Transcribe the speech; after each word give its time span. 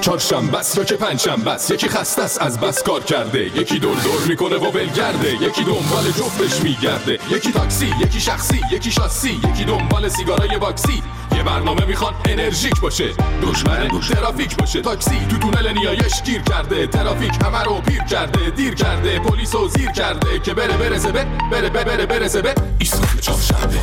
چهارشنبه 0.00 0.58
بس 0.58 0.76
یا 0.76 0.84
که 0.84 0.96
پنجشنبه 0.96 1.50
بس 1.50 1.70
یکی 1.70 1.88
خسته 1.88 2.22
است 2.22 2.42
از 2.42 2.60
بس 2.60 2.82
کار 2.82 3.04
کرده. 3.04 3.58
یکی 3.58 3.78
دور 3.78 3.96
دور 3.96 4.20
می‌کنه 4.28 4.56
و 4.56 4.70
ولگرده 4.70 5.32
یکی 5.34 5.64
دنبال 5.64 6.04
جفتش 6.04 6.62
میگرده. 6.62 7.18
یکی 7.30 7.52
تاکسی 7.52 7.94
یکی 8.00 8.20
شخصی 8.20 8.60
یکی 8.72 8.90
شاسی. 8.90 9.40
یکی 9.52 9.64
دنبال 9.64 10.08
سیگارای 10.08 10.58
باکسی. 10.58 11.02
یه 11.36 11.42
برنامه 11.42 11.84
می‌خوان 11.84 12.14
انرژیک 12.24 12.80
باشه. 12.80 13.08
دشمن 13.42 13.88
ترافیک 14.14 14.56
باشه. 14.56 14.80
تاکسی 14.80 15.26
تو 15.30 15.38
تونل 15.38 15.72
نیایش 15.72 16.22
گیر 16.22 16.42
کرده. 16.42 16.86
ترافیک 16.86 17.32
همه 17.44 17.62
رو 17.62 17.80
پیر 17.80 18.02
کرده 18.02 18.50
دیر 18.50 18.74
کرده. 18.74 19.18
پلیس 19.18 19.54
و 19.54 19.68
زیر 19.68 19.90
کرده 19.90 20.38
که 20.38 20.54
بره 20.54 20.76
برسه 20.76 21.12
به 21.12 21.26
بره 21.50 21.68
بره 21.68 21.84
بره 21.84 22.06
برسه 22.06 22.42
به 22.42 22.54
ایستگاه 22.78 23.20
چهارشنبه. 23.20 23.78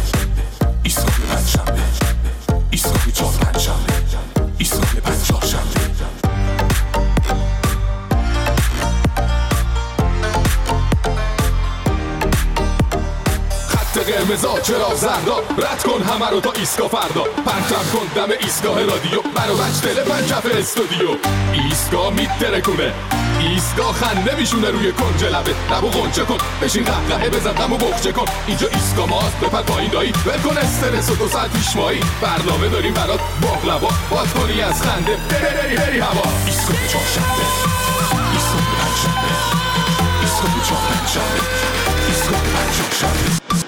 ایستگاه 0.83 1.15
پنجشنبه. 1.29 1.81
ایستگاه 2.71 3.11
قرمزا 14.37 14.59
چرا 14.59 14.95
زردا 14.95 15.37
رد 15.57 15.83
کن 15.83 16.03
همه 16.03 16.29
رو 16.29 16.39
تا 16.39 16.51
ایسکا 16.51 16.87
فردا. 16.87 17.23
پرتم 17.23 17.85
کن 17.93 18.07
دم 18.15 18.31
ایستگاه 18.39 18.83
رادیو. 18.83 19.21
منو 19.35 19.55
بچ 19.55 19.81
دل 19.81 20.03
پنجف 20.03 20.45
استودیو. 20.57 21.09
ایستگاه 21.53 22.13
میترکونه 22.13 22.93
ایستگاه 23.39 23.93
خنده 23.93 24.35
میشونه 24.35 24.69
روی 24.69 24.91
کنج 24.91 25.23
لبه. 25.23 25.55
لبو 25.71 25.87
غنچه 25.87 26.25
کن. 26.25 26.37
بشین 26.61 26.83
قهقهه 26.83 27.29
بزن 27.29 27.51
دم 27.51 27.73
و 27.73 27.77
بخچه 27.77 28.11
کن. 28.11 28.25
اینجا 28.47 28.67
ایستگاه 28.67 29.09
ماست. 29.09 29.39
بپر 29.39 29.61
پایین 29.61 29.91
دایی. 29.91 30.13
ول 30.25 30.41
کن 30.41 30.57
استرس 30.57 31.09
و 31.09 31.15
دو 31.15 31.27
ساعت 31.27 31.51
پیش 31.51 31.75
مایی. 31.75 31.99
برنامه 32.21 32.69
داریم 32.69 32.93
برات. 32.93 33.19
باقلبا 33.41 33.89
باد 34.09 34.27
کنی 34.33 34.61
از 34.61 34.81
خنده. 34.81 35.17
بری 35.29 35.57
بری 35.57 35.77
بری 35.77 35.99
هوا. 35.99 36.23
ایستگاه 36.45 36.87
چهارشنبه. 36.87 37.45
ایستگاه 38.33 38.61
پنجشنبه 38.79 39.31
ایستگاه 40.21 40.63
چهارشنبه. 40.67 41.41
ایستگاه 42.07 42.41
پنجشنبه 42.41 43.66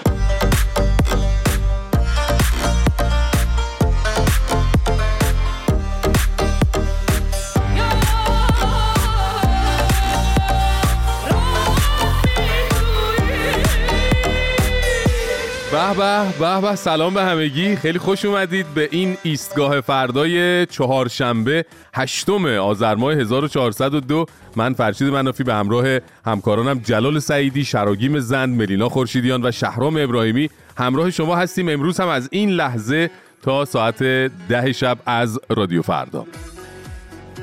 به 15.94 16.40
به 16.40 16.62
به. 16.62 16.76
سلام 16.76 17.14
به 17.14 17.24
همگی. 17.24 17.76
خیلی 17.76 18.00
خوش 18.00 18.26
اومدید 18.26 18.66
به 18.76 18.90
این 18.92 19.18
ایستگاه 19.24 19.82
فردای 19.82 20.66
چهارشنبه 20.66 21.66
هشتم 21.94 22.46
آذر 22.46 22.96
ماه 22.96 23.14
1402 23.14 24.26
من 24.56 24.74
فرشید 24.74 25.08
منافی 25.08 25.44
به 25.44 25.54
همراه 25.54 26.00
همکارانم 26.26 26.80
جلال 26.80 27.20
سعیدی 27.20 27.64
شراگیم 27.64 28.20
زند 28.20 28.58
ملینا 28.58 28.90
خورشیدیان 28.90 29.46
و 29.46 29.52
شهرام 29.52 29.98
ابراهیمی. 29.98 30.50
همراه 30.78 31.12
شما 31.12 31.36
هستیم 31.36 31.70
امروز 31.70 32.00
هم 32.00 32.08
از 32.08 32.30
این 32.32 32.50
لحظه 32.50 33.10
تا 33.42 33.66
ساعت 33.66 34.04
ده 34.50 34.72
شب 34.72 34.98
از 35.06 35.40
رادیو 35.50 35.82
فردا. 35.82 36.26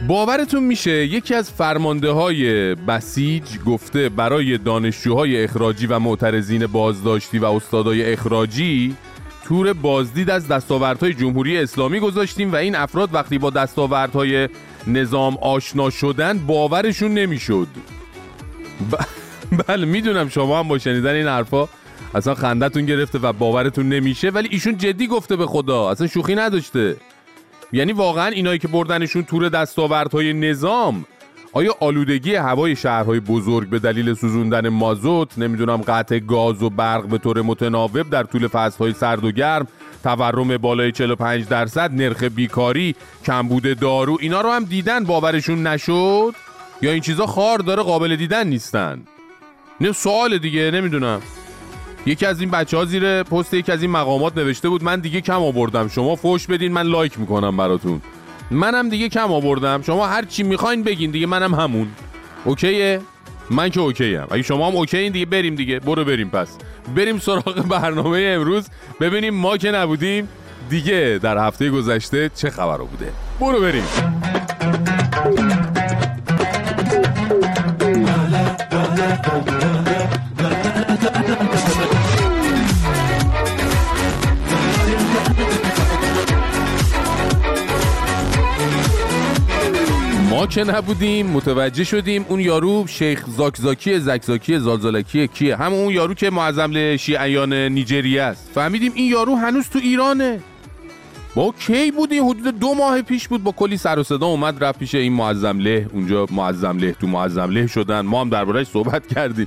باورتون 0.02 0.64
میشه 0.64 1.06
یکی 1.06 1.34
از 1.34 1.50
فرمانده 1.50 2.10
های 2.10 2.74
بسیج 2.74 3.44
گفته 3.66 4.08
برای 4.08 4.58
دانشجوهای 4.58 5.44
اخراجی 5.44 5.86
و 5.86 5.98
معترضین 5.98 6.66
بازداشتی 6.66 7.38
و 7.38 7.44
استادای 7.44 8.12
اخراجی 8.12 8.96
تور 9.44 9.72
بازدید 9.72 10.30
از 10.30 10.48
دستاوردهای 10.48 11.14
جمهوری 11.14 11.58
اسلامی 11.58 12.00
گذاشتیم 12.00 12.52
و 12.52 12.56
این 12.56 12.74
افراد 12.74 13.14
وقتی 13.14 13.38
با 13.38 13.50
دستاوردهای 13.50 14.48
نظام 14.86 15.36
آشنا 15.36 15.90
شدن 15.90 16.38
باورشون 16.38 17.14
نمی‌شد. 17.14 17.68
ب... 18.92 18.96
بله 19.66 19.86
می‌دونم 19.86 20.28
شما 20.28 20.58
هم 20.58 20.68
با 20.68 20.78
شنیدن 20.78 21.14
این 21.14 21.26
حرفا 21.26 21.68
اصلا 22.14 22.34
خندتون 22.34 22.86
گرفته 22.86 23.18
و 23.18 23.32
باورتون 23.32 23.88
نمیشه 23.88 24.30
ولی 24.30 24.48
ایشون 24.52 24.76
جدی 24.76 25.06
گفته 25.06 25.36
به 25.36 25.46
خدا 25.46 25.90
اصلا 25.90 26.06
شوخی 26.06 26.34
نداشته. 26.34 26.96
یعنی 27.72 27.92
واقعا 27.92 28.26
اینایی 28.26 28.58
که 28.58 28.68
بردنشون 28.68 29.24
تور 29.24 29.48
دستاوردهای 29.48 30.32
نظام. 30.32 31.04
آیا 31.52 31.74
آلودگی 31.80 32.34
هوای 32.34 32.76
شهرهای 32.76 33.20
بزرگ 33.20 33.68
به 33.68 33.78
دلیل 33.78 34.14
سوزوندن 34.14 34.68
مازوت 34.68 35.38
نمی‌دونم 35.38 35.76
قطع 35.76 36.18
گاز 36.18 36.62
و 36.62 36.70
برق 36.70 37.06
به 37.06 37.18
طور 37.18 37.42
متناوب 37.42 38.10
در 38.10 38.22
طول 38.22 38.48
فصلهای 38.48 38.92
سرد 38.92 39.24
و 39.24 39.30
گرم 39.30 39.66
تورم 40.02 40.56
بالای 40.56 40.92
45 40.92 41.48
درصد 41.48 41.92
نرخ 41.92 42.22
بیکاری 42.22 42.94
کمبود 43.24 43.80
دارو 43.80 44.18
اینا 44.20 44.40
رو 44.40 44.50
هم 44.50 44.64
دیدن 44.64 45.04
باورشون 45.04 45.66
نشد؟ 45.66 46.34
یا 46.82 46.90
این 46.90 47.00
چیزا 47.00 47.26
خار 47.26 47.58
داره 47.58 47.82
قابل 47.82 48.16
دیدن 48.16 48.46
نیستن؟ 48.46 49.02
نه 49.80 49.92
سوال 49.92 50.38
دیگه 50.38 50.70
نمی‌دونم. 50.70 51.22
یکی 52.06 52.26
از 52.26 52.40
این 52.40 52.50
بچه 52.50 52.76
ها 52.76 52.84
زیر 52.84 53.22
پست 53.22 53.54
یکی 53.54 53.72
از 53.72 53.82
این 53.82 53.90
مقامات 53.90 54.36
نوشته 54.38 54.68
بود 54.68 54.84
من 54.84 55.00
دیگه 55.00 55.20
کم 55.20 55.42
آوردم 55.42 55.88
شما 55.88 56.16
فوش 56.16 56.46
بدین 56.46 56.72
من 56.72 56.82
like 56.82 57.20
می‌کنم 57.20 57.56
براتون. 57.56 58.02
منم 58.50 58.88
دیگه 58.88 59.08
کم 59.08 59.32
آوردم 59.32 59.82
شما 59.82 60.06
هر 60.06 60.24
چی 60.24 60.42
می‌خواین 60.42 60.82
بگین 60.82 61.10
دیگه 61.10 61.26
منم 61.26 61.54
همون. 61.54 61.88
OK 62.44 62.72
ه؟ 62.72 63.00
من 63.50 63.68
که 63.68 63.80
OK 63.80 64.16
ام 64.16 64.26
اگه 64.30 64.42
شما 64.42 64.70
هم 64.70 64.76
OK 64.76 64.96
این 64.96 65.12
دیگه 65.12 65.26
بریم 65.26 65.54
دیگه. 65.54 65.80
برو 65.80 66.04
بریم 66.04 66.28
پس. 66.28 66.48
بریم 66.96 67.18
سراغ 67.18 67.62
برنامه 67.70 68.18
امروز. 68.36 68.68
ببینیم 69.00 69.34
ما 69.34 69.56
که 69.56 69.70
نبودیم 69.70 70.28
دیگه 70.70 71.18
در 71.22 71.46
هفته 71.46 71.70
گذشته 71.70 72.30
چه 72.34 72.50
خبر 72.50 72.78
بوده. 72.78 73.12
برو 73.40 73.60
بریم. 73.60 73.84
که 90.46 90.64
نبودیم 90.64 91.26
متوجه 91.26 91.84
شدیم 91.84 92.26
اون 92.28 92.40
یارو 92.40 92.86
شیخ 92.86 93.24
زاکزاکی 93.36 93.98
زکزاکی 93.98 94.58
زالزالکی 94.58 95.28
کیه؟ 95.28 95.56
هم 95.56 95.72
اون 95.72 95.94
یارو 95.94 96.14
که 96.14 96.30
معظم 96.30 96.96
شیعیان 96.96 97.52
نیجریه 97.52 98.22
است. 98.22 98.50
فهمیدیم 98.54 98.92
این 98.94 99.10
یارو 99.10 99.36
هنوز 99.36 99.68
تو 99.68 99.78
ایرانه. 99.78 100.40
با 101.34 101.54
کی 101.58 101.90
بودی؟ 101.90 102.18
حدود 102.18 102.58
دو 102.58 102.74
ماه 102.74 103.02
پیش 103.02 103.28
بود 103.28 103.42
با 103.42 103.52
کلی 103.52 103.76
سر 103.76 103.98
و 103.98 104.02
صدا 104.02 104.26
اومد 104.26 104.64
رفت 104.64 104.78
پیش 104.78 104.94
این 104.94 105.12
معظم 105.12 105.58
له. 105.58 105.86
اونجا 105.92 106.26
معظم 106.30 106.78
له 106.78 106.92
تو 106.92 107.06
معظم 107.06 107.50
له 107.50 107.66
شدن. 107.66 108.00
ما 108.00 108.20
هم 108.20 108.28
دربارهش 108.28 108.66
صحبت 108.66 109.06
کردیم. 109.06 109.46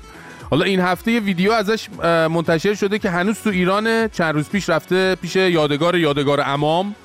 حالا 0.49 0.65
این 0.65 0.79
هفته 0.79 1.11
یه 1.11 1.19
ویدیو 1.19 1.51
ازش 1.51 1.87
منتشر 2.03 2.73
شده 2.73 2.99
که 2.99 3.09
هنوز 3.09 3.39
تو 3.43 3.49
ایرانه. 3.49 4.09
چند 4.13 4.35
روز 4.35 4.49
پیش 4.49 4.69
رفته 4.69 5.15
پیش 5.15 5.35
یادگار 5.35 5.97
یادگار 5.97 6.41
امام. 6.45 6.95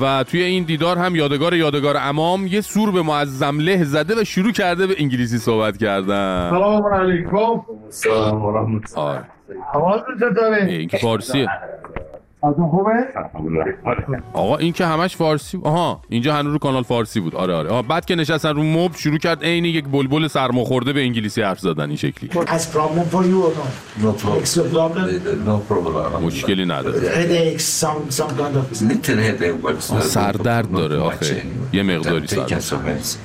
و 0.00 0.24
توی 0.24 0.42
این 0.42 0.64
دیدار 0.64 0.98
هم 0.98 1.16
یادگار 1.16 1.54
یادگار 1.54 1.96
امام 1.96 2.46
یه 2.46 2.60
سور 2.60 2.92
به 2.92 3.02
معظم 3.02 3.58
له 3.58 3.84
زده 3.84 4.20
و 4.20 4.24
شروع 4.24 4.52
کرده 4.52 4.86
به 4.86 4.94
انگلیسی 4.98 5.38
صحبت 5.38 5.76
کردن. 5.76 6.50
سلام 6.50 6.94
علیکم. 6.94 7.62
سلام 7.88 8.42
و 8.42 8.58
رحمت. 8.58 8.98
آره 8.98 9.24
حوالتون 9.72 10.14
چطوره؟ 10.16 10.64
این 10.64 10.88
که 10.88 10.98
فارسیه. 10.98 11.48
خوبه؟ 12.50 12.92
آقا 14.32 14.56
این 14.56 14.72
که 14.72 14.86
همش 14.86 15.16
فارسی 15.16 15.60
آها 15.62 16.00
اینجا 16.08 16.34
هنوز 16.34 16.52
رو 16.52 16.58
کانال 16.58 16.82
فارسی 16.82 17.20
بود 17.20 17.34
آره 17.34 17.54
آره 17.54 17.70
آها 17.70 17.82
بعد 17.82 18.04
که 18.04 18.14
نشستن 18.14 18.54
رو 18.54 18.62
مبل 18.62 18.96
شروع 18.96 19.18
کرد 19.18 19.44
عین 19.44 19.64
یک 19.64 19.84
بلبل 19.84 20.26
سرماخورده 20.26 20.92
به 20.92 21.00
انگلیسی 21.00 21.42
حرف 21.42 21.58
زدن 21.58 21.86
این 21.88 21.96
شکلی 21.96 22.30
for 23.12 23.24
you 23.24 23.38
or 23.46 23.52
not? 23.60 23.72
No 24.02 24.12
problem. 24.22 24.44
No 25.46 25.58
problem. 25.72 26.22
مشکلی 26.22 26.64
نداره 26.64 27.00
Headaches, 27.00 27.64
some 27.64 28.10
some 28.10 28.30
kind 28.38 28.56
of. 28.56 28.82
Little 28.82 29.16
headache, 29.16 29.62
but 29.62 29.74
uh, 29.74 30.00
سردرد 30.00 30.72
داره 30.72 30.98
آخه. 30.98 31.42
یه 31.72 31.82
مقداری 31.82 32.26
سردرد. 32.26 33.16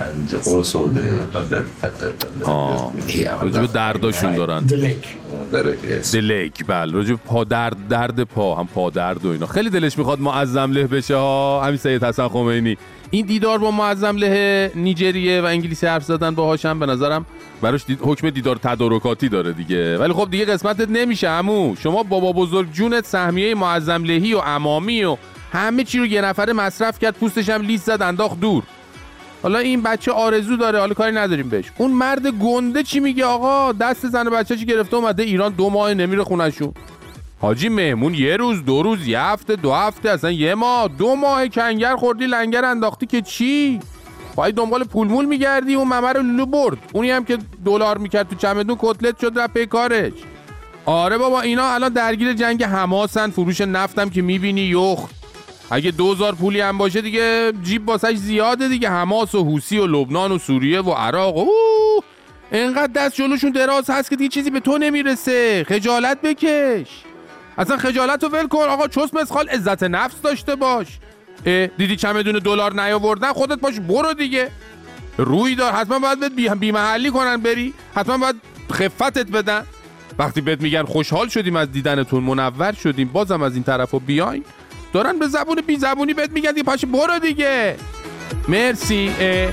And 0.00 0.34
also 0.34 0.78
the 0.96 1.06
the 1.50 1.60
the 1.84 2.44
آه 2.44 2.92
yeah, 3.08 3.72
درداشون 3.72 4.34
دارن. 4.34 4.66
The. 4.66 4.72
دلک 6.12 6.66
بله. 6.66 6.92
راجب 6.92 7.16
پا 7.16 7.44
درد 7.44 7.88
درد 7.88 8.22
پا 8.22 8.54
هم 8.54 8.66
پا 8.74 8.90
درد 8.90 9.24
و 9.24 9.28
اینا. 9.28 9.46
خیلی 9.46 9.70
دلش 9.70 9.98
می‌خواد 9.98 10.20
معظم 10.20 10.72
له 10.72 10.86
بشه. 10.86 11.16
ها 11.16 11.62
همین 11.64 11.76
سید 11.76 12.04
حسن 12.04 12.28
خمینی. 12.28 12.76
این 13.10 13.26
دیدار 13.26 13.58
با 13.58 13.70
معظم 13.70 14.16
له 14.16 14.72
نیجریه 14.74 15.40
و 15.40 15.44
انگلیسی 15.44 15.86
حرف 15.86 16.04
زدن 16.04 16.34
باهاش 16.34 16.66
هم 16.66 16.78
به 16.78 16.86
نظرم 16.86 17.26
براش 17.62 17.84
دید... 17.86 17.98
حکم 18.02 18.30
دیدار 18.30 18.56
تدارکاتی 18.56 19.28
داره 19.28 19.52
دیگه. 19.52 19.98
ولی 19.98 20.12
خب 20.12 20.28
دیگه 20.30 20.44
قسمتت 20.44 20.90
نمیشه 20.90 21.28
عمو. 21.28 21.76
شما 21.76 22.02
بابا 22.02 22.32
بزرگ 22.32 22.72
جونت 22.72 23.06
سهمیه 23.06 23.54
معظم 23.54 24.04
لهی 24.04 24.34
و 24.34 24.38
امامی 24.38 25.04
و 25.04 25.16
همه 25.52 25.84
چی 25.84 25.98
رو 25.98 26.06
یه 26.06 26.20
نفره 26.20 26.52
مصرف 26.52 26.98
کرد 26.98 27.14
پوستش 27.14 27.48
هم 27.48 27.62
لیست 27.62 27.86
زد 27.86 28.02
انداخت 28.02 28.40
دور. 28.40 28.62
حالا 29.44 29.58
این 29.58 29.82
بچه 29.82 30.12
آرزو 30.12 30.56
داره 30.56 30.78
حالا 30.78 30.94
کاری 30.94 31.16
نداریم 31.16 31.48
بهش. 31.48 31.64
اون 31.78 31.90
مرد 31.90 32.26
گنده 32.26 32.82
چی 32.82 33.00
میگه 33.00 33.24
آقا؟ 33.24 33.72
دست 33.72 34.06
زن 34.06 34.30
بچه 34.30 34.56
چی 34.56 34.66
گرفته؟ 34.66 34.96
اومده 34.96 35.22
ایران 35.22 35.52
دو 35.52 35.70
ماه 35.70 35.94
نمیره 35.94 36.24
خونشون 36.24 36.72
حاجی 37.40 37.68
مهمون 37.68 38.14
یه 38.14 38.36
روز 38.36 38.64
دو 38.64 38.82
روز 38.82 39.08
یه 39.08 39.20
هفته 39.20 39.56
دو 39.56 39.72
هفته 39.72 40.10
اصلا 40.10 40.30
یه 40.30 40.54
ماه. 40.54 40.88
دو 40.88 41.14
ماه 41.14 41.48
کنگر 41.48 41.96
خوردی 41.96 42.26
لنگر 42.26 42.64
انداختی 42.64 43.06
که 43.06 43.22
چی؟ 43.22 43.80
باید 44.36 44.54
دنبال 44.54 44.84
پول 44.84 45.08
مول 45.08 45.24
میگردی؟ 45.24 45.74
اون 45.74 45.88
ممه 45.88 46.12
رو 46.12 46.22
لولو 46.22 46.46
برد. 46.46 46.78
اونی 46.92 47.10
هم 47.10 47.24
که 47.24 47.38
دلار 47.64 47.98
می‌کرد 47.98 48.28
تو 48.28 48.36
چمدون 48.36 48.76
کتلت 48.80 49.20
شد 49.20 49.38
رفت 49.38 49.58
کارش. 49.58 50.12
آره 50.86 51.18
بابا 51.18 51.40
اینا 51.40 51.74
الان 51.74 51.92
درگیر 51.92 52.32
جنگ 52.32 52.64
حماسن 52.64 53.30
فروش 53.30 53.60
نفتم 53.60 54.10
که 54.10 54.22
می‌بینی 54.22 54.60
یخ. 54.60 54.98
اگه 55.70 55.90
دوزار 55.90 56.34
پولی 56.34 56.60
هم 56.60 56.78
باشه 56.78 57.00
دیگه 57.00 57.52
جیب 57.62 57.88
واسش 57.88 58.14
زیاده 58.14 58.68
دیگه. 58.68 58.90
حماس 58.90 59.34
و 59.34 59.44
حوسی 59.44 59.78
و 59.78 59.86
لبنان 59.86 60.32
و 60.32 60.38
سوریه 60.38 60.80
و 60.80 60.90
عراق 60.90 61.36
اوه. 61.36 62.04
انقدر 62.52 62.92
دست 62.92 63.14
جلوشون 63.14 63.50
دراز 63.50 63.90
هست 63.90 64.10
که 64.10 64.16
دیگه 64.16 64.28
چیزی 64.28 64.50
به 64.50 64.60
تو 64.60 64.78
نمی‌رسه. 64.78 65.64
خجالت 65.68 66.20
بکش. 66.22 66.88
اصلا 67.58 67.76
خجالت 67.76 68.22
رو 68.22 68.28
ول 68.28 68.48
کن. 68.48 68.58
آقا 68.58 68.88
چست 68.88 69.14
مسخال 69.14 69.48
عزت 69.48 69.82
نفس 69.82 70.20
داشته 70.22 70.56
باش. 70.56 70.86
دیدی 71.78 71.96
چمدون 71.96 72.38
دلار 72.38 72.82
نیاوردن؟ 72.82 73.32
خودت 73.32 73.60
باش 73.60 73.80
برو 73.80 74.14
دیگه. 74.14 74.50
روی 75.18 75.54
دار. 75.54 75.72
حتما 75.72 75.98
باید 75.98 76.20
بهت 76.20 76.32
بی, 76.32 76.48
بی 76.48 76.72
محلی 76.72 77.10
کنن 77.10 77.36
بری. 77.36 77.74
حتما 77.94 78.18
باید 78.18 78.36
خفتت 78.72 79.30
بدن. 79.30 79.66
وقتی 80.18 80.40
بهت 80.40 80.60
میگن 80.60 80.82
خوشحال 80.82 81.28
شدیم 81.28 81.56
از 81.56 81.72
دیدنتون 81.72 82.24
منور 82.24 82.72
شدیم. 82.72 83.08
بازم 83.08 83.42
از 83.42 83.54
این 83.54 83.62
طرف 83.62 83.94
بیاین. 83.94 84.44
دارن 84.94 85.18
به 85.18 85.28
زبون 85.28 85.60
بی 85.66 85.76
زبونی 85.76 86.14
بهت 86.14 86.30
میگن 86.30 86.50
دیگه 86.50 86.62
پاش 86.62 86.84
برو 86.84 87.18
دیگه 87.18 87.76
مرسی 88.48 89.10
اه. 89.20 89.52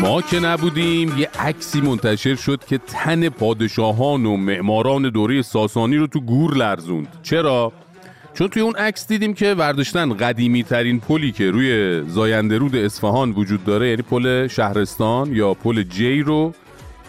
ما 0.00 0.22
که 0.22 0.40
نبودیم 0.40 1.18
یه 1.18 1.28
عکسی 1.38 1.80
منتشر 1.80 2.34
شد 2.34 2.64
که 2.64 2.78
تن 2.78 3.28
پادشاهان 3.28 4.26
و 4.26 4.36
معماران 4.36 5.10
دوره 5.10 5.42
ساسانی 5.42 5.96
رو 5.96 6.06
تو 6.06 6.20
گور 6.20 6.56
لرزوند 6.56 7.08
چرا؟ 7.22 7.72
چون 8.34 8.48
توی 8.48 8.62
اون 8.62 8.76
عکس 8.76 9.08
دیدیم 9.08 9.34
که 9.34 9.54
ورداشتن 9.54 10.14
قدیمی 10.14 10.62
ترین 10.62 11.00
پلی 11.00 11.32
که 11.32 11.50
روی 11.50 12.02
زاینده 12.08 12.58
رود 12.58 12.76
اصفهان 12.76 13.30
وجود 13.30 13.64
داره 13.64 13.88
یعنی 13.88 14.02
پل 14.02 14.46
شهرستان 14.46 15.32
یا 15.32 15.54
پل 15.54 15.82
جی 15.82 16.22
رو 16.22 16.54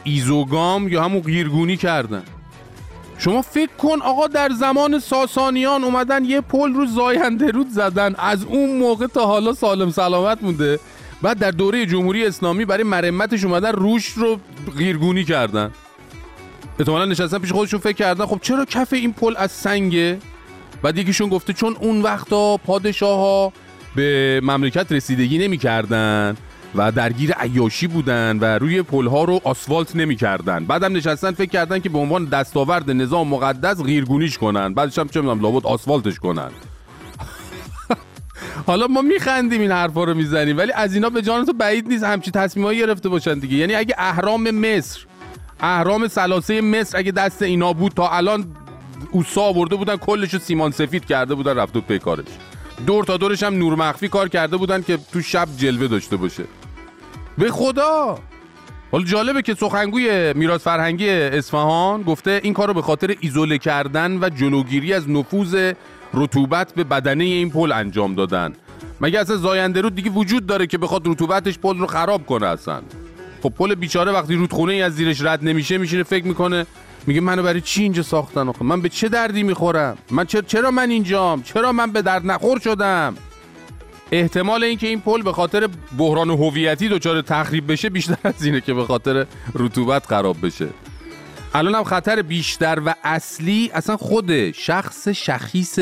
ایزوگام 0.03 0.87
یا 0.87 1.03
همون 1.03 1.21
قیرگونی 1.21 1.77
کردن. 1.77 2.23
شما 3.17 3.41
فکر 3.41 3.71
کن 3.77 4.01
آقا 4.01 4.27
در 4.27 4.49
زمان 4.49 4.99
ساسانیان 4.99 5.83
اومدن 5.83 6.25
یه 6.25 6.41
پل 6.41 6.73
رو 6.73 6.85
زاینده 6.85 7.51
رود 7.51 7.69
زدن. 7.69 8.15
از 8.17 8.43
اون 8.43 8.77
موقع 8.77 9.07
تا 9.07 9.25
حالا 9.25 9.53
سالم 9.53 9.89
سلامت 9.89 10.43
مونده. 10.43 10.79
بعد 11.21 11.39
در 11.39 11.51
دوره 11.51 11.85
جمهوری 11.85 12.25
اسلامی 12.25 12.65
برای 12.65 12.83
مرمتش 12.83 13.43
اومدن 13.43 13.71
روش 13.71 14.07
رو 14.07 14.39
غیرگونی 14.77 15.23
کردن. 15.23 15.71
احتمالا 16.79 17.05
نشستن 17.05 17.37
پیش 17.39 17.51
خودشون 17.51 17.79
فکر 17.79 17.95
کردن 17.95 18.25
خب 18.25 18.39
چرا 18.41 18.65
کف 18.65 18.93
این 18.93 19.13
پل 19.13 19.33
از 19.37 19.51
سنگه؟ 19.51 20.17
بعد 20.83 20.97
یکیشون 20.97 21.29
گفته 21.29 21.53
چون 21.53 21.75
اون 21.79 22.01
وقتا 22.01 22.57
پادشاه 22.57 23.19
ها 23.19 23.53
به 23.95 24.39
مملکت 24.43 24.91
رسیدگی 24.91 25.37
نمی‌کردن 25.37 26.37
و 26.75 26.91
درگیر 26.91 27.31
عیاشی 27.31 27.87
بودن 27.87 28.37
و 28.41 28.45
روی 28.45 28.81
پل 28.81 29.07
ها 29.07 29.23
رو 29.23 29.41
آسفالت 29.43 29.95
نمی‌کردن. 29.95 30.65
بعدم 30.65 30.95
نشستن 30.95 31.31
فکر 31.31 31.49
کردن 31.49 31.79
که 31.79 31.89
به 31.89 31.97
عنوان 31.97 32.25
دستاورد 32.25 32.91
نظام 32.91 33.27
مقدس 33.27 33.83
غیرگونیش 33.83 34.37
کنن. 34.37 34.73
بعدش 34.73 34.99
هم 34.99 35.07
چه 35.07 35.21
می‌دونم 35.21 35.41
لابد 35.41 35.65
آسفالتش 35.65 36.19
کنن. 36.19 36.49
حالا 38.67 38.87
ما 38.87 39.01
میخندیم 39.01 39.61
این 39.61 39.71
حرفا 39.71 40.03
رو 40.03 40.13
می‌زنیم 40.13 40.57
ولی 40.57 40.71
از 40.71 40.93
اینا 40.93 41.09
به 41.09 41.21
جان 41.21 41.45
تو 41.45 41.53
بعید 41.53 41.87
نیست 41.87 42.03
همچی 42.03 42.31
تصمیمایی 42.31 42.79
گرفته 42.79 43.09
باشن 43.09 43.39
دیگه. 43.39 43.57
یعنی 43.57 43.75
اگه 43.75 43.95
اهرام 43.97 44.51
مصر 44.51 44.99
اهرام 45.59 46.07
سلاسه 46.07 46.61
مصر 46.61 46.97
اگه 46.97 47.11
دست 47.11 47.41
اینا 47.41 47.73
بود 47.73 47.91
تا 47.91 48.09
الان 48.09 48.45
اوسا 49.11 49.41
آورده 49.41 49.75
بودن 49.75 49.95
کلش 49.95 50.37
سیمان 50.37 50.71
سفید 50.71 51.05
کرده 51.05 51.35
بودن 51.35 51.57
رفت 51.57 51.77
پی 51.77 51.99
کارش. 51.99 52.25
دور 52.87 53.03
تا 53.03 53.17
دورش 53.17 53.43
هم 53.43 53.53
نور 53.53 53.75
مخفی 53.75 54.07
کار 54.07 54.29
کرده 54.29 54.57
بودن 54.57 54.81
که 54.81 54.99
تو 55.13 55.21
شب 55.21 55.47
جلوه 55.57 55.87
داشته 55.87 56.17
باشه. 56.17 56.43
به 57.37 57.51
خدا! 57.51 58.19
حالا 58.91 59.03
جالبه 59.03 59.41
که 59.41 59.53
سخنگوی 59.53 60.33
میراث 60.33 60.63
فرهنگی 60.63 61.09
اصفهان 61.09 62.01
گفته 62.01 62.39
این 62.43 62.53
کار 62.53 62.67
رو 62.67 62.73
به 62.73 62.81
خاطر 62.81 63.15
ایزوله 63.19 63.57
کردن 63.57 64.23
و 64.23 64.29
جلوگیری 64.29 64.93
از 64.93 65.09
نفوذ 65.09 65.73
رطوبت 66.13 66.73
به 66.73 66.83
بدنه 66.83 67.23
این 67.23 67.49
پل 67.49 67.71
انجام 67.71 68.15
دادن. 68.15 68.53
مگه 69.01 69.19
اصلا 69.19 69.35
زاینده 69.35 69.81
رود 69.81 69.95
دیگه 69.95 70.09
وجود 70.09 70.45
داره 70.45 70.67
که 70.67 70.77
بخواد 70.77 71.07
رطوبتش 71.07 71.59
پل 71.59 71.77
رو 71.77 71.87
خراب 71.87 72.25
کنه 72.25 72.47
اصلا؟ 72.47 72.81
خب 73.43 73.49
پل 73.49 73.75
بیچاره 73.75 74.11
وقتی 74.11 74.35
رودخونه 74.35 74.73
ای 74.73 74.81
از 74.81 74.95
زیرش 74.95 75.21
رد 75.21 75.43
نمیشه 75.43 75.77
میشینه 75.77 76.03
فکر 76.03 76.25
می‌کنه 76.25 76.65
میگه 77.07 77.21
منو 77.21 77.43
برای 77.43 77.61
چی 77.61 77.83
اینجا 77.83 78.03
ساختن 78.03 78.49
آخه؟ 78.49 78.65
من 78.65 78.81
به 78.81 78.89
چه 78.89 79.09
دردی 79.09 79.43
می‌خورم؟ 79.43 79.97
من 80.11 80.25
چرا 80.25 80.41
چرا 80.41 80.71
من 80.71 80.89
اینجام؟ 80.89 81.41
چرا 81.41 81.71
من 81.71 81.91
به 81.91 82.01
درد 82.01 82.25
نخور 82.25 82.59
شدم؟ 82.59 83.15
احتمال 84.11 84.63
اینکه 84.63 84.87
این 84.87 84.99
پل 84.99 85.21
به 85.21 85.33
خاطر 85.33 85.69
بحران 85.97 86.29
هویتی 86.29 86.89
دچار 86.89 87.21
تخریب 87.21 87.71
بشه 87.71 87.89
بیشتر 87.89 88.17
از 88.23 88.43
اینه 88.43 88.61
که 88.61 88.73
به 88.73 88.85
خاطر 88.85 89.25
رطوبت 89.55 90.05
خراب 90.05 90.37
بشه. 90.43 90.67
الان 91.53 91.75
هم 91.75 91.83
خطر 91.83 92.21
بیشتر 92.21 92.81
و 92.85 92.95
اصلی 93.03 93.71
اصلا 93.73 93.97
خود 93.97 94.51
شخص 94.51 95.07
شخیص 95.07 95.79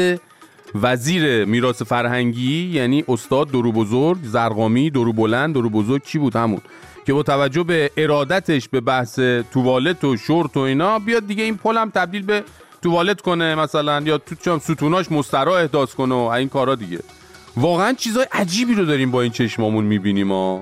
وزیر 0.75 1.45
میراث 1.45 1.81
فرهنگی 1.81 2.69
یعنی 2.73 3.03
استاد 3.07 3.51
درو 3.51 3.71
بزرگ 3.71 4.17
زرقامی 4.23 4.89
درو 4.89 5.13
بلند 5.13 5.53
درو 5.53 5.69
بزرگ 5.69 6.03
کی 6.03 6.19
بود؟ 6.19 6.35
همون. 6.35 6.61
که 7.07 7.13
با 7.13 7.23
توجه 7.23 7.63
به 7.63 7.91
ارادتش 7.97 8.69
به 8.69 8.81
بحث 8.81 9.19
توالت 9.53 10.03
و 10.03 10.17
شورت 10.17 10.57
و 10.57 10.59
اینا 10.59 10.99
بیاد 10.99 11.27
دیگه 11.27 11.43
این 11.43 11.57
پل 11.57 11.77
هم 11.77 11.89
تبدیل 11.89 12.21
به 12.21 12.43
توالت 12.81 13.21
کنه 13.21 13.55
مثلا 13.55 14.01
یا 14.01 14.17
تو 14.17 14.35
چم 14.35 14.59
ستوناش 14.59 15.11
مسترا 15.11 15.57
احداث 15.57 15.93
کنه 15.93 16.15
و 16.15 16.17
این 16.17 16.49
کارا 16.49 16.75
دیگه. 16.75 16.99
واقعا 17.57 17.93
چیزای 17.93 18.25
عجیبی 18.31 18.73
رو 18.73 18.85
داریم 18.85 19.11
با 19.11 19.21
این 19.21 19.31
چشمامون 19.31 19.85
می‌بینیم 19.85 20.31
ها 20.31 20.61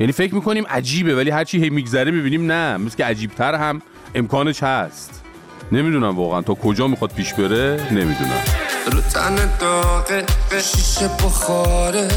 یعنی 0.00 0.12
فکر 0.12 0.34
می‌کنیم 0.34 0.66
عجیبه 0.66 1.16
ولی 1.16 1.30
هرچی 1.30 1.62
هی 1.62 1.70
میگذره 1.70 2.10
می‌بینیم 2.10 2.52
نه. 2.52 2.76
مثل 2.76 2.96
که 2.96 3.04
عجیبتر 3.04 3.54
هم 3.54 3.82
امکانش 4.14 4.62
هست. 4.62 5.24
نمی‌دونم 5.72 6.16
واقعا 6.16 6.42
تا 6.42 6.54
کجا 6.54 6.88
می‌خواد 6.88 7.12
پیش 7.12 7.34
بره 7.34 7.88
نمی‌دونم. 7.90 8.63
رو 8.92 9.00
تن 9.00 9.50
داغه. 9.60 10.24
شیشه 10.50 11.08
بخاره 11.08 12.08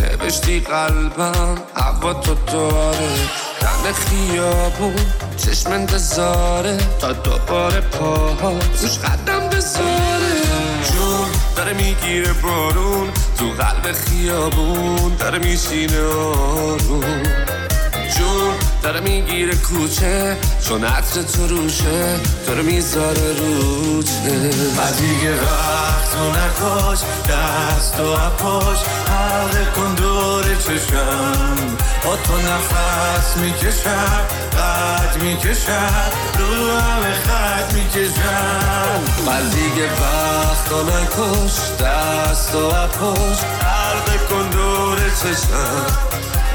نوشتی 0.00 0.60
قلبم 0.60 1.54
هوا 1.76 2.14
تو 2.14 2.34
داره. 2.34 3.10
رند 3.62 3.94
خیابون 3.94 4.94
چشم 5.36 5.72
انتظاره. 5.72 6.78
تا 7.00 7.12
دوباره 7.12 7.80
پاها 7.80 8.52
روش 8.52 8.98
قدم 8.98 9.48
بذاره. 9.48 10.36
جون 10.92 11.28
داره 11.56 11.72
می‌گیره 11.72 12.32
بارون. 12.32 13.08
تو 13.38 13.50
قلب 13.50 13.92
خیابون 13.92 15.16
داره 15.18 15.38
میشینه 15.38 16.00
آروم. 16.00 17.22
جون 18.16 18.54
داره 18.82 19.00
می‌گیره 19.00 19.54
کوچه. 19.56 20.36
چون 20.68 20.84
عطر 20.84 21.22
تو 21.22 21.46
روشه 21.46 22.16
داره 22.46 22.62
می‌ذاره 22.62 23.32
روچه. 23.32 24.50
و 24.76 24.92
دیگه 24.98 25.34
رو 26.18 26.30
نکاش 26.30 26.98
دست 27.28 28.00
و 28.00 28.06
اپاش 28.06 28.78
حلقه 29.08 29.64
کن 29.76 29.94
دور 29.94 30.44
چشم. 30.54 31.56
با 32.04 32.16
تو 32.16 32.36
نفس 32.36 33.36
می‌کشم 33.36 34.20
قد 34.52 35.22
می‌کشم 35.22 36.10
رو 36.38 36.78
همه 36.78 37.14
خط 37.14 37.74
می‌کشم. 37.74 39.00
و 39.26 39.50
دیگه 39.50 39.86
وقت 39.86 40.70
رو 40.70 40.82
نکاش 40.82 41.52
دست 41.80 42.54
و 42.54 42.58
اپاش 42.58 43.38
حلقه 43.60 44.18
کن 44.30 44.50
دور 44.50 44.98
چشم. 44.98 45.86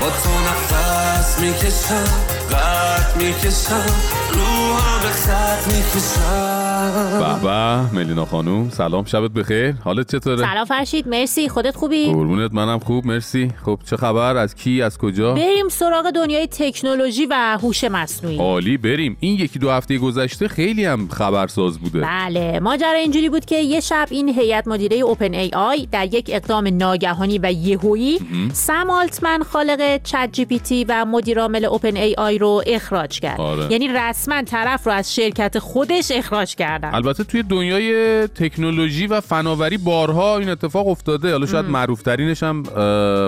با 0.02 0.08
تو 0.10 0.30
نفس 0.40 1.40
می‌کشم 1.40 2.14
قد 2.52 3.16
می‌کشم 3.16 3.96
رو 4.32 4.76
همه 4.78 5.12
خط 5.12 5.68
می‌کشم. 5.68 6.71
به 6.82 7.44
به 7.44 7.96
ملینا 7.96 8.26
خانوم 8.26 8.70
سلام 8.70 9.06
شبت 9.06 9.32
بخیر. 9.32 9.76
حالت 9.84 10.12
چطوره؟ 10.16 10.38
سلام 10.38 10.66
فرشید 10.66 11.08
مرسی. 11.08 11.50
خودت 11.50 11.76
خوبی؟ 11.76 12.06
قربونت 12.06 12.54
منم 12.54 12.80
خوب 12.80 13.06
مرسی. 13.06 13.52
خب 13.66 13.80
چه 13.90 13.98
خبر؟ 13.98 14.38
از 14.38 14.56
کی؟ 14.56 14.82
از 14.82 14.98
کجا؟ 14.98 15.34
بریم 15.34 15.70
سراغ 15.70 16.10
دنیای 16.10 16.48
تکنولوژی 16.48 17.26
و 17.26 17.58
هوش 17.62 17.84
مصنوعی. 17.84 18.38
عالی 18.38 18.78
بریم. 18.78 19.18
این 19.20 19.40
یکی 19.40 19.60
دو 19.60 19.72
هفته 19.72 19.98
گذشته 19.98 20.48
خیلی 20.48 20.86
هم 20.86 21.08
خبرساز 21.08 21.80
بوده. 21.80 22.02
بله 22.02 22.60
ماجرا 22.60 22.92
اینجوری 22.92 23.30
بود 23.30 23.46
که 23.46 23.56
یه 23.56 23.80
شب 23.80 24.08
این 24.12 24.30
هیئت 24.30 24.68
مدیره 24.68 24.98
OpenAI 24.98 25.88
در 25.92 26.06
یک 26.06 26.30
اقدام 26.34 26.68
ناگهانی 26.68 27.40
و 27.44 27.52
یهویی 27.52 28.20
سم 28.54 28.90
آلتمن 28.90 29.44
خالق 29.44 30.04
ChatGPT 30.04 30.86
و 30.90 31.06
مدیرعامل 31.06 31.66
OpenAI 31.66 32.38
رو 32.38 32.64
اخراج 32.68 33.20
کرد. 33.20 33.42
آره. 33.42 33.72
یعنی 33.72 33.88
رسما 33.88 34.42
طرف 34.42 34.88
رو 34.88 34.94
از 34.94 35.16
شرکت 35.16 35.60
خودش 35.60 36.12
اخراج 36.12 36.56
کرد. 36.56 36.71
کردن. 36.72 36.94
البته 36.94 37.24
توی 37.24 37.44
دنیای 37.44 38.28
تکنولوژی 38.28 39.08
و 39.08 39.22
فناوری 39.22 39.78
بارها 39.78 40.38
این 40.38 40.50
اتفاق 40.50 40.88
افتاده. 40.88 41.32
حالا 41.32 41.46
شاید 41.46 41.66
معروف 41.66 42.02
ترینش 42.02 42.44
هم 42.44 42.60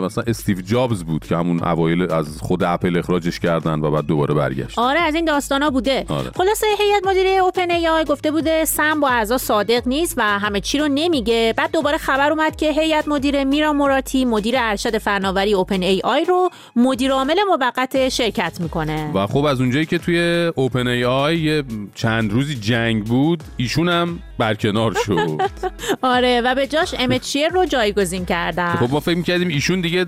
مثلا 0.06 0.24
استیو 0.28 0.62
جابز 0.62 1.04
بود 1.04 1.26
که 1.26 1.38
همون 1.38 1.64
اوایل 1.64 2.12
از 2.12 2.38
خود 2.42 2.64
اپل 2.64 2.98
اخراجش 2.98 3.40
کردن 3.40 3.80
و 3.80 3.92
بعد 3.92 4.06
دوباره 4.06 4.34
برگشت. 4.34 4.80
آره 4.80 5.00
از 5.00 5.16
این 5.16 5.26
داستانا 5.26 5.70
بوده. 5.70 6.06
آره. 6.10 6.32
خلاصه 6.36 6.68
هیئت 6.80 7.08
مدیره 7.08 7.30
OpenAI 7.30 8.04
گفته 8.04 8.32
بوده 8.32 8.66
سم 8.66 9.00
با 9.00 9.10
اعضا 9.10 9.38
صادق 9.38 9.88
نیست 9.88 10.14
و 10.18 10.40
همه 10.40 10.60
چی 10.60 10.78
رو 10.78 10.88
نمیگه. 10.88 11.54
بعد 11.58 11.72
دوباره 11.72 11.98
خبر 11.98 12.32
اومد 12.32 12.56
که 12.56 12.72
هیئت 12.72 13.08
مدیره 13.08 13.44
میرا 13.44 13.74
موراتی 13.74 14.26
مدیر 14.26 14.56
ارشد 14.58 14.98
فناوری 14.98 15.54
OpenAI 15.54 16.26
رو 16.26 16.50
مدیر 16.76 17.12
عامل 17.12 17.36
موقت 17.50 18.10
شرکت 18.10 18.58
می‌کنه. 18.60 19.12
و 19.14 19.28
خب 19.28 19.46
از 19.46 19.62
اونجایی 19.62 19.86
که 19.86 19.98
توی 19.98 20.52
OpenAI 20.56 21.40
یه 21.40 21.64
چند 21.96 22.32
روزی 22.32 22.56
جنگ 22.56 23.06
بود 23.06 23.33
ایشون 23.58 23.90
هم 23.90 24.20
برکنار 24.38 24.94
شد. 25.06 25.42
آره 26.02 26.42
و 26.42 26.56
به 26.56 26.68
جاش 26.68 26.96
امت 27.00 27.16
شیر 27.16 27.50
رو 27.50 27.66
جایگزین 27.66 28.26
کردن. 28.26 28.76
خب 28.76 28.92
ما 28.92 29.00
فکر 29.00 29.18
می‌کردیم 29.18 29.48
ایشون 29.48 29.82
دیگه 29.82 30.06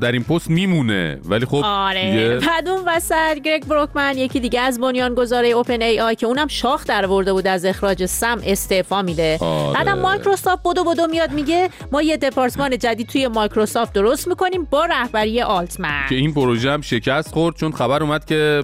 در 0.00 0.12
این 0.12 0.24
پست 0.24 0.50
میمونه. 0.50 1.20
ولی 1.24 1.46
خب 1.46 1.60
آره 1.64 2.10
دیگه 2.10 2.46
بعد 2.48 2.68
اون 2.68 2.82
وسط 2.86 3.38
گرگ 3.44 3.66
بروکمن 3.66 4.18
یکی 4.18 4.40
دیگه 4.40 4.60
از 4.60 4.80
بنیانگذاره 4.80 5.48
OpenAI 5.48 6.14
که 6.16 6.26
اونم 6.26 6.48
شاخ 6.48 6.84
در 6.84 7.06
آورده 7.06 7.32
بود 7.32 7.46
از 7.46 7.64
اخراج 7.64 8.06
سم 8.06 8.40
استعفا 8.46 9.02
میده. 9.02 9.38
آره. 9.40 9.74
بعدم 9.74 9.98
مایکروسافت 9.98 10.62
بدو 10.64 10.84
بدو 10.84 11.06
میاد 11.06 11.32
میگه 11.32 11.70
ما 11.92 12.02
یه 12.02 12.16
دپارتمان 12.16 12.78
جدید 12.78 13.06
توی 13.06 13.28
مایکروسافت 13.28 13.92
درست 13.92 14.28
می‌کنیم 14.28 14.68
با 14.70 14.86
رهبری 14.86 15.42
آلتمن. 15.42 16.06
که 16.08 16.14
این 16.14 16.34
پروژه 16.34 16.70
هم 16.70 16.80
شکست 16.80 17.34
خورد 17.34 17.56
چون 17.56 17.72
خبر 17.72 18.02
اومد 18.02 18.24
که 18.24 18.62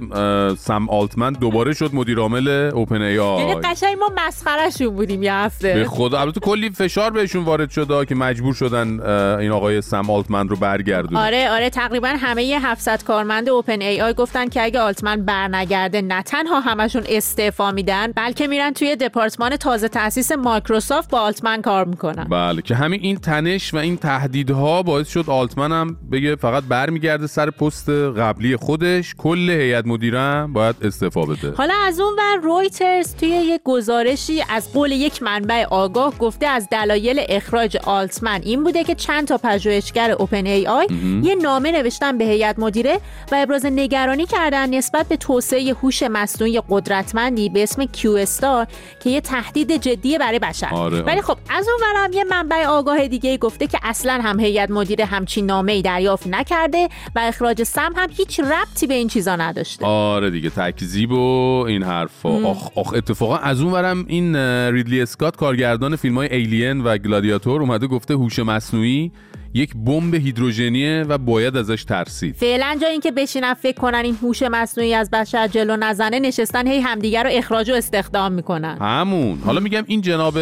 سم 0.59 0.89
آلتمن 0.89 1.33
دوباره 1.33 1.75
شد 1.75 1.91
مدیر 1.95 2.19
عامل 2.19 2.49
OpenAI 2.49 3.15
یعنی 3.15 3.53
قشنگ 3.83 3.99
ما 3.99 4.27
مسخرهشون 4.27 4.97
بودیم 4.97 5.23
یه 5.23 5.31
به 5.31 5.37
هفته 5.37 5.85
خدا 5.85 6.21
البته 6.21 6.41
کلی 6.41 6.71
فشار 6.71 7.11
بهشون 7.11 7.45
وارد 7.45 7.71
شده 7.71 8.05
که 8.05 8.15
مجبور 8.15 8.55
شدن 8.55 9.01
این 9.41 9.51
آقای 9.51 9.81
سم 9.81 10.11
آلتمن 10.11 10.49
رو 10.49 10.57
برگردونن. 10.57 11.21
آره 11.21 11.51
آره 11.51 11.71
تقریبا 11.71 12.09
همه 12.09 12.43
700 12.43 13.03
کارمند 13.05 13.49
OpenAI 13.49 14.15
گفتن 14.15 14.49
که 14.49 14.63
اگه 14.63 14.81
آلتمن 14.81 15.25
برنگرده 15.25 16.03
نه 16.03 16.23
تنها 16.23 16.61
همشون 16.61 17.03
استعفا 17.09 17.71
میدن 17.71 18.13
بلکه 18.13 18.47
میرن 18.47 18.73
توی 18.73 18.97
دپارتمان 18.97 19.57
تازه 19.57 19.89
تاسیس 19.89 20.33
مایکروسافت 20.33 21.11
با 21.11 21.21
آلتمن 21.21 21.63
کار 21.63 21.85
می‌کنن. 21.85 22.25
بله 22.25 22.63
که 22.63 22.75
همین 22.75 23.01
این 23.01 23.17
تنش 23.17 23.75
و 23.75 23.77
این 23.77 23.97
تهدیدها 23.97 24.83
باعث 24.83 25.09
شد 25.09 25.25
آلتمن 25.31 25.73
هم 25.73 25.97
بگه 26.13 26.37
فقط 26.37 26.65
برمیگرده 26.69 27.27
سر 27.27 27.51
پست 27.51 27.89
قبلی 27.91 28.57
خودش 28.57 29.15
کل 29.19 29.51
هیئت 29.51 29.87
مدیرم 29.87 30.53
باید 30.53 30.77
استعفا 30.83 31.23
بده. 31.23 31.55
حالا 31.57 31.75
از 31.87 32.01
اون 32.01 32.13
ور 32.19 32.37
رویترز 32.43 33.15
توی 33.15 33.29
یک 33.29 33.61
گزارشی 33.81 34.43
از 34.49 34.73
قول 34.73 34.93
یک 34.93 35.23
منبع 35.23 35.65
آگاه 35.71 36.19
گفته 36.19 36.47
از 36.47 36.69
دلایل 36.71 37.21
اخراج 37.29 37.77
آلتمن 37.77 38.41
این 38.45 38.65
بوده 38.65 38.85
که 38.85 38.95
چند 38.95 39.29
تا 39.29 39.39
پژوهشگر 39.39 40.11
OpenAI 40.11 40.87
یه 41.23 41.35
نامه 41.35 41.73
نوشتن 41.73 42.19
به 42.19 42.25
هیئت 42.25 42.59
مدیره 42.59 43.01
و 43.33 43.35
ابراز 43.35 43.67
نگرانی 43.67 44.27
کردن 44.27 44.75
نسبت 44.75 45.09
به 45.09 45.17
توسعه 45.17 45.75
هوش 45.83 46.03
مصنوعی 46.03 46.63
قدرتمندی 46.69 47.49
به 47.49 47.63
اسم 47.63 47.85
کیو 47.85 48.13
استار 48.13 48.67
که 49.03 49.11
یه 49.11 49.21
تهدید 49.21 49.77
جدی 49.77 50.19
برای 50.19 50.39
بشر. 50.39 50.69
آره. 50.73 51.03
ولی 51.03 51.23
خب 51.23 51.37
از 51.51 51.67
اون 51.69 51.79
ورم 51.91 52.13
یه 52.13 52.25
منبع 52.25 52.67
آگاه 52.67 53.09
دیگه 53.09 53.37
گفته 53.37 53.67
که 53.67 53.79
اصلا 53.83 54.21
هم 54.23 54.41
هیئت 54.41 54.71
مدیره 54.71 55.05
همچین 55.05 55.47
نامه 55.47 55.73
ای 55.73 55.83
دریافت 55.83 56.27
نکرده 56.27 56.89
و 57.17 57.19
اخراج 57.19 57.63
سم 57.63 57.93
هم 57.97 58.09
هیچ 58.17 58.41
ربطی 58.41 58.87
به 58.87 58.95
این 58.95 59.09
چیزا 59.09 59.37
نداشته. 59.37 59.87
آره 59.87 60.31
دیگه 60.31 60.51
تکذیب 60.51 61.13
و 61.13 61.65
این 61.69 61.83
حرفا. 61.83 62.49
آخ 62.49 62.69
آخ 62.75 62.95
اتفاقا 62.95 63.37
از 63.37 63.60
اون 63.63 63.73
ورم 63.73 64.05
این 64.09 64.37
ریدلی 64.73 65.01
اسکات 65.01 65.37
کارگردان 65.37 65.97
فیلم 65.97 66.15
های 66.15 66.29
ایلین 66.35 66.81
و 66.81 66.99
گلادیاتور 66.99 67.61
اومده 67.61 67.87
گفته 67.87 68.15
هوش 68.15 68.39
مصنوعی 68.39 69.13
یک 69.55 69.75
بمب 69.75 70.15
هیدروژنیه 70.15 71.05
و 71.09 71.19
باید 71.19 71.57
ازش 71.57 71.85
ترسید. 71.85 72.35
فعلا 72.35 72.79
جای 72.83 72.91
اینکه 72.91 73.11
بشینن 73.11 73.55
فکر 73.55 73.81
کنن 73.81 74.03
این 74.05 74.17
هوش 74.23 74.43
مصنوعی 74.43 74.95
از 74.95 75.11
بشر 75.11 75.49
جلو 75.49 75.77
نزنه 75.77 76.19
نشستن 76.19 76.67
هی 76.67 76.81
همدیگر 76.81 77.23
رو 77.23 77.31
اخراج 77.33 77.71
و 77.71 77.75
استخدام 77.75 78.33
می‌کنن. 78.33 78.79
همون. 78.81 79.39
حالا 79.39 79.61
میگم 79.61 79.85
این 79.87 80.01
جناب 80.01 80.35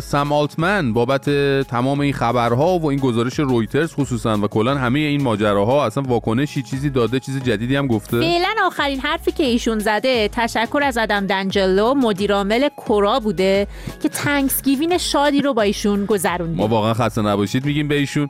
سم 0.00 0.32
آلتمن 0.32 0.92
بابت 0.92 1.30
تمام 1.64 2.00
این 2.00 2.12
خبرها 2.12 2.78
و 2.78 2.86
این 2.86 2.98
گزارش 2.98 3.38
رویترز 3.38 3.94
خصوصا 3.94 4.38
و 4.38 4.48
کلا 4.48 4.74
همه 4.74 4.98
این 4.98 5.22
ماجراها 5.22 5.86
اصلا 5.86 6.02
واکنشی 6.02 6.62
چیزی 6.62 6.90
داده 6.90 7.20
چیز 7.20 7.42
جدیدی 7.42 7.76
هم 7.76 7.86
گفته. 7.86 8.20
فعلا 8.20 8.54
آخرین 8.66 9.00
حرفی 9.00 9.32
که 9.32 9.44
ایشون 9.44 9.78
زده 9.78 10.28
تشکر 10.32 10.80
از 10.84 10.98
ادم 10.98 11.26
دنجلو 11.26 11.94
مدیرعامل 11.94 12.68
کورا 12.76 13.20
بوده 13.20 13.66
که 14.02 14.08
تنکسگیوین 14.08 14.98
شادی 14.98 15.42
رو 15.42 15.54
با 15.54 15.62
ایشون 15.62 16.00
ما 16.00 16.06
گذروندیم 16.06 16.60
واقعا 16.60 16.94
خسته 16.94 17.22
نباشید 17.22 17.64
میگیم 17.64 17.88
به 17.88 17.94
ایشون. 17.94 18.28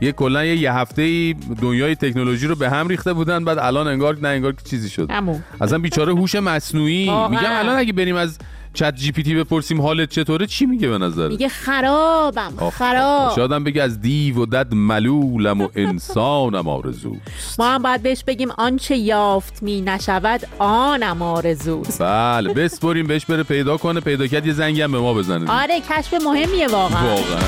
یه 0.00 0.12
کلا 0.12 0.44
یه, 0.44 0.56
یه 0.56 0.72
هفته 0.72 1.02
ای 1.02 1.34
دنیای 1.62 1.94
تکنولوژی 1.94 2.46
رو 2.46 2.54
به 2.54 2.70
هم 2.70 2.88
ریخته 2.88 3.12
بودن 3.12 3.44
بعد 3.44 3.58
الان 3.58 3.86
انگار 3.88 4.18
نه 4.22 4.28
انگار 4.28 4.52
که 4.52 4.62
چیزی 4.70 4.88
شد. 4.88 5.10
همون. 5.10 5.42
اصلا 5.60 5.78
بیچاره 5.78 6.12
هوش 6.14 6.34
مصنوعی. 6.34 7.04
میگم 7.30 7.42
الان 7.46 7.76
اگه 7.78 7.92
بریم 7.92 8.16
از 8.16 8.38
چت 8.74 8.94
جی 8.94 9.12
پی 9.12 9.22
تی 9.22 9.34
بپرسیم 9.34 9.80
حالت 9.80 10.10
چطوره 10.10 10.46
چی 10.46 10.66
میگه 10.66 10.88
به 10.88 10.98
نظر؟ 10.98 11.28
میگه 11.28 11.48
خرابم 11.48 12.52
خراب. 12.78 13.36
شادم 13.36 13.64
بگه 13.64 13.82
از 13.82 14.00
دیو 14.00 14.36
و 14.42 14.46
دد 14.46 14.74
ملولم 14.74 15.60
و 15.60 15.68
انسانم 15.74 16.68
آرزو 16.68 17.16
ما 17.58 17.70
هم 17.70 17.82
باید 17.82 18.02
بهش 18.02 18.24
بگیم 18.24 18.48
آنچه 18.58 18.96
یافت 18.96 19.62
می 19.62 19.80
نشود 19.80 20.40
آنم 20.58 21.22
آرزوست. 21.22 22.02
بله 22.02 22.54
بسپریم 22.54 23.06
بهش 23.06 23.24
بره 23.26 23.42
پیدا 23.42 23.76
کنه. 23.76 24.00
پیدا 24.00 24.26
کرد 24.26 24.46
یه 24.46 24.52
زنگی 24.52 24.82
هم 24.82 24.92
به 24.92 24.98
ما 24.98 25.14
بزنه. 25.14 25.62
آره 25.62 25.80
کشف 25.80 26.14
مهمیه 26.24 26.66
واقعا. 26.66 27.06
واقعا. 27.06 27.40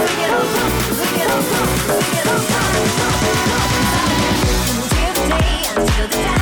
Swing 0.00 0.24
it 0.24 0.30
on, 0.30 0.46
swing 0.94 1.20
it 1.20 1.30
on, 1.30 1.42
swing 1.42 2.18
it 2.18 2.26
on, 2.26 2.49
till 5.86 6.08
the 6.08 6.12
time. 6.12 6.39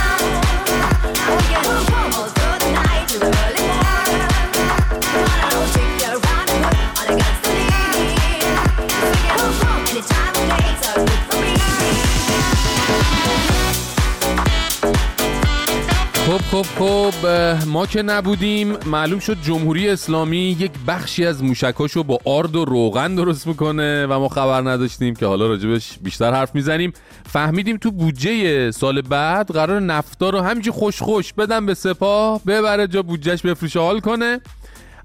خب 16.50 16.62
خب 16.62 17.26
ما 17.66 17.86
که 17.86 18.02
نبودیم 18.02 18.76
معلوم 18.86 19.18
شد 19.18 19.36
جمهوری 19.42 19.88
اسلامی 19.88 20.56
یک 20.60 20.70
بخشی 20.86 21.26
از 21.26 21.44
موشکاشو 21.44 22.02
با 22.02 22.18
آرد 22.24 22.56
و 22.56 22.64
روغن 22.64 23.14
درست 23.14 23.46
می‌کنه 23.46 24.06
و 24.06 24.18
ما 24.18 24.28
خبر 24.28 24.70
نداشتیم 24.70 25.14
که 25.14 25.26
حالا 25.26 25.46
راجبش 25.46 25.98
بیشتر 26.02 26.32
حرف 26.32 26.54
می‌زنیم. 26.54 26.92
فهمیدیم 27.26 27.76
تو 27.76 27.90
بودجه 27.90 28.70
سال 28.70 29.02
بعد 29.02 29.50
قرار 29.50 29.80
نفتا 29.80 30.30
رو 30.30 30.40
همینجوری 30.40 30.78
خوش 30.78 31.02
خوش 31.02 31.32
بدن 31.32 31.66
به 31.66 31.74
سپاه 31.74 32.44
ببره 32.44 32.86
جا 32.86 33.02
بودجهش 33.02 33.42
بفروشه 33.42 33.80
حال 33.80 34.00
کنه. 34.00 34.40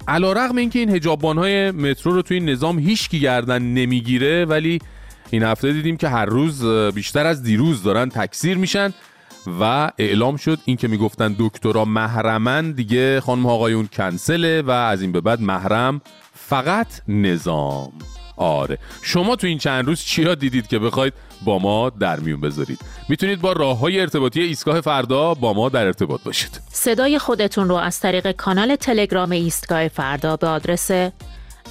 علا 0.08 0.34
رقم 0.34 0.56
اینکه 0.56 0.80
این 0.80 0.90
هجابان 0.90 1.38
های 1.38 1.72
مترو 1.72 2.14
رو 2.14 2.22
توی 2.22 2.38
این 2.38 2.50
نظام 2.50 2.80
هیچکی 2.80 3.20
گردن 3.20 3.62
نمی‌گیره 3.62 4.46
ولی 4.46 4.80
این 5.30 5.44
هفته 5.44 5.74
دیدیم 5.74 5.98
که 5.98 6.08
هر 6.08 6.26
روز 6.26 6.66
بیشتر 6.96 7.26
از 7.26 7.44
دیروز 7.44 7.84
دارن 7.84 8.10
تکثیر 8.10 8.58
میشن. 8.58 8.94
و 9.60 9.92
اعلام 9.98 10.38
شد 10.38 10.60
این 10.66 10.78
که 10.78 10.88
می‌گفتن 10.88 11.36
دکترا 11.40 11.86
محرمن 11.86 12.72
دیگه 12.72 13.22
خانم 13.22 13.46
آقایون 13.46 13.90
کنسله 13.94 14.62
و 14.62 14.72
از 14.72 15.02
این 15.02 15.12
به 15.12 15.22
بعد 15.22 15.42
محرم 15.42 16.02
فقط 16.34 16.88
نظام. 17.08 17.92
آره. 18.38 18.78
شما 19.02 19.36
تو 19.36 19.48
این 19.48 19.58
چند 19.58 19.86
روز 19.86 20.02
چیا 20.02 20.36
دیدید 20.36 20.68
که 20.68 20.80
بخواید 20.80 21.14
با 21.46 21.60
ما 21.60 21.90
در 21.90 22.20
میون 22.20 22.42
بذارید؟ 22.42 22.80
می‌تونید 23.10 23.42
با 23.42 23.52
راه 23.52 23.80
های 23.80 24.00
ارتباطی 24.00 24.42
ایستگاه 24.42 24.82
فردا 24.82 25.34
با 25.34 25.54
ما 25.54 25.70
در 25.70 25.86
ارتباط 25.86 26.24
باشید. 26.24 26.62
صدای 26.72 27.20
خودتون 27.20 27.70
رو 27.70 27.76
از 27.76 28.00
طریق 28.00 28.32
کانال 28.32 28.76
تلگرام 28.76 29.32
ایستگاه 29.32 29.88
فردا 29.88 30.38
به 30.38 30.48
آدرس 30.48 30.92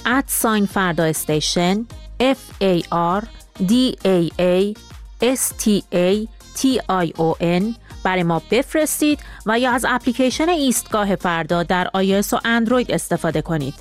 ادساین 0.05 0.65
فردا 0.65 1.03
استیشن 1.03 1.85
F 2.19 2.63
A 2.63 2.81
R 3.19 3.23
D 3.59 3.95
A 4.05 4.29
A 4.39 4.73
S 5.21 5.63
T 5.63 5.81
A 5.93 6.27
T 6.55 6.61
I 7.05 7.11
O 7.17 7.41
N 7.41 7.63
برای 8.03 8.23
ما 8.23 8.41
بفرستید 8.51 9.19
و 9.45 9.59
یا 9.59 9.71
از 9.71 9.85
اپلیکیشن 9.89 10.49
ایستگاه 10.49 11.15
فردا 11.15 11.63
در 11.63 11.89
iOS 11.95 12.33
و 12.33 12.39
اندروید 12.45 12.91
استفاده 12.91 13.41
کنید. 13.41 13.75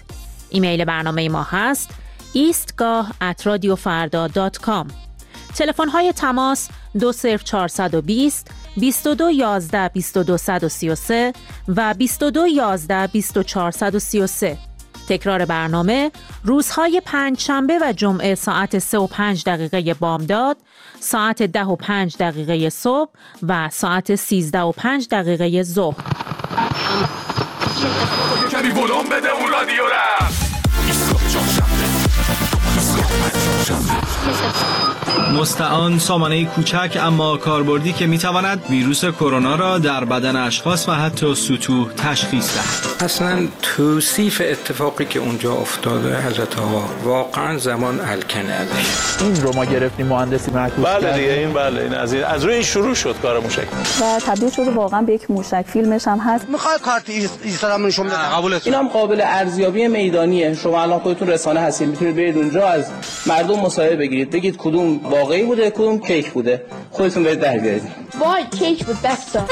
ایمیل 0.50 0.85
برنامه 0.85 1.29
ما 1.29 1.43
هست 1.43 1.91
ایستگاه 2.33 3.12
at 3.21 3.43
radiofarda.com 3.43 4.93
تلفن 5.55 5.88
های 5.88 6.12
تماس 6.12 6.69
20420 6.99 8.50
22 8.76 9.31
11 9.31 9.88
22 9.88 10.37
133 10.37 11.33
و 11.69 11.95
22 11.95 12.47
11 12.47 13.07
24 13.07 13.71
133 13.71 14.59
تکرار 15.09 15.45
برنامه 15.45 16.11
روزهای 16.45 17.02
پنج 17.05 17.41
شنبه 17.41 17.79
و 17.83 17.93
جمعه 17.93 18.35
ساعت 18.35 18.79
3 18.79 18.99
و 18.99 19.07
5 19.07 19.45
دقیقه 19.45 19.95
بامداد، 19.95 20.57
ساعت 21.03 21.43
10 21.43 21.65
و 21.65 21.77
5 21.77 22.17
دقیقه 22.17 22.71
صبح 22.71 23.11
و 23.49 23.69
ساعت 23.69 24.15
13 24.15 24.61
و 24.61 24.73
5 24.73 25.09
دقیقه 25.11 25.63
ظهر. 25.63 25.97
بده 29.11 29.31
اون 29.31 29.51
رادیو 29.53 29.83
مستعان 35.43 35.99
سامانه 35.99 36.45
کوچک 36.45 36.99
اما 37.01 37.37
کاربردی 37.37 37.93
که 37.93 38.07
می‌تواند 38.07 38.63
ویروس 38.71 39.05
کرونا 39.05 39.55
را 39.55 39.79
در 39.79 40.05
بدن 40.05 40.37
اشخاص 40.37 40.89
و 40.89 40.93
حتی 40.93 41.35
سطوح 41.35 41.93
تشخیص 41.93 42.55
دهد. 42.55 43.05
اصلا 43.05 43.49
توصیف 43.63 44.43
اتفاقی 44.45 45.05
که 45.05 45.19
اونجا 45.19 45.53
افتاده 45.53 46.23
حضرت 46.23 46.59
آقا 46.59 46.83
واقعا 47.05 47.59
زمان 47.59 48.01
الکنه 48.01 48.53
ازش 48.53 49.23
این 49.23 49.43
رو 49.43 49.53
ما 49.55 49.65
گرفتیم 49.65 50.07
مهندسی 50.07 50.51
معکوس 50.51 50.85
بله 50.87 51.13
دیگه 51.13 51.33
این 51.33 51.53
بله 51.53 51.83
این 51.83 51.95
از 51.95 52.13
این 52.13 52.25
از 52.25 52.45
روی 52.45 52.55
این 52.55 52.63
شروع 52.63 52.95
شد 52.95 53.15
کار 53.23 53.41
موشک. 53.41 53.67
و 54.01 54.21
تبدیل 54.27 54.51
شده 54.51 54.71
واقعا 54.71 55.03
به 55.03 55.13
یک 55.15 55.31
موشک. 55.31 55.65
فیلمش 55.73 56.09
هم 56.09 56.19
هست. 56.19 56.49
می‌خواد 56.49 56.81
کارت 56.81 57.03
ایستادم 57.45 57.87
نشون 57.87 58.07
بدم؟ 58.07 58.17
قبولت 58.17 58.67
این 58.67 58.75
هم 58.75 58.89
قابل 58.89 59.21
ارزیابی 59.25 59.89
میدانیه. 59.89 60.55
شما 60.55 60.83
الان 60.83 60.99
خودتون 60.99 61.29
رسانه 61.29 61.61
هستید 61.61 61.89
می‌تونید 61.89 62.17
برید 62.17 62.37
اونجا 62.37 62.69
از 62.69 62.85
مردم 63.27 63.61
مصاحبه 63.61 63.97
بگیرید. 63.97 64.31
بگید 64.31 64.57
کدوم 64.57 65.01
واقعی 65.33 65.47
بوده 65.47 65.71
کدوم 65.71 65.99
کیک 65.99 66.31
بوده؟ 66.31 66.65
خودتون 66.91 67.23
برید 67.23 67.41
در 67.41 67.59
بیارید. 67.59 67.83
وای 68.21 68.45
کیک 68.59 68.87
بود 68.87 68.97
بستا 69.05 69.45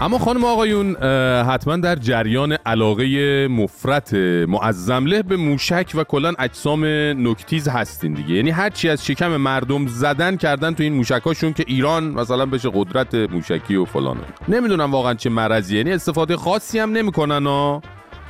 اما 0.00 0.18
خانم 0.18 0.44
آقایون 0.44 0.96
حتما 1.42 1.76
در 1.76 1.96
جریان 1.96 2.52
علاقه 2.52 3.48
مفرت 3.48 4.14
معظمله 4.48 5.22
به 5.22 5.36
موشک 5.36 5.92
و 5.94 6.04
کلا 6.04 6.32
اجسام 6.38 6.84
نکتیز 7.28 7.68
هستین 7.68 8.14
دیگه. 8.14 8.34
یعنی 8.34 8.50
هر 8.50 8.70
چی 8.70 8.88
از 8.88 9.06
شکم 9.06 9.36
مردم 9.36 9.86
زدن 9.86 10.36
کردن 10.36 10.74
تو 10.74 10.82
این 10.82 10.92
موشکاشون 10.92 11.52
که 11.52 11.64
ایران 11.66 12.04
مثلا 12.04 12.46
بشه 12.46 12.70
قدرت 12.74 13.14
موشکی 13.14 13.76
و 13.76 13.84
فلان 13.84 14.16
نمی‌دونم 14.48 14.92
واقعا 14.92 15.14
چه 15.14 15.30
مرضی 15.30 15.76
یعنی 15.76 15.92
استفاده 15.92 16.36
خاصی 16.36 16.78
هم 16.78 16.92
نمی‌کنن 16.92 17.46
ها. 17.46 17.82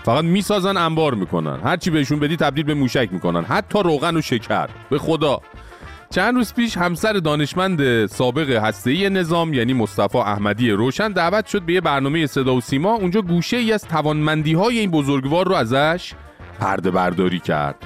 فقط 0.05 0.25
می‌سازن 0.25 0.77
انبار 0.77 1.15
می‌کنن. 1.15 1.61
هر 1.65 1.77
چی 1.77 1.91
بهشون 1.91 2.19
بدی 2.19 2.37
تبدیل 2.37 2.65
به 2.65 2.75
موشک 2.75 3.09
می‌کنن. 3.12 3.45
حتی 3.45 3.79
روغن 3.83 4.17
و 4.17 4.21
شکر. 4.21 4.69
به 4.91 4.99
خدا. 4.99 5.41
چند 6.11 6.35
روز 6.35 6.55
پیش 6.55 6.77
همسر 6.77 7.12
دانشمند 7.12 8.07
سابق 8.07 8.50
هسته‌ای 8.50 9.11
نظام 9.11 9.55
یعنی 9.55 9.73
مصطفی 9.73 10.19
احمدی 10.19 10.71
روشن 10.71 11.12
دعوت 11.12 11.47
شد 11.47 11.62
به 11.62 11.73
یه 11.73 11.81
برنامه 11.81 12.27
صدا 12.27 12.55
و 12.55 12.61
سیما. 12.61 12.95
اونجا 12.95 13.23
گوشه 13.23 13.57
ای 13.57 13.73
از 13.73 13.85
توانمندی 13.85 14.53
های 14.53 14.79
این 14.79 14.91
بزرگوار 14.91 15.49
رو 15.49 15.55
ازش 15.55 16.12
پرده 16.61 16.91
برداری 16.91 17.38
کرد. 17.38 17.77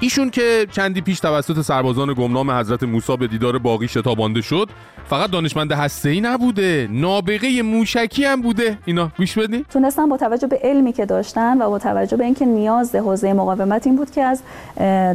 ایشون 0.00 0.30
که 0.30 0.66
چندی 0.72 1.00
پیش 1.00 1.20
توسط 1.20 1.60
سربازان 1.60 2.14
گمنام 2.14 2.50
حضرت 2.50 2.82
موسی 2.82 3.16
به 3.16 3.26
دیدار 3.26 3.58
باقی 3.58 3.88
شتابانده 3.88 4.40
شد 4.40 4.70
فقط 5.10 5.30
دانشمند 5.30 5.72
هسته‌ای 5.72 6.20
نبوده 6.20 6.88
نابغه 6.90 7.62
موشکی 7.62 8.24
هم 8.24 8.42
بوده 8.42 8.78
اینا 8.84 9.10
گوش 9.18 9.38
بدین 9.38 9.64
تونستن 9.70 10.08
با 10.08 10.16
توجه 10.16 10.46
به 10.46 10.60
علمی 10.62 10.92
که 10.92 11.06
داشتن 11.06 11.62
و 11.62 11.70
با 11.70 11.78
توجه 11.78 12.16
به 12.16 12.24
اینکه 12.24 12.46
نیاز 12.46 12.94
حوزه 12.94 13.32
مقاومت 13.32 13.86
این 13.86 13.96
بود 13.96 14.10
که 14.10 14.22
از 14.22 14.42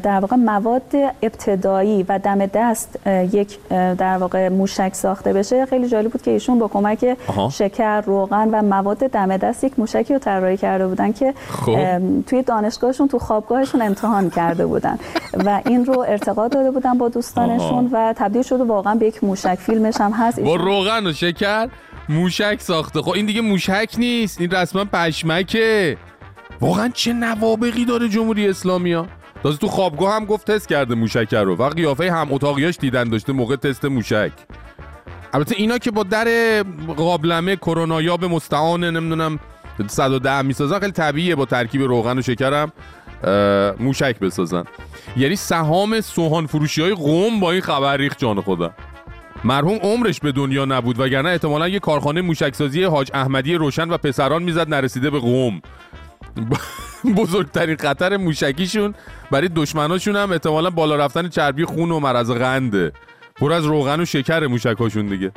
در 0.03 0.19
واقع 0.19 0.35
مواد 0.35 0.95
ابتدایی 1.21 2.05
و 2.09 2.19
دم 2.19 2.45
دست 2.45 2.99
یک 3.31 3.59
در 3.71 4.17
واقع 4.17 4.49
موشک 4.49 4.91
ساخته 4.93 5.33
بشه 5.33 5.65
خیلی 5.65 5.87
جالب 5.87 6.11
بود 6.11 6.21
که 6.21 6.31
ایشون 6.31 6.59
با 6.59 6.67
کمک 6.67 7.17
آها. 7.27 7.49
شکر 7.49 8.01
روغن 8.01 8.49
و 8.51 8.61
مواد 8.61 8.97
دم 8.97 9.37
دست 9.37 9.63
یک 9.63 9.79
موشکی 9.79 10.13
رو 10.13 10.19
طراحی 10.19 10.57
کرده 10.57 10.87
بودن 10.87 11.11
که 11.11 11.33
خب. 11.49 11.75
ام، 11.77 12.21
توی 12.21 12.43
دانشگاهشون 12.43 13.07
تو 13.07 13.19
خوابگاهشون 13.19 13.81
امتحان 13.81 14.29
کرده 14.29 14.65
بودن 14.65 14.99
و 15.45 15.61
این 15.65 15.85
رو 15.85 15.99
ارتقا 15.99 16.47
داده 16.47 16.71
بودن 16.71 16.97
با 16.97 17.09
دوستانشون 17.09 17.89
و 17.91 18.13
تبدیل 18.17 18.41
شده 18.41 18.63
واقعا 18.63 18.95
به 18.95 19.05
یک 19.05 19.23
موشک. 19.23 19.55
فیلمش 19.55 19.95
هم 20.01 20.11
هست. 20.11 20.39
با 20.39 20.55
روغن 20.55 21.07
و 21.07 21.13
شکر 21.13 21.69
موشک 22.09 22.57
ساخته. 22.59 23.01
خب 23.01 23.11
این 23.11 23.25
دیگه 23.25 23.41
موشک 23.41 23.95
نیست. 23.97 24.41
این 24.41 24.51
رسما 24.51 24.85
پشمکه. 24.85 25.97
واقعا 26.61 26.89
چه 26.93 27.13
نوابقی 27.13 27.85
داره 27.85 28.09
جمهوری 28.09 28.49
اسلامی 28.49 28.93
ها؟ 28.93 29.07
تازه 29.43 29.57
تو 29.57 29.67
خوابگاه 29.67 30.13
هم 30.15 30.25
گفت 30.25 30.51
تست 30.51 30.67
کرده 30.67 30.95
موشک 30.95 31.33
رو. 31.33 31.55
و 31.55 31.69
قیافه 31.69 32.11
هم 32.11 32.27
اتاقیاش 32.31 32.77
دیدن 32.77 33.03
داشته 33.03 33.33
موقع 33.33 33.55
تست 33.55 33.85
موشک. 33.85 34.31
البته 35.33 35.55
اینا 35.57 35.77
که 35.77 35.91
با 35.91 36.03
در 36.03 36.27
قابلمه 36.97 37.55
کرونایاب 37.55 38.25
مستعان 38.25 38.83
نمی‌دونم 38.83 39.39
110 39.87 40.41
می‌سازن 40.41 40.79
خیلی 40.79 40.91
طبیعیه 40.91 41.35
با 41.35 41.45
ترکیب 41.45 41.81
روغن 41.81 42.17
و 42.17 42.21
شکرم. 42.21 42.71
موشک 43.79 44.19
بسازن. 44.19 44.63
یعنی 45.17 45.35
سهام 45.35 46.01
سوهان 46.01 46.47
فروشی 46.47 46.81
های 46.81 46.93
قوم 46.93 47.39
با 47.39 47.51
این 47.51 47.61
خبر 47.61 47.97
ریخت 47.97 48.19
جان 48.19 48.41
خودم 48.41 48.71
مرحوم 49.43 49.77
عمرش 49.77 50.19
به 50.19 50.31
دنیا 50.31 50.65
نبود 50.65 50.99
وگرنه 50.99 51.29
احتمالا 51.29 51.67
یه 51.67 51.79
کارخانه 51.79 52.21
موشکسازی 52.21 52.83
حاج 52.83 53.11
احمدی 53.13 53.55
روشن 53.55 53.89
و 53.89 53.97
پسران 53.97 54.43
می‌زد 54.43 54.69
نرسیده 54.69 55.09
به 55.09 55.19
قوم. 55.19 55.61
بزرگترین 57.17 57.75
خطر 57.75 58.17
موشکیشون 58.17 58.93
برای 59.31 59.49
دشمناشون 59.55 60.15
هم 60.15 60.31
احتمالا 60.31 60.69
بالا 60.69 60.95
رفتن 60.95 61.29
چربی 61.29 61.65
خون 61.65 61.91
و 61.91 61.99
مرض 61.99 62.31
قنده. 62.31 62.91
پر 63.35 63.53
از 63.53 63.65
روغن 63.65 63.99
و 63.99 64.05
شکر 64.05 64.47
موشکاشون 64.47 65.05
دیگه. 65.05 65.31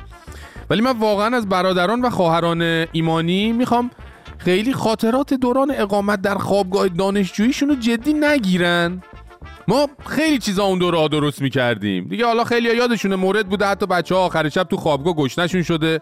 ولی 0.70 0.80
من 0.80 0.98
واقعا 0.98 1.36
از 1.36 1.48
برادران 1.48 2.00
و 2.00 2.10
خواهران 2.10 2.86
ایمانی 2.92 3.52
می‌خوام 3.52 3.90
خیلی 4.38 4.72
خاطرات 4.72 5.34
دوران 5.34 5.72
اقامت 5.74 6.20
در 6.20 6.34
خوابگاه 6.34 6.88
دانشجوییشون 6.88 7.68
رو 7.68 7.74
جدی 7.74 8.12
نگیرن. 8.12 9.02
ما 9.68 9.88
خیلی 10.06 10.38
چیزا 10.38 10.64
اون 10.64 10.78
دوره 10.78 11.08
درست 11.08 11.42
می‌کردیم. 11.42 12.08
دیگه 12.08 12.26
حالا 12.26 12.44
خیلی 12.44 12.76
یادشونه 12.76 13.16
مورد 13.16 13.48
بوده 13.48 13.66
حتی 13.66 13.86
بچه 13.86 14.14
ها 14.14 14.20
آخر 14.20 14.48
شب 14.48 14.62
تو 14.62 14.76
خوابگاه 14.76 15.14
گشنشون 15.14 15.62
شده. 15.62 16.00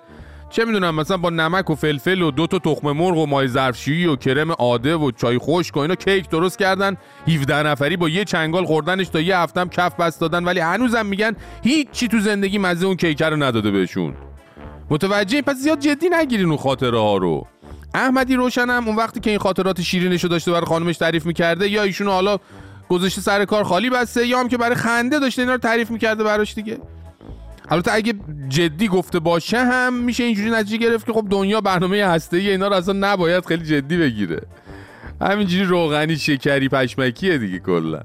چه 0.50 0.64
می‌دونم 0.64 0.94
مثلا 0.94 1.16
با 1.16 1.30
نمک 1.30 1.70
و 1.70 1.74
فلفل 1.74 2.22
و 2.22 2.30
دو 2.30 2.46
تا 2.46 2.58
تخم 2.58 2.92
مرغ 2.92 3.18
و 3.18 3.26
مای 3.26 3.48
ظرفشویی 3.48 4.06
و 4.06 4.16
کرم 4.16 4.50
آده 4.50 4.96
و 4.96 5.10
چای 5.10 5.38
خشک 5.38 5.76
و 5.76 5.80
اینا 5.80 5.94
کیک 5.94 6.28
درست 6.28 6.58
کردن. 6.58 6.96
17 7.28 7.62
نفری 7.62 7.96
با 7.96 8.08
یه 8.08 8.24
چنگال 8.24 8.64
خوردنش 8.64 9.08
تا 9.08 9.20
یه 9.20 9.38
هفتم 9.38 9.68
کف 9.68 9.96
بست 9.96 10.20
دادن 10.20 10.44
ولی 10.44 10.60
هنوزم 10.60 11.06
میگن 11.06 11.36
هیچ 11.62 11.90
چی 11.90 12.08
تو 12.08 12.20
زندگی 12.20 12.58
مزه 12.58 12.86
اون 12.86 12.96
کیک 12.96 13.22
رو 13.22 13.36
نداده 13.36 13.70
بهشون. 13.70 14.14
متوجه 14.90 15.42
پس 15.42 15.56
زیاد 15.56 15.80
جدی 15.80 16.08
نگیرین 16.08 16.46
اون 16.46 16.56
خاطره 16.56 16.98
ها 16.98 17.16
رو. 17.16 17.46
احمدی 17.96 18.36
روشنم 18.36 18.84
اون 18.86 18.96
وقتی 18.96 19.20
که 19.20 19.30
این 19.30 19.38
خاطرات 19.38 19.80
شیرینش 19.80 20.22
رو 20.22 20.28
داشته 20.28 20.52
برای 20.52 20.66
خانمش 20.66 20.96
تعریف 20.96 21.26
می‌کرده 21.26 21.68
یا 21.68 21.82
ایشونو 21.82 22.10
حالا 22.10 22.38
گذاشته 22.88 23.20
سر 23.20 23.44
کار 23.44 23.64
خالی 23.64 23.90
بسته 23.90 24.26
یا 24.26 24.40
هم 24.40 24.48
که 24.48 24.56
برای 24.56 24.74
خنده 24.74 25.18
داشته 25.18 25.42
اینا 25.42 25.52
رو 25.52 25.58
تعریف 25.58 25.90
می‌کرده 25.90 26.24
براش 26.24 26.54
دیگه. 26.54 26.78
البته 27.68 27.92
اگه 27.92 28.14
جدی 28.48 28.88
گفته 28.88 29.18
باشه 29.18 29.58
هم 29.58 29.94
میشه 29.94 30.24
اینجوری 30.24 30.50
نتیجه 30.50 30.76
گرفت 30.76 31.06
که 31.06 31.12
خب 31.12 31.26
دنیا 31.30 31.60
برنامه 31.60 32.04
هسته 32.04 32.36
اینا 32.36 32.68
رو 32.68 32.74
اصلا 32.74 32.94
نباید 33.00 33.46
خیلی 33.46 33.64
جدی 33.64 33.96
بگیره. 33.96 34.40
همینجوری 35.20 35.64
روغنی 35.64 36.16
شکری 36.16 36.68
پشمکیه 36.68 37.38
دیگه 37.38 37.58
کلا. 37.58 38.00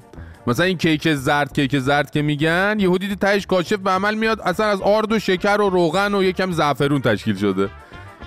مثلا 0.48 0.66
این 0.66 0.78
کیک 0.78 1.14
زرد 1.14 1.54
کیک 1.54 1.80
زرد 1.80 2.12
که 2.12 2.22
میگن 2.22 2.78
یهو 2.80 2.98
دیدی 2.98 3.16
تهش 3.16 3.46
کاشف 3.46 3.78
به 3.78 3.90
عمل 3.90 4.16
میاد 4.16 4.42
اصلا 4.42 4.66
از 4.66 4.82
آرد 4.82 5.12
و 5.12 5.20
شکر 5.20 5.62
و 5.62 5.70
روغن 5.70 6.14
و 6.14 6.24
یکم 6.24 6.52
زعفرون 6.52 7.02
تشکیل 7.02 7.36
شده. 7.36 7.70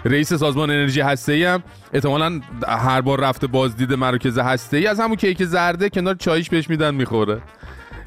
رئیس 0.05 0.33
سازمان 0.33 0.71
انرژی 0.71 1.01
هسته‌ای 1.01 1.45
هم 1.45 1.63
احتمالاً 1.93 2.41
هر 2.69 3.01
بار 3.01 3.21
رفته 3.21 3.47
بازدید 3.47 3.93
مراکز 3.93 4.39
هسته‌ای 4.39 4.87
از 4.87 5.01
همون 5.01 5.17
کیک 5.17 5.45
زرده 5.45 5.89
کنار 5.89 6.15
چایش 6.15 6.51
بهش 6.51 6.71
میدن 6.71 6.95
می‌خوره. 6.95 7.41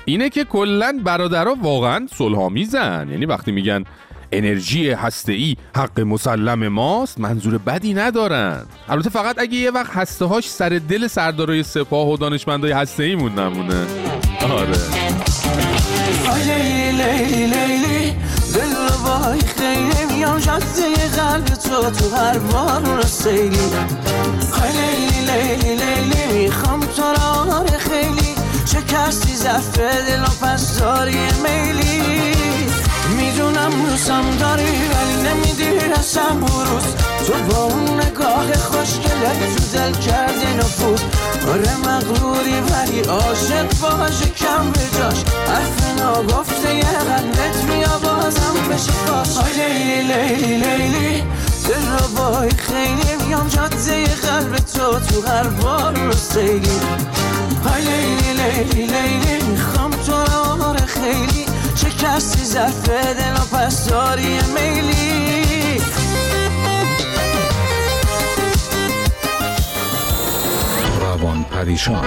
اینه 0.05 0.29
که 0.29 0.43
کلا 0.43 0.99
برادرها 1.03 1.55
واقعا 1.62 2.07
صلحآمیزن. 2.13 3.07
یعنی 3.12 3.25
وقتی 3.25 3.51
میگن 3.51 3.83
انرژی 4.31 4.89
هسته‌ای 4.89 5.55
حق 5.75 5.99
مسلم 5.99 6.67
ماست 6.67 7.19
منظور 7.19 7.57
بدی 7.57 7.93
ندارن. 7.93 8.65
البته 8.89 9.10
فقط 9.10 9.39
اگه 9.39 9.55
یه 9.55 9.71
وقت 9.71 9.91
هسته 9.97 10.25
هاش 10.25 10.49
سر 10.49 10.81
دل 10.89 11.07
سردارای 11.07 11.63
سپاه 11.63 12.10
و 12.10 12.17
دانشمندای 12.17 12.71
هسته‌ای 12.71 13.15
مون 13.15 13.39
نمونه. 13.39 13.86
آره. 14.41 14.77
لیلی 16.45 16.91
لیلی 16.91 17.45
لیلی 17.45 18.13
جاده 20.39 21.10
قلب 21.17 21.45
تو 21.45 21.91
تو 21.91 22.15
هر 22.15 22.38
بار 22.38 23.06
سیلی 23.06 23.58
های 24.54 24.71
لیلی 24.71 25.21
لیلی 25.32 25.76
لیلی 25.76 26.43
می‌خوام 26.43 26.80
تو 26.80 27.02
را 27.02 27.54
آره 27.60 27.78
خیلی. 27.78 28.36
شکستی 28.65 29.36
زفت 29.36 29.80
دل 29.80 30.21
و 30.21 30.45
پس 30.45 30.80
داری 30.80 31.17
میلی. 31.43 32.37
می‌دونم 33.17 33.69
دوستم 33.89 34.38
داری 34.39 34.63
ولی 34.63 35.30
نمیدی 35.30 35.69
اصلا 35.99 36.30
بروز. 36.41 36.84
تو 37.27 37.34
با 37.49 37.63
اون 37.63 38.01
نگاه 38.01 38.53
خوشگلت 38.53 39.56
تو 39.56 39.77
دل 39.77 39.93
کردی 39.93 40.53
نفوذ. 40.58 41.01
آره 41.49 41.77
مغروری 41.77 42.60
ولی 42.69 42.99
عاشق 42.99 43.69
باشه 43.82 44.30
کم 44.30 44.71
به 44.71 44.97
جاش. 44.97 45.23
حرف 45.47 45.99
ناگفته 45.99 46.75
یه 46.75 46.84
قلبت 46.84 47.56
بیا 47.67 47.99
بازم 48.03 48.56
بشه 48.69 48.91
آی 49.41 49.53
لیلی 49.58 50.03
لیلی 50.03 50.58
لیلی 50.58 51.23
دل 51.67 52.49
خیلی. 52.58 53.25
میام 53.27 53.47
جاده 53.47 54.06
قلب 54.06 54.56
تو 54.56 54.99
تو 54.99 55.27
هر 55.27 55.47
بار 55.47 55.93
رو 55.93 56.12
سیلی 56.12 56.80
لیلی 57.65 58.34
لیلی 58.34 58.86
لیلی 58.86 59.43
می‌خوام 59.51 59.91
تو 59.91 60.12
رو 60.12 60.63
آره 60.63 60.86
خیلی 61.78 61.92
شکستی 61.92 62.46
ظرف 62.46 62.90
دل 62.90 63.34
و 63.34 63.58
پس 63.58 63.90
داری 63.90 64.40
میلی. 64.56 65.82
روان 71.02 71.44
پریشان. 71.44 72.06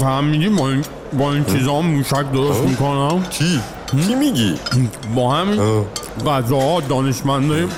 فهمیدی 0.00 0.48
با 0.48 0.68
این, 0.68 0.84
با 1.18 1.32
این 1.32 1.44
چیزا 1.44 1.78
هم 1.78 1.86
موشک 1.86 2.32
درست 2.32 2.60
می‌کنم؟ 2.60 3.26
چی؟ 3.30 3.60
چی 4.06 4.14
میگی؟ 4.14 4.58
با 5.14 5.34
همین 5.34 5.84
غذاها 6.26 6.80
دانشمنده 6.80 7.68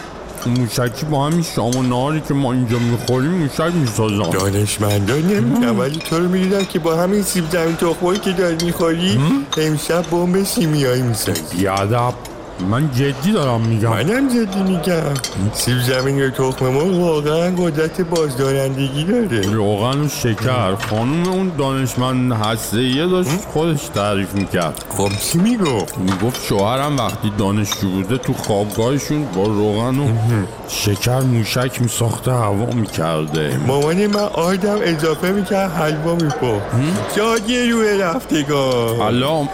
موشکی 0.47 1.07
با 1.07 1.27
همین 1.27 1.43
شام 1.43 1.77
و 1.77 1.83
نهاری 1.83 2.21
که 2.29 2.35
ما 2.35 2.53
اینجا 2.53 2.79
می‌خوریم 2.79 3.31
موشک 3.31 3.75
می‌سازم. 3.75 4.31
دانشمندان 4.31 5.23
نمی‌دونم 5.23 5.81
ولی 5.81 5.99
تو 5.99 6.19
رو 6.19 6.29
می‌دیدم 6.29 6.65
که 6.65 6.79
با 6.79 6.97
همین 6.97 7.23
سیب 7.23 7.51
زمین 7.51 7.77
تخمایی 7.77 8.19
که 8.19 8.33
داری 8.33 8.67
می‌خوری 8.67 9.19
امشب 9.57 10.03
بمب 10.11 10.45
شیمیایی 10.45 11.03
می‌سازی. 11.03 11.57
بیادب. 11.57 12.15
من 12.61 12.91
جدی 12.91 13.33
دارم 13.33 13.61
میگم. 13.61 13.91
منم 13.91 14.29
جدی 14.29 14.63
میگم. 14.63 15.15
سیب 15.53 15.81
زمین 15.81 16.17
یا 16.17 16.31
تخم 16.31 16.67
مرغ 16.67 16.99
واقعا 17.01 17.51
قدرت 17.57 18.01
بازدارندگی 18.01 19.05
داره. 19.05 19.41
روغن 19.41 20.01
و 20.01 20.09
شکر. 20.09 20.75
خانوم 20.75 21.29
اون 21.29 21.53
دانشمند 21.59 22.33
هسته 22.33 23.07
داشت 23.07 23.31
خودش 23.53 23.89
تعریف 23.95 24.35
می‌کرد. 24.35 24.85
خب 24.97 25.09
چی 25.09 25.39
می‌گفت؟ 25.39 25.99
می‌گفت 25.99 26.47
شوهرم 26.47 26.97
وقتی 26.97 27.33
دانشجو 27.39 27.91
بوده 27.91 28.19
تو 28.19 28.33
خوابگاهشون 28.33 29.25
با 29.25 29.45
روغن 29.45 29.99
و 29.99 30.09
شکر 30.69 31.21
موشک 31.21 31.83
میساخته 31.83 32.33
هوا 32.33 32.67
می‌کرده. 32.67 33.59
مامان 33.67 34.07
من 34.07 34.21
آدم 34.21 34.79
اضافه 34.83 35.31
می‌کرد 35.31 35.71
حلوا 35.71 36.15
میپا 36.15 36.61
جادی 37.17 37.71
روی 37.71 37.99
رفتگان 37.99 38.97
حالا 38.99 39.49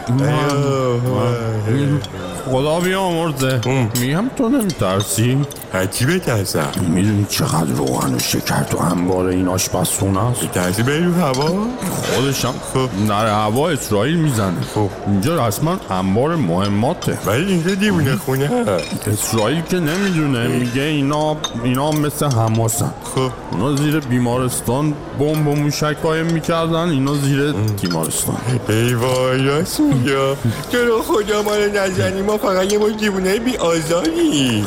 خدا 2.51 2.81
بیامرزه 2.91 3.61
میگم 4.01 4.31
تو 4.37 4.49
نمیترسی؟ 4.49 5.39
هرچی 5.73 6.07
بترسم 6.07 6.71
می‌دونی 6.89 7.27
چقدر 7.29 7.73
روغن 7.77 8.15
و 8.15 8.19
شکر 8.19 8.63
تو 8.63 8.79
انبار 8.79 9.27
این 9.27 9.49
آشپزخونه 9.49 10.25
است؟ 10.25 10.41
ترسی 10.53 10.83
بری 10.83 11.05
رو 11.05 11.15
هوا؟ 11.15 11.67
خودشم 12.03 12.55
نر 13.09 13.27
هوا 13.27 13.71
اسرائیل 13.71 14.17
می‌زنه. 14.17 14.61
خب. 14.75 14.89
اینجا 15.07 15.47
رسما 15.47 15.77
انبار 15.91 16.37
مهماته. 16.37 17.19
ولی 17.27 17.53
اینجا 17.53 17.75
دیوونه 17.75 18.17
خونه 18.17 18.51
اسرائیل 19.07 19.61
که 19.61 19.77
نمی‌دونه. 19.77 20.49
میگه 20.49 20.83
اینا 20.83 21.37
اینا 21.65 21.91
مثل 21.91 22.27
حماسن. 22.27 22.93
خب. 23.15 23.31
اونا 23.51 23.77
زیر 23.77 24.01
بیمارستان 24.01 24.95
بمب 25.19 25.47
و 25.47 25.55
موشک 25.55 25.97
قایم 26.03 26.27
می‌کردن. 26.27 26.89
اینا 26.89 27.15
زیر 27.15 27.55
تیمارستان 27.83 28.37
ای 28.69 28.95
وای 28.95 29.45
راست 29.45 29.81
میگه 29.81 30.37
رو 30.73 31.03
خدا 31.03 31.43
ما 31.43 31.57
رو 31.57 31.73
نزنی؟ 31.75 32.23
ما 32.23 32.39
فقط 32.39 32.73
یه 32.73 32.79
مش 32.81 32.93
دیوونه 33.01 33.39
بی 33.39 33.57
آزاری. 33.57 34.65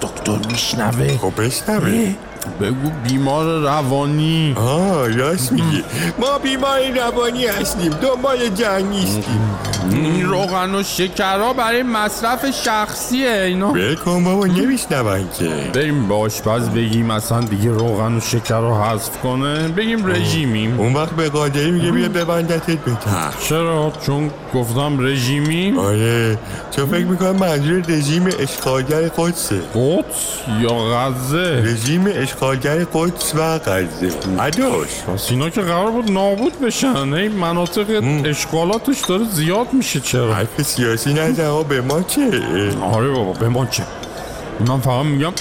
دکتر 0.00 0.38
میشنوه. 0.50 1.16
خب 1.18 1.32
بشنوه. 1.42 2.14
بگو 2.60 2.90
بیمار 3.08 3.60
روانی. 3.60 4.54
آه 4.56 5.08
راست 5.08 5.52
میگی. 5.52 5.84
ما 6.18 6.38
بیمار 6.38 6.80
روانی 6.90 7.46
هستیم. 7.46 7.92
دنبال 7.92 8.48
جنگ 8.48 8.84
نیستیم. 8.84 9.58
این 9.90 10.26
روغن 10.26 10.74
و 10.74 10.82
شکرها 10.82 11.52
برای 11.52 11.82
مصرف 11.82 12.50
شخصیه 12.64 13.30
اینا. 13.30 13.72
بکن 13.72 14.24
بابا 14.24 14.46
نمیشنون 14.46 15.28
که. 15.38 15.70
بریم 15.74 16.08
به 16.08 16.14
آشپز 16.14 16.68
بگیم 16.68 17.10
اصلا 17.10 17.40
دیگه 17.40 17.70
روغن 17.70 18.16
و 18.16 18.20
شکر 18.20 18.60
رو 18.60 18.74
حذف 18.74 19.20
کنه. 19.20 19.68
بگیم 19.68 20.06
رژیمیم. 20.06 20.80
اون 20.80 20.94
وقت 20.94 21.10
به 21.10 21.28
قادری 21.28 21.70
میگه 21.70 21.90
بیا 21.90 22.08
ببندتت 22.08 22.84
تخت 23.04 23.48
چرا؟ 23.48 23.92
چون 24.06 24.30
گفتم 24.54 25.06
رژیمی 25.06 25.78
آره. 25.78 26.38
چون 26.76 26.86
فکر 26.86 27.04
می‌کنم 27.04 27.36
منظور 27.36 27.82
رژیم 27.88 28.28
اشغالگر 28.38 29.00
قدسه 29.08 29.60
قدس 29.74 30.40
یا 30.60 30.74
غزه؟ 30.74 31.62
رژیم 31.64 32.04
اشغالگر 32.14 32.84
قدس 32.84 33.34
و 33.34 33.58
غزه. 33.58 34.12
عداش. 34.38 34.88
پس 35.06 35.30
اینا 35.30 35.50
که 35.50 35.60
قرار 35.60 35.90
بود 35.90 36.10
نابود 36.10 36.60
بشن. 36.60 37.14
هی 37.14 37.28
مناطق 37.28 38.02
اشغالاتش 38.24 39.00
داره 39.08 39.24
زیاد 39.24 39.66
میشه 39.72 40.00
چرا؟ 40.00 40.34
حرف 40.34 40.62
سیاسی 40.62 41.14
نزن 41.14 41.46
ها 41.46 41.62
به 41.62 41.80
ما 41.80 42.02
چه؟ 42.02 42.30
آره 42.82 43.10
بابا 43.10 43.32
به 43.32 43.48
ما 43.48 43.66
چه؟ 43.66 43.82
من 44.68 44.80
فقط 44.80 45.04
میگم 45.04 45.32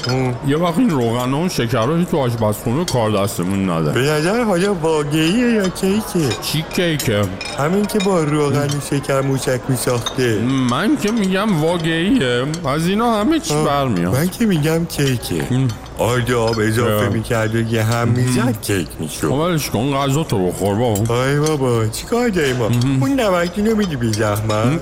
یه 0.47 0.57
وقت 0.57 0.77
این 0.77 0.89
روغن 0.89 1.33
و 1.33 1.49
شکر 1.49 2.03
تو 2.03 2.17
آشپزخونه 2.17 2.85
کار 2.85 3.11
دستمون 3.11 3.69
نده 3.69 3.91
به 3.91 3.99
نظر 3.99 4.43
حالا 4.43 4.73
واقعیه 4.73 5.51
یا 5.51 5.69
کیکه؟ 5.69 6.29
چی 6.41 6.65
کیکه؟ 6.73 7.23
همین 7.57 7.85
که 7.85 7.99
با 7.99 8.23
روغن 8.23 8.67
و 8.67 8.81
شکر 8.89 9.21
موشک 9.21 9.59
میساخته. 9.69 10.39
من 10.69 10.97
که 10.97 11.11
میگم 11.11 11.61
واقعیه 11.61 12.45
از 12.65 12.87
اینا 12.87 13.19
همه 13.19 13.39
چی 13.39 13.53
برمیاد. 13.65 14.15
من 14.15 14.27
که 14.27 14.45
میگم 14.45 14.85
کیکه. 14.85 15.47
آرد 15.97 16.31
آب 16.31 16.59
اضافه 16.59 17.09
می‌کرد 17.09 17.55
و 17.55 17.73
یه 17.73 17.83
هم 17.83 18.07
می‌زد 18.07 18.61
کیک 18.61 18.87
می‌شد. 18.99 19.25
اولش 19.25 19.69
کن 19.69 19.93
غذا 19.93 20.23
تو 20.23 20.47
بخور 20.47 20.75
بابا. 20.75 21.15
آی 21.15 21.39
بابا 21.39 21.87
چی 21.87 22.05
کار 22.05 22.29
داری 22.29 22.53
ما؟ 22.53 22.65
اون 23.01 23.19
نمکی 23.19 23.61
رو 23.61 23.75
میدی 23.75 23.95
بی 23.95 24.13
زحمت؟ 24.13 24.79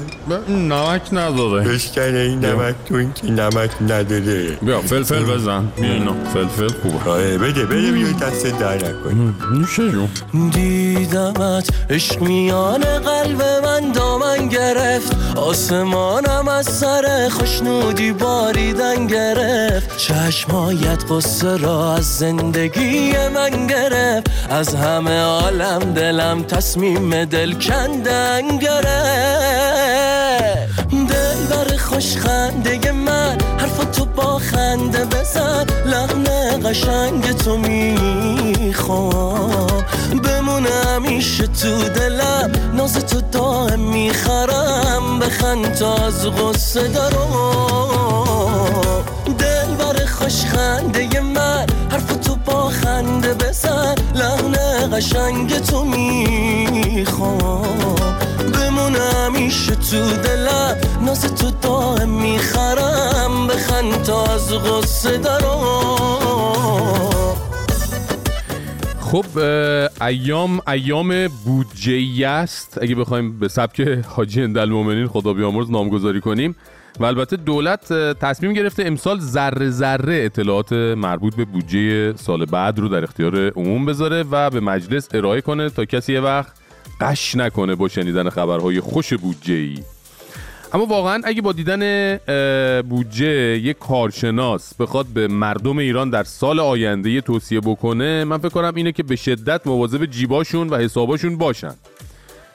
نمک 0.50 1.02
نداره. 1.12 1.70
بشکنه 1.70 2.20
این 2.20 2.46
نمک 2.46 2.76
تو 2.86 2.96
این 2.96 3.14
که 3.14 3.28
نمک 3.28 3.70
نداره. 3.82 4.58
بیا 4.62 4.82
فلفل 4.82 5.24
بزن. 5.24 5.68
بیا 5.82 5.94
اینا. 5.94 6.14
فلفل 6.34 6.68
خوبه. 6.68 7.12
آره 7.12 7.38
بده 7.38 7.66
بده 7.66 7.92
بیا 7.92 8.12
دست 8.12 8.46
در 8.46 8.76
نکن 8.76 9.36
میشه 9.52 9.92
جون. 9.92 10.10
دیدمت 10.50 11.70
عشق 11.90 12.22
میان 12.22 12.82
قلب 12.82 13.42
من 13.64 13.92
دامن 13.92 14.48
گرفت. 14.48 15.38
آسمانم 15.38 16.48
از 16.48 16.66
سر 16.66 17.30
خوشنودی 17.32 18.12
باریدن 18.12 19.08
گرفت. 19.08 19.98
چشمایت 19.98 21.04
قصه 21.10 21.58
را 21.58 21.94
از 21.94 22.18
زندگی 22.18 23.14
من 23.36 23.68
گرفت. 23.68 24.32
از 24.50 24.76
همه 24.76 25.22
عالم 25.22 25.80
دلم 25.80 26.44
تصمیم 26.44 27.26
دل 27.26 27.54
کندن 27.54 28.58
گرفت. 28.58 28.90
دل 30.92 31.46
بر 31.50 31.78
خوش 31.78 32.18
خنده 32.18 32.92
من 32.92 33.38
حرف 33.58 33.78
تو 33.98 34.06
با 34.06 34.40
خنده 34.40 35.06
بزن. 35.06 35.66
لحن 35.86 36.24
قشنگ 36.70 37.32
تو 37.32 37.58
می‌خوام. 37.58 39.04
بمونه 40.24 40.70
همیشه 40.96 41.48
تو 41.48 41.84
دلم 41.84 42.52
ناز 42.74 43.06
تو 43.06 43.22
دائم 43.32 43.80
می‌خرم. 43.80 45.20
بخند 45.20 45.74
تا 45.76 45.96
از 45.96 46.26
غصه 46.26 46.88
دارم 46.88 47.80
خوش 50.20 50.46
خنده 50.46 51.20
من. 51.20 51.66
حرف 51.92 52.16
تو 52.16 52.36
با 52.36 52.70
خنده 52.70 53.34
بزن. 53.34 53.96
لحن 54.16 54.98
قشنگ 54.98 55.60
تو 55.60 55.84
می‌خوام. 55.84 57.96
بمونه 58.54 59.00
همیشه 59.00 59.76
تو 59.76 60.12
دلم. 60.24 60.78
ناز 61.06 61.36
تو 61.36 61.52
دائم 61.62 62.10
می‌خرم. 62.10 63.48
بخند 63.48 64.04
تا 64.04 64.26
از 64.26 64.54
غصه 64.54 65.18
دارم 65.18 65.60
خب 69.02 69.26
ایام 70.02 70.62
ایام 70.68 71.28
بودجه 71.28 72.28
است. 72.28 72.78
اگه 72.82 72.96
بخوایم 72.96 73.40
به 73.40 73.48
سبک 73.48 73.82
حاجی 74.08 74.42
اندالمومنین 74.42 75.08
خدا 75.08 75.34
بیامرز 75.34 75.72
نامگذاری 75.72 76.22
کنیم. 76.22 76.56
و 77.00 77.06
البته 77.06 77.36
دولت 77.36 77.94
تصمیم 77.94 78.54
گرفته 78.54 78.84
امسال 78.86 79.20
ذره 79.20 79.70
ذره 79.70 80.26
اطلاعات 80.26 80.74
مربوط 80.74 81.36
به 81.36 81.46
بودجه 81.46 82.14
سال 82.16 82.46
بعد 82.46 82.80
رو 82.80 82.88
در 82.88 83.04
اختیار 83.04 83.50
عموم 83.50 83.86
بذاره 83.86 84.24
و 84.32 84.50
به 84.50 84.60
مجلس 84.60 85.08
ارائه 85.14 85.42
کنه 85.42 85.70
تا 85.70 85.86
کسی 85.86 86.14
یه 86.14 86.22
وقت 86.22 86.54
قش 87.02 87.36
نکنه 87.36 87.76
با 87.76 87.88
شنیدن 87.88 88.30
خبرهای 88.30 88.80
خوش 88.80 89.14
بودجه 89.14 89.54
ای 89.54 89.80
اما 90.74 90.86
واقعا 90.86 91.22
اگه 91.24 91.42
با 91.42 91.52
دیدن 91.52 92.18
بودجه 92.82 93.60
یک 93.60 93.78
کارشناس 93.80 94.74
بخواد 94.74 95.06
به 95.06 95.28
مردم 95.28 95.78
ایران 95.78 96.10
در 96.10 96.24
سال 96.24 96.60
آینده 96.60 97.10
یه 97.10 97.22
توصیه 97.22 97.60
بکنه 97.60 98.24
من 98.24 98.38
فکر 98.38 98.50
کنم 98.50 98.72
اینه 98.76 98.92
که 98.92 99.04
به 99.04 99.16
شدت 99.16 99.68
مواظب 99.68 100.06
جیباشون 100.06 100.70
و 100.70 100.76
حساباشون 100.76 101.38
باشن. 101.38 101.76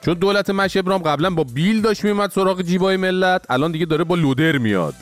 چون 0.05 0.15
دولت 0.15 0.51
مش 0.51 0.77
ابرام 0.77 1.03
قبلا 1.03 1.31
با 1.31 1.45
بیل 1.45 1.81
داشت 1.81 2.05
میومد 2.05 2.31
سراغ 2.31 2.63
جیبای 2.63 2.97
ملت 2.97 3.51
الان 3.51 3.73
دیگه 3.73 3.87
داره 3.87 4.05
با 4.05 4.15
لودر 4.15 4.59
میاد. 4.59 4.95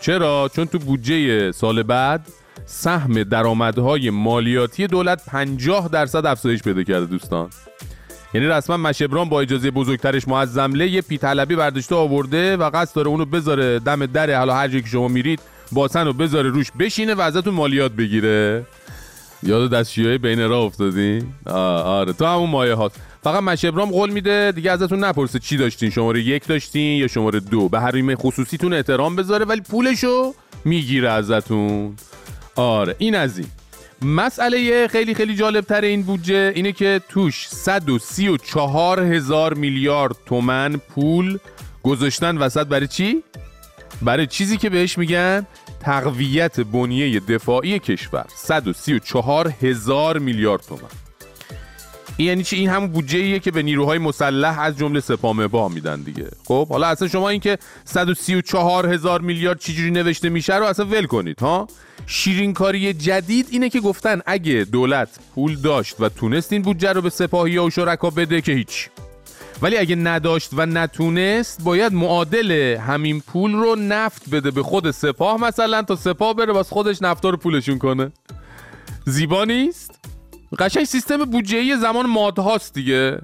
چرا؟ 0.00 0.50
چون 0.56 0.64
تو 0.66 0.78
بودجه 0.78 1.52
سال 1.52 1.82
بعد 1.82 2.26
سهم 2.64 3.22
درآمدهای 3.22 4.10
مالیاتی 4.10 4.86
دولت 4.86 5.22
50 5.26 5.88
درصد 5.88 6.26
افزایش 6.26 6.62
پیدا 6.62 6.82
کرده 6.82 7.06
دوستان. 7.06 7.50
یعنی 8.34 8.46
رسما 8.46 8.76
مشبران 8.76 9.28
با 9.28 9.40
اجازه 9.40 9.70
بزرگترش 9.70 10.28
معظمله 10.28 10.88
یه 10.88 11.00
پیطلبی 11.00 11.56
برداشته 11.56 11.94
آورده 11.94 12.56
و 12.56 12.70
قصد 12.74 12.96
داره 12.96 13.08
اونو 13.08 13.24
بذاره 13.24 13.78
دم 13.78 14.06
در 14.06 14.38
حالا 14.38 14.54
هر 14.54 14.68
جایی 14.68 14.82
که 14.82 14.88
شما 14.88 15.08
میرید 15.08 15.40
باسن 15.72 16.06
رو 16.06 16.12
بذاره 16.12 16.50
روش 16.50 16.70
بشینه 16.78 17.14
و 17.14 17.20
ازتون 17.20 17.54
مالیات 17.54 17.92
بگیره. 17.92 18.66
یاد 19.42 19.70
دستشویی 19.70 20.18
بین 20.18 20.48
راه 20.48 20.64
افتادی 20.64 21.22
آره 21.46 22.12
تو 22.12 22.26
همون 22.26 22.50
مایه 22.50 22.74
هاست. 22.74 23.00
فقط 23.22 23.42
مشبرام 23.42 23.90
قول 23.90 24.10
میده 24.10 24.52
دیگه 24.52 24.70
ازتون 24.70 25.04
نپرسه 25.04 25.38
چی 25.38 25.56
داشتین 25.56 25.90
شماره 25.90 26.20
یک 26.20 26.46
داشتین 26.46 26.98
یا 27.00 27.08
شماره 27.08 27.40
دو. 27.40 27.68
به 27.68 27.80
حریم 27.80 28.14
خصوصیتون 28.14 28.72
احترام 28.72 29.16
بذاره 29.16 29.44
ولی 29.44 29.60
پولشو 29.60 30.34
می‌گیره 30.64 31.10
ازتون. 31.10 31.96
آره 32.56 32.96
این 32.98 33.14
از 33.14 33.38
این. 33.38 33.48
مسئله 34.02 34.88
خیلی 34.88 35.14
خیلی 35.14 35.34
جالب 35.34 35.64
تر 35.64 35.80
این 35.80 36.02
بودجه 36.02 36.52
اینه 36.54 36.72
که 36.72 37.00
توش 37.08 37.48
134 37.48 39.00
هزار 39.00 39.54
میلیارد 39.54 40.16
تومن 40.26 40.76
پول 40.76 41.38
گذاشتن 41.82 42.38
وسط 42.38 42.66
برای 42.66 42.86
چی؟ 42.86 43.22
برای 44.02 44.26
چیزی 44.26 44.56
که 44.56 44.70
بهش 44.70 44.98
میگن 44.98 45.46
تقویت 45.80 46.60
بنیه 46.60 47.20
دفاعی 47.20 47.78
کشور. 47.78 48.24
134 48.36 49.48
هزار 49.62 50.18
میلیارد 50.18 50.62
تومن. 50.62 51.01
یعنی 52.18 52.42
چی؟ 52.42 52.56
این 52.56 52.68
همون 52.68 52.88
بودجه 52.88 53.18
ایه 53.18 53.38
که 53.38 53.50
به 53.50 53.62
نیروهای 53.62 53.98
مسلح 53.98 54.60
از 54.60 54.78
جمله 54.78 55.00
سپاه 55.00 55.36
مهبا 55.36 55.68
میدن 55.68 56.00
دیگه. 56.00 56.28
خب 56.44 56.68
حالا 56.68 56.86
اصلا 56.86 57.08
شما 57.08 57.28
این 57.28 57.40
که 57.40 57.58
134 57.84 58.94
هزار 58.94 59.20
میلیارد 59.20 59.58
چجوری 59.58 59.90
نوشته 59.90 60.28
میشه 60.28 60.56
رو 60.56 60.64
اصلا 60.64 60.86
ول 60.86 61.06
کنید 61.06 61.40
ها؟ 61.40 61.68
شیرینکاری 62.06 62.92
جدید 62.92 63.46
اینه 63.50 63.68
که 63.68 63.80
گفتن 63.80 64.20
اگه 64.26 64.66
دولت 64.72 65.08
پول 65.34 65.56
داشت 65.56 66.00
و 66.00 66.08
تونست 66.08 66.52
این 66.52 66.62
بودجه 66.62 66.92
رو 66.92 67.02
به 67.02 67.10
سپاهی 67.10 67.58
و 67.58 67.70
شرکا 67.70 68.10
بده 68.10 68.40
که 68.40 68.52
هیچ. 68.52 68.88
ولی 69.62 69.76
اگه 69.76 69.96
نداشت 69.96 70.50
و 70.52 70.66
نتونست 70.66 71.64
باید 71.64 71.92
معادل 71.92 72.76
همین 72.76 73.20
پول 73.20 73.52
رو 73.52 73.76
نفت 73.76 74.30
بده 74.30 74.50
به 74.50 74.62
خود 74.62 74.90
سپاه 74.90 75.40
مثلا 75.40 75.82
تا 75.82 75.96
سپاه 75.96 76.34
بره 76.34 76.52
باز 76.52 76.68
خودش 76.68 77.02
نفتا 77.02 77.30
رو 77.30 77.36
پولشون 77.36 77.78
کنه. 77.78 78.12
زیبا 79.06 79.44
نیست؟ 79.44 79.98
قشنگ 80.58 80.84
سیستم 80.84 81.16
بودجه 81.16 81.76
زمان 81.76 82.06
مادهاست 82.06 82.74
دیگه. 82.74 83.18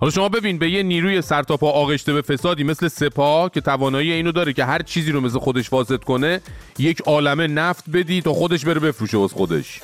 حالا 0.00 0.10
شما 0.10 0.28
ببین 0.28 0.58
به 0.58 0.70
یه 0.70 0.82
نیروی 0.82 1.22
سرتاپا 1.22 1.70
آغشته 1.70 2.12
به 2.12 2.22
فسادی 2.22 2.64
مثل 2.64 2.88
سپاه 2.88 3.50
که 3.50 3.60
توانایی 3.60 4.12
اینو 4.12 4.32
داره 4.32 4.52
که 4.52 4.64
هر 4.64 4.82
چیزی 4.82 5.12
رو 5.12 5.20
مثل 5.20 5.38
خودش 5.38 5.68
فاسد 5.68 6.04
کنه 6.04 6.40
یک 6.78 7.00
عالمه 7.00 7.46
نفت 7.46 7.90
بدی 7.90 8.22
تا 8.22 8.32
خودش 8.32 8.64
بره 8.64 8.80
بفروشه 8.80 9.18
واسه 9.18 9.36
خودش. 9.36 9.80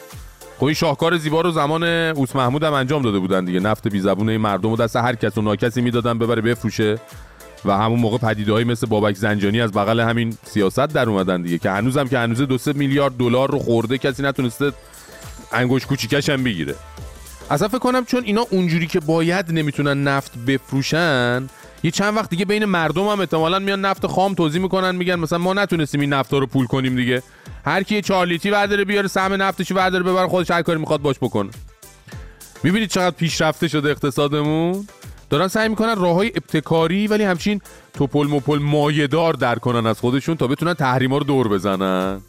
خب 0.58 0.64
این 0.64 0.74
شاهکار 0.74 1.16
زیبا 1.16 1.40
رو 1.40 1.50
زمان 1.50 1.82
اوس 1.84 2.36
محمود 2.36 2.64
هم 2.64 2.72
انجام 2.72 3.02
داده 3.02 3.18
بودن 3.18 3.44
دیگه. 3.44 3.60
نفت 3.60 3.88
بی 3.88 4.00
زبونه 4.00 4.38
مردم 4.38 4.70
و 4.70 4.76
دست 4.76 4.96
هر 4.96 5.14
کس 5.14 5.38
و 5.38 5.42
ناکسی 5.42 5.80
می‌دادن 5.80 6.18
ببره 6.18 6.42
بفروشه. 6.42 6.98
و 7.64 7.78
همون 7.78 8.00
موقع 8.00 8.18
پدیدهایی 8.18 8.64
مثل 8.64 8.86
بابک 8.86 9.14
زنجانی 9.14 9.60
از 9.60 9.72
بغل 9.72 10.00
همین 10.00 10.36
سیاست 10.44 10.78
در 10.86 11.08
اومدن 11.08 11.42
دیگه 11.42 11.58
که 11.58 11.70
هنوزم 11.70 12.08
که 12.08 12.18
هنوز 12.18 12.40
دو 12.40 12.58
سه 12.58 12.72
میلیارد 12.72 13.16
دلار 13.16 13.50
رو 13.50 13.58
خورده 13.58 13.98
کسی 13.98 14.22
نتونسته 14.22 14.72
انگوش 15.52 15.86
کوچیکش 15.86 16.28
هم 16.28 16.44
بگیره. 16.44 16.74
اصلا 17.50 17.68
فکر 17.68 17.78
کنم 17.78 18.04
چون 18.04 18.24
اینا 18.24 18.46
اونجوری 18.50 18.86
که 18.86 19.00
باید 19.00 19.52
نمی‌تونن 19.52 20.02
نفت 20.08 20.38
بفروشن 20.38 21.48
یه 21.82 21.90
چند 21.90 22.16
وقت 22.16 22.30
دیگه 22.30 22.44
بین 22.44 22.64
مردم 22.64 23.08
هم 23.08 23.20
احتمالا 23.20 23.58
میان 23.58 23.80
نفت 23.80 24.06
خام 24.06 24.34
توضیح 24.34 24.62
می‌کنن 24.62 24.96
میگن 24.96 25.14
مثلا 25.14 25.38
ما 25.38 25.54
نتونستیم 25.54 26.00
این 26.00 26.12
نفت 26.12 26.32
رو 26.32 26.46
پول 26.46 26.66
کنیم 26.66 26.96
دیگه. 26.96 27.22
هر 27.64 27.82
کی 27.82 28.02
چهار 28.02 28.26
لیتری 28.26 28.52
برداره 28.52 28.84
بیاره 28.84 29.08
سهم 29.08 29.32
نفتش 29.32 29.72
برداره 29.72 30.04
ببره 30.04 30.28
خودش 30.28 30.50
هر 30.50 30.62
کاری 30.62 30.78
می‌خواد 30.78 31.02
باش 31.02 31.16
بکنه. 31.20 31.50
می‌بینید 32.62 32.88
چقدر 32.88 33.16
پیشرفته 33.16 33.68
شده 33.68 33.90
اقتصادمون؟ 33.90 34.86
دارن 35.30 35.48
سعی 35.48 35.68
می‌کنن 35.68 35.96
راه 35.96 36.14
های 36.14 36.28
ابتکاری 36.28 37.06
ولی 37.06 37.24
همچین 37.24 37.60
توپل 37.94 38.26
مپل 38.26 38.58
مایهدار 38.58 39.34
در 39.34 39.54
کنن 39.54 39.86
از 39.86 40.00
خودشون 40.00 40.36
تا 40.36 40.46
بتونن 40.46 40.74
تحریما 40.74 41.18
رو 41.18 41.24
دور 41.24 41.48
بزنن. 41.48 42.20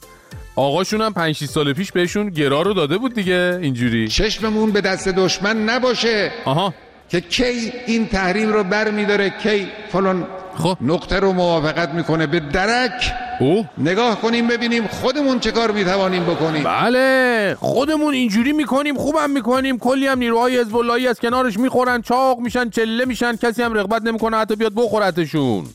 آقاشون 0.55 1.01
هم 1.01 1.13
5 1.13 1.35
6 1.35 1.45
سال 1.45 1.73
پیش 1.73 1.91
بهشون 1.91 2.29
گرا 2.29 2.61
رو 2.61 2.73
داده 2.73 2.97
بود 2.97 3.13
دیگه 3.13 3.59
اینجوری. 3.61 4.07
چشممون 4.07 4.71
به 4.71 4.81
دست 4.81 5.07
دشمن 5.07 5.69
نباشه. 5.69 6.31
آها. 6.45 6.73
که 7.09 7.21
کی 7.21 7.73
این 7.87 8.07
تحریم 8.07 8.53
رو 8.53 8.63
بر 8.63 8.91
میداره 8.91 9.29
کی 9.29 9.67
فلان 9.91 10.27
خب. 10.57 10.77
نقطه 10.81 11.19
رو 11.19 11.33
موافقت 11.33 11.89
می‌کنه 11.89 12.27
به 12.27 12.39
درک. 12.39 13.13
او؟ 13.39 13.65
نگاه 13.77 14.21
کنیم 14.21 14.47
ببینیم 14.47 14.87
خودمون 14.87 15.39
چه 15.39 15.51
کار 15.51 15.71
می‌توانیم 15.71 16.23
بکنیم. 16.23 16.63
بله. 16.63 17.55
خودمون 17.59 18.13
اینجوری 18.13 18.53
می‌کنیم 18.53 18.97
خوبم 18.97 19.29
می‌کنیم. 19.29 19.79
کلی 19.79 20.07
هم 20.07 20.19
نیروهای 20.19 20.59
حزب 20.59 20.75
از 21.09 21.19
کنارش 21.19 21.59
می‌خورن 21.59 22.01
چاق 22.01 22.39
میشن 22.39 22.69
چله 22.69 23.05
میشن. 23.05 23.35
کسی 23.35 23.63
هم 23.63 23.73
رغبت 23.73 24.01
نمی‌کنه 24.01 24.37
حتی 24.37 24.55
بیاد 24.55 24.73
بخورتشون. 24.75 25.65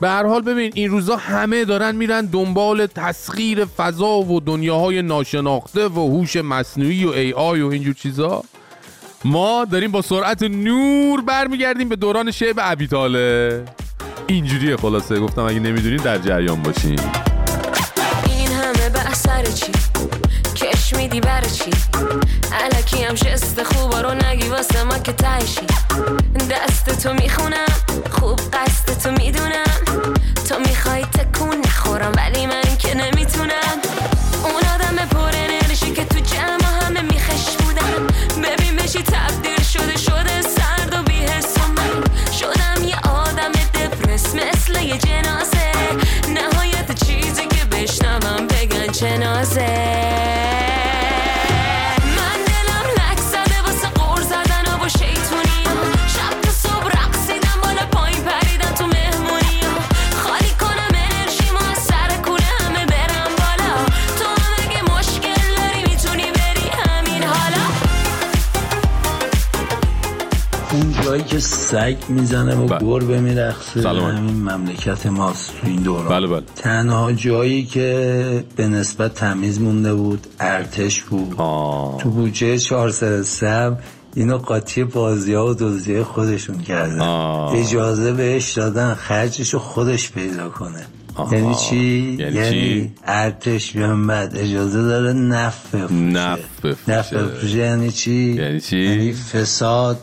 به 0.00 0.08
هر 0.08 0.26
حال 0.26 0.42
ببین 0.42 0.72
این 0.74 0.90
روزا 0.90 1.16
همه 1.16 1.64
دارن 1.64 1.96
میرن 1.96 2.26
دنبال 2.26 2.86
تسخیر 2.86 3.64
فضا 3.64 4.18
و 4.18 4.40
دنیاهای 4.40 5.02
ناشناخته 5.02 5.88
و 5.88 6.18
هوش 6.18 6.36
مصنوعی 6.36 7.04
و 7.04 7.08
ای 7.08 7.32
آی 7.32 7.62
و 7.62 7.66
اینجور 7.66 7.94
چیزا. 7.94 8.42
ما 9.24 9.64
داریم 9.64 9.90
با 9.90 10.02
سرعت 10.02 10.42
نور 10.42 11.20
برمیگردیم 11.20 11.88
به 11.88 11.96
دوران 11.96 12.30
شعب 12.30 12.56
ابیتاله 12.58 13.64
اینجوریه 14.26 14.76
خلاصه 14.76 15.20
گفتم 15.20 15.42
اگه 15.42 15.60
نمی‌دونین 15.60 15.96
در 15.96 16.18
جریان 16.18 16.62
باشین. 16.62 17.00
این 18.26 18.48
همه 18.48 18.88
به 18.90 19.10
اثر 19.10 19.44
چی؟ 19.44 19.72
کش 20.56 20.94
میدی 20.96 21.20
برای 21.20 21.50
چی؟ 21.50 21.70
علکی 22.62 23.04
هم 23.04 23.14
شست 23.14 23.62
خوبا 23.62 24.00
رو 24.00 24.14
نگی 24.14 24.48
واسه 24.48 24.82
ما 24.82 24.98
که 24.98 25.12
تایشی 25.12 25.66
دست 26.50 27.02
تو 27.02 27.14
می‌خونم 27.14 27.74
خوب 28.10 28.40
قصد 28.52 29.02
تو 29.02 29.10
می‌دونم. 29.10 29.80
تو 30.48 30.58
می‌خوای 30.58 31.04
تکون 31.04 31.58
نخورم 31.58 32.12
ولی 32.16 32.46
من 32.46 32.76
که 32.78 32.94
نمی‌تونم. 32.94 33.78
اون 34.44 34.62
آدم 34.74 35.06
پر 35.06 35.30
انرژی 35.34 35.92
که 35.92 36.04
تو 36.04 36.18
جمع 36.18 36.64
همه 36.82 37.02
میخش 37.02 37.56
بودم 37.56 38.06
ببین 38.42 38.76
بشی 38.76 39.02
تبدیل 39.02 39.62
شده 39.62 39.96
شده 39.96 40.42
سرد 40.42 40.94
و 40.94 41.02
بیهست 41.02 41.58
من. 41.58 42.04
شدم 42.32 42.84
یه 42.88 42.96
آدم 43.00 43.52
دپرس 43.52 44.34
مثل 44.34 44.82
یه 44.82 44.98
جنازه. 44.98 45.72
نهایت 46.28 47.04
چیزی 47.06 47.46
که 47.46 47.64
بشنوم 47.64 48.46
بگن 48.46 48.92
جنازه 48.92 50.13
سگ 71.64 71.96
می‌زنه 72.08 72.54
و 72.54 72.78
گربه 72.78 73.20
میرخصه. 73.20 73.88
همین 73.88 74.34
مملکت 74.34 75.06
ماست 75.06 75.60
تو 75.60 75.66
این 75.66 75.82
دوران 75.82 76.08
بله 76.08 76.26
بله 76.26 76.42
تنها 76.56 77.12
جایی 77.12 77.64
که 77.64 78.44
به 78.56 78.68
نسبت 78.68 79.14
تمیز 79.14 79.60
مونده 79.60 79.94
بود 79.94 80.26
ارتش 80.40 81.02
بود 81.02 81.36
تو 81.98 82.10
بودجه 82.10 82.58
403 82.58 83.48
هم 83.48 83.78
اینو 84.14 84.38
قاطی 84.38 84.84
بازی 84.84 85.34
ها 85.34 85.46
و 85.46 85.54
دوزی 85.54 86.02
خودشون 86.02 86.58
کردن 86.58 87.00
اجازه 87.54 88.12
بهش 88.12 88.52
دادن 88.52 88.94
خرجشو 88.94 89.58
خودش 89.58 90.12
پیدا 90.12 90.48
کنه 90.48 90.86
آها. 91.14 91.36
یعنی 91.36 91.54
چی؟ 91.54 92.16
یعنی 92.20 92.50
چی؟ 92.50 92.92
ارتش 93.04 93.72
بیان 93.72 94.06
بعد 94.06 94.36
اجازه 94.36 94.82
داره 94.82 95.12
نفت 95.12 95.76
بفروشه 95.76 95.94
نفت 95.94 96.88
نفت 96.88 97.14
بفروشه 97.14 97.56
یعنی 97.56 97.90
چی؟ 97.90 98.12
یعنی 98.12 98.60
چی؟ 98.60 98.78
یعنی 98.78 99.12
فساد 99.12 99.98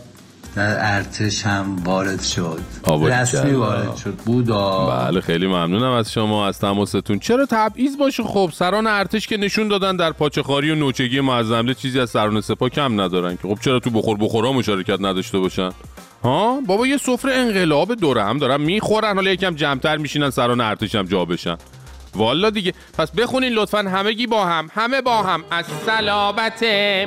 در 0.56 0.96
ارتش 0.96 1.46
هم 1.46 1.76
وارد 1.84 2.22
شد. 2.22 2.60
رسمی. 3.02 3.52
وارد 3.52 3.96
شد. 3.96 4.14
بودا. 4.26 4.86
بله 4.86 5.22
خیلی 5.22 5.48
ممنونم 5.48 5.92
از 5.92 6.12
شما 6.12 6.48
از 6.48 6.60
تماستون. 6.60 7.20
چرا 7.20 7.46
تبعیض 7.46 7.98
باشه؟ 7.98 8.24
خب 8.24 8.50
سران 8.54 8.88
ارتش 8.88 9.28
که 9.28 9.38
نشون 9.38 9.68
دادن 9.68 9.96
در 9.96 10.12
پاچخاری 10.12 10.72
و 10.72 10.76
نوچگی 10.76 11.22
معظمله 11.22 11.74
چیزی 11.74 12.00
از 12.00 12.10
سران 12.10 12.42
سپاه 12.42 12.70
کم 12.70 13.02
ندارن 13.02 13.36
که. 13.36 13.48
خب 13.48 13.58
چرا 13.62 13.80
تو 13.80 13.90
بخور 13.90 14.18
بخورا 14.18 14.54
مشارکت 14.54 15.02
نداشته 15.02 15.40
باشن؟ 15.40 15.70
ها؟ 16.24 16.62
بابا 16.68 16.88
یه 16.88 16.98
سفره 16.98 17.34
انقلاب 17.34 17.96
دوره 17.96 18.24
هم 18.24 18.38
دارن 18.38 18.62
می‌خورن 18.62 19.16
حالا 19.16 19.32
یکم 19.32 19.56
جمعتر 19.56 19.98
میشینن 19.98 20.30
سران 20.30 20.62
ارتش 20.62 20.96
هم 20.96 21.06
جا 21.06 21.26
بشن. 21.26 21.58
والا 22.16 22.50
دیگه. 22.50 22.74
پس 22.98 23.12
بخونین 23.12 23.54
لطفا. 23.54 23.78
همگی 23.78 24.28
با 24.28 24.46
هم. 24.46 24.70
همه 24.76 25.02
با 25.02 25.24
هم. 25.24 25.44
از 25.52 25.66
صلابت 25.86 26.64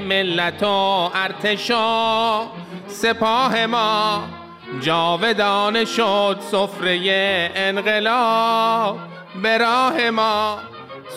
ملت 0.08 0.62
و 0.62 1.10
ارتشا 1.14 2.40
سپاه 2.88 3.66
ما 3.66 4.24
جاودانه 4.80 5.84
شد 5.84 6.38
سفره 6.50 7.00
انقلاب. 7.54 8.98
به 9.42 9.58
راه 9.58 10.10
ما 10.10 10.58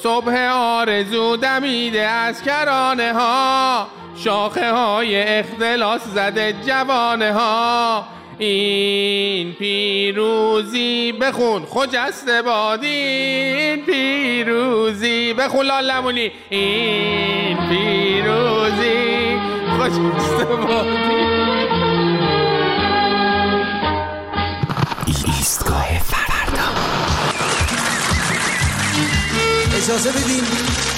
صبح 0.04 0.38
آرزو 0.52 1.38
دمیده 1.38 2.02
از 2.02 2.44
کرانه 2.44 3.14
ها. 3.14 3.88
شاخه 4.24 4.72
های 4.72 5.40
اختلاس 5.40 6.02
زده 6.04 6.54
جوانه 6.54 7.34
ها. 7.34 8.04
این 8.40 9.54
پیروزی 9.54 11.12
بخون. 11.12 11.66
خجسته 11.66 12.42
بادی. 12.42 12.88
این 12.88 13.86
پیروزی 13.86 15.34
بخون. 15.34 15.66
لالمونی. 15.66 16.32
این 16.50 17.58
پیروزی. 17.70 19.38
خجسته 19.80 20.46
بادی. 20.46 20.98
ایستگاه 25.26 26.00
فردا. 26.00 26.68
اجازه 29.78 30.12
بدین. 30.12 30.97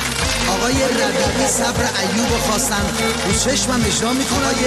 آقای 0.54 0.74
ربیعی 0.74 1.48
صبر 1.48 1.84
ایوب 2.02 2.28
خواستن. 2.28 2.82
رو 3.28 3.34
چشمم 3.34 3.82
اجرا 3.86 4.14
می‌کنه. 4.14 4.48
آقای 4.48 4.66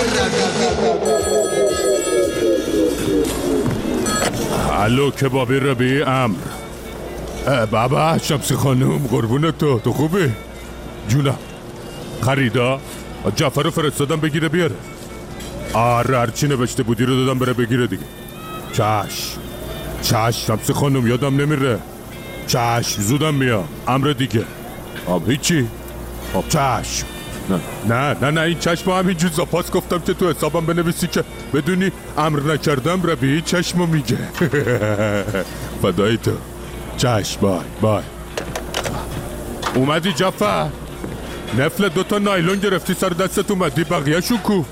الو 4.84 5.10
کبابی 5.10 5.54
ربی 5.54 6.02
امر. 6.02 6.36
بابا 7.70 8.18
شمسی 8.18 8.54
خانم 8.54 8.98
قربون 8.98 9.50
تو. 9.50 9.78
تو 9.78 9.92
خوبی؟ 9.92 10.32
جونم. 11.08 11.38
خریدا؟ 12.22 12.80
جعفر 13.36 13.62
رو 13.62 13.70
فرستادم 13.70 14.16
بگیره 14.16 14.48
بیاره. 14.48 14.74
آره 15.72 16.18
هرچی 16.18 16.48
نوشته 16.48 16.82
بودی 16.82 17.04
رو 17.04 17.24
دادم 17.24 17.38
بره 17.38 17.52
بگیره 17.52 17.86
دیگه. 17.86 18.02
چشم 18.72 19.40
چشم 20.02 20.30
شمسی 20.30 20.72
خانم 20.72 21.06
یادم 21.06 21.40
نمیره. 21.40 21.78
چشم 22.46 23.02
زودم 23.02 23.34
میام. 23.34 23.68
امر 23.88 24.12
دیگه. 24.12 24.44
آب 25.06 25.30
هیچی؟ 25.30 25.68
آب. 26.34 26.48
چشم. 26.48 27.06
نه. 27.50 27.60
نه 27.88 28.16
نه 28.20 28.30
نه 28.30 28.40
این 28.40 28.58
چشم 28.58 28.90
همینجور 28.90 29.30
زاپاس 29.30 29.70
گفتم 29.70 29.98
که 29.98 30.14
تو 30.14 30.30
حسابم 30.30 30.66
بنویسی 30.66 31.06
که 31.06 31.24
بدونی 31.54 31.92
امر 32.18 32.40
نکردم 32.40 33.02
ربی 33.02 33.40
چشمو 33.40 33.86
میگه. 33.86 34.18
فدای 35.82 36.16
تو. 36.16 36.30
چشم 36.96 37.40
بای 37.40 37.60
بای. 37.80 38.02
اومدی 39.74 40.12
جفر 40.12 40.68
نفل 41.58 41.88
دوتا 41.88 42.18
نایلون 42.18 42.58
گرفتی 42.58 42.94
سر 42.94 43.08
دستت 43.08 43.50
اومدی. 43.50 43.84
بقیه 43.84 44.20
شو 44.20 44.36
کو. 44.36 44.64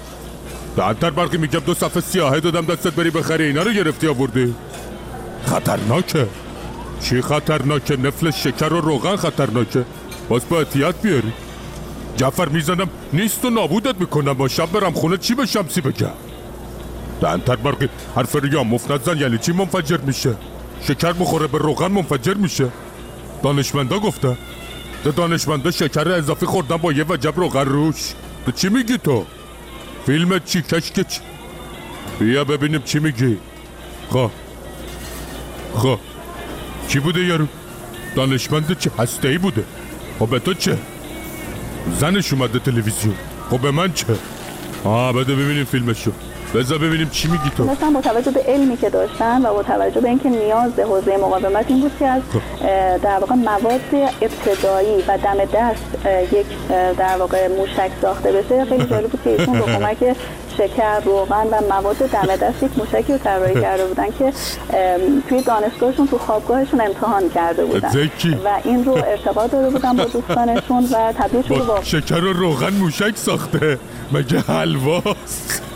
دهتر 0.77 1.11
برقی 1.11 1.37
میگم 1.37 1.61
دو 1.61 1.75
صفحه 1.75 2.01
سیاهه 2.01 2.41
دادم 2.41 2.75
دستت 2.75 2.93
بری 2.93 3.11
بخری. 3.11 3.45
اینا 3.45 3.63
رو 3.63 3.73
گرفتی 3.73 4.09
آوردی. 4.09 4.55
خطرناکه. 5.47 6.27
چی 7.01 7.23
خطرناکه؟ 7.23 7.97
نفل 7.97 8.31
شکر 8.31 8.73
و 8.73 8.81
روغن 8.81 9.17
خطرناکه. 9.17 9.85
باز 10.31 10.49
با 10.49 10.59
احتیاط 10.59 10.95
بیاری. 11.03 11.33
جعفر 12.17 12.49
می‌زنم 12.49 12.89
نیست 13.13 13.45
و 13.45 13.51
نابودت 13.51 14.01
می‌کنم. 14.01 14.33
با 14.33 14.49
شب 14.49 14.73
برم 14.73 14.93
خونه 14.93 15.17
چی 15.17 15.35
به 15.35 15.47
شمسی 15.47 15.81
بگم؟ 15.81 16.11
دهنتر 17.21 17.57
برقی 17.57 17.89
حرف 18.17 18.37
ریا 18.37 18.65
مفت 18.65 18.91
نزن 18.91 19.19
یعنی 19.19 19.39
چی 19.39 19.53
منفجر 19.53 19.97
میشه؟ 19.97 20.35
شکر 20.83 21.13
بخوره 21.13 21.47
به 21.47 21.59
روغن 21.59 21.87
منفجر 21.93 22.35
میشه؟ 22.35 22.69
دانشمندا 23.43 23.99
گفته 23.99 24.37
ده 25.05 25.11
دانشمندا 25.11 25.71
شکر 25.71 26.09
اضافی 26.09 26.47
خوردن 26.47 26.77
با 26.77 26.93
یه 26.93 27.05
وجب 27.09 27.37
روغن 27.37 27.65
روش. 27.65 28.15
تو 28.47 28.53
چی 28.53 28.69
میگی 28.69 28.99
تو؟ 28.99 29.25
فیلم 30.07 30.39
چی؟ 30.39 30.63
کشکچ 30.63 31.19
بیا 32.19 32.45
ببینیم 32.45 32.83
چی 32.83 32.99
میگی. 32.99 33.39
خب. 34.11 34.31
خب. 35.75 35.99
کی 36.89 36.99
بوده 36.99 37.25
یارو؟ 37.25 37.47
دانشمند 38.17 38.79
چه 38.79 38.91
هسته 38.99 39.29
ای 39.29 39.39
بوده؟ 39.39 39.65
خب 40.21 40.29
به 40.31 40.39
تو 40.39 40.55
چه؟ 40.55 40.79
زنش 42.01 42.33
اومده 42.33 42.59
تلویزیون. 42.59 43.15
خب 43.51 43.61
به 43.61 43.71
من 43.71 43.93
چه؟ 43.93 44.07
آه 44.85 45.13
بده 45.13 45.35
ببینیم 45.35 45.65
فیلمشو. 45.65 46.13
بذار 46.55 46.79
ببینیم 46.79 47.09
چی 47.09 47.29
میگی 47.29 47.51
تو. 47.57 47.65
مثلا 47.65 47.91
با 47.91 48.01
توجه 48.01 48.31
به 48.31 48.41
علمی 48.41 48.77
که 48.77 48.91
داشتن 48.91 49.47
و 49.47 49.55
با 49.55 49.63
توجه 49.63 50.01
به 50.01 50.09
اینکه 50.09 50.29
نیاز 50.29 50.79
حوزه 50.79 51.17
مقاومت 51.17 51.65
این 51.69 51.81
بود 51.81 51.93
که 51.99 52.07
از 52.07 52.23
اه، 52.63 52.99
در 52.99 53.19
واقع 53.19 53.35
مواد 53.35 53.81
ابتدایی 54.23 55.03
و 55.09 55.19
دم 55.19 55.45
دست 55.55 56.07
یک 56.33 56.47
در 56.99 57.17
واقع 57.17 57.49
موشک 57.49 57.91
ساخته 58.03 58.33
بشه 58.33 58.65
خیلی 58.65 58.85
جالب 58.85 59.11
بود 59.11 59.23
که 59.25 59.31
ایشون 59.31 59.59
با 59.59 59.67
کمک 59.79 60.17
شکر 60.57 61.01
روغن 61.01 61.47
و 61.47 61.57
مواد 61.71 61.97
دم 61.97 62.37
دست 62.37 62.63
یک 62.63 62.71
موشکی 62.79 63.13
رو 63.13 63.19
طراحی 63.19 63.61
کرده 63.65 63.87
بودن 63.87 64.07
که 64.19 64.33
توی 65.29 65.43
دانشگاهشون 65.43 66.07
تو 66.07 66.19
خوابگاهشون 66.19 66.81
امتحان 66.81 67.31
کرده 67.31 67.65
بودن. 67.65 67.89
و 68.45 68.49
این 68.65 68.85
رو 68.85 68.93
ارتباط 68.93 69.51
داده 69.51 69.71
بودن 69.71 69.97
با 69.97 70.05
دوستانشون 70.05 70.85
و 70.85 71.13
تبدیل 71.13 71.43
شده 71.43 71.63
با 71.63 71.83
شکر 71.83 72.25
و 72.25 72.33
روغن 72.33 72.73
موشک 72.73 73.17
ساخته. 73.17 73.79
مگه 74.13 74.41
حلواست؟ 74.41 75.70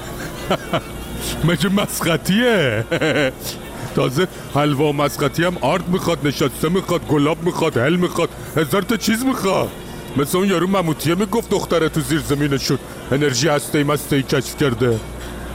مگه 1.49 1.69
مسقطیه 1.69 2.85
تازه 3.97 4.29
حلوا 4.55 4.85
و 4.85 4.93
مسقطی 4.93 5.45
هم 5.45 5.57
آرد 5.61 5.89
می‌خواد 5.89 6.27
نشسته 6.27 6.69
می‌خواد 6.69 7.07
گلاب 7.07 7.43
می‌خواد 7.43 7.77
هل 7.77 7.97
می‌خواد 7.97 8.29
هزار 8.57 8.83
تا 8.83 8.97
چیز 8.97 9.25
می‌خواد. 9.25 9.71
مثل 10.17 10.39
اون 10.39 10.49
یارو 10.49 10.67
مموتیه 10.67 11.15
می‌گفت 11.15 11.51
دختره 11.51 11.89
تو 11.89 12.01
زیر 12.01 12.21
زمینشون 12.21 12.79
انرژی 13.13 13.49
هسته 13.49 13.79
ای 13.79 13.85
مسته 13.85 14.17
ای 14.17 14.23
کشف 14.23 14.57
کرده. 14.57 15.01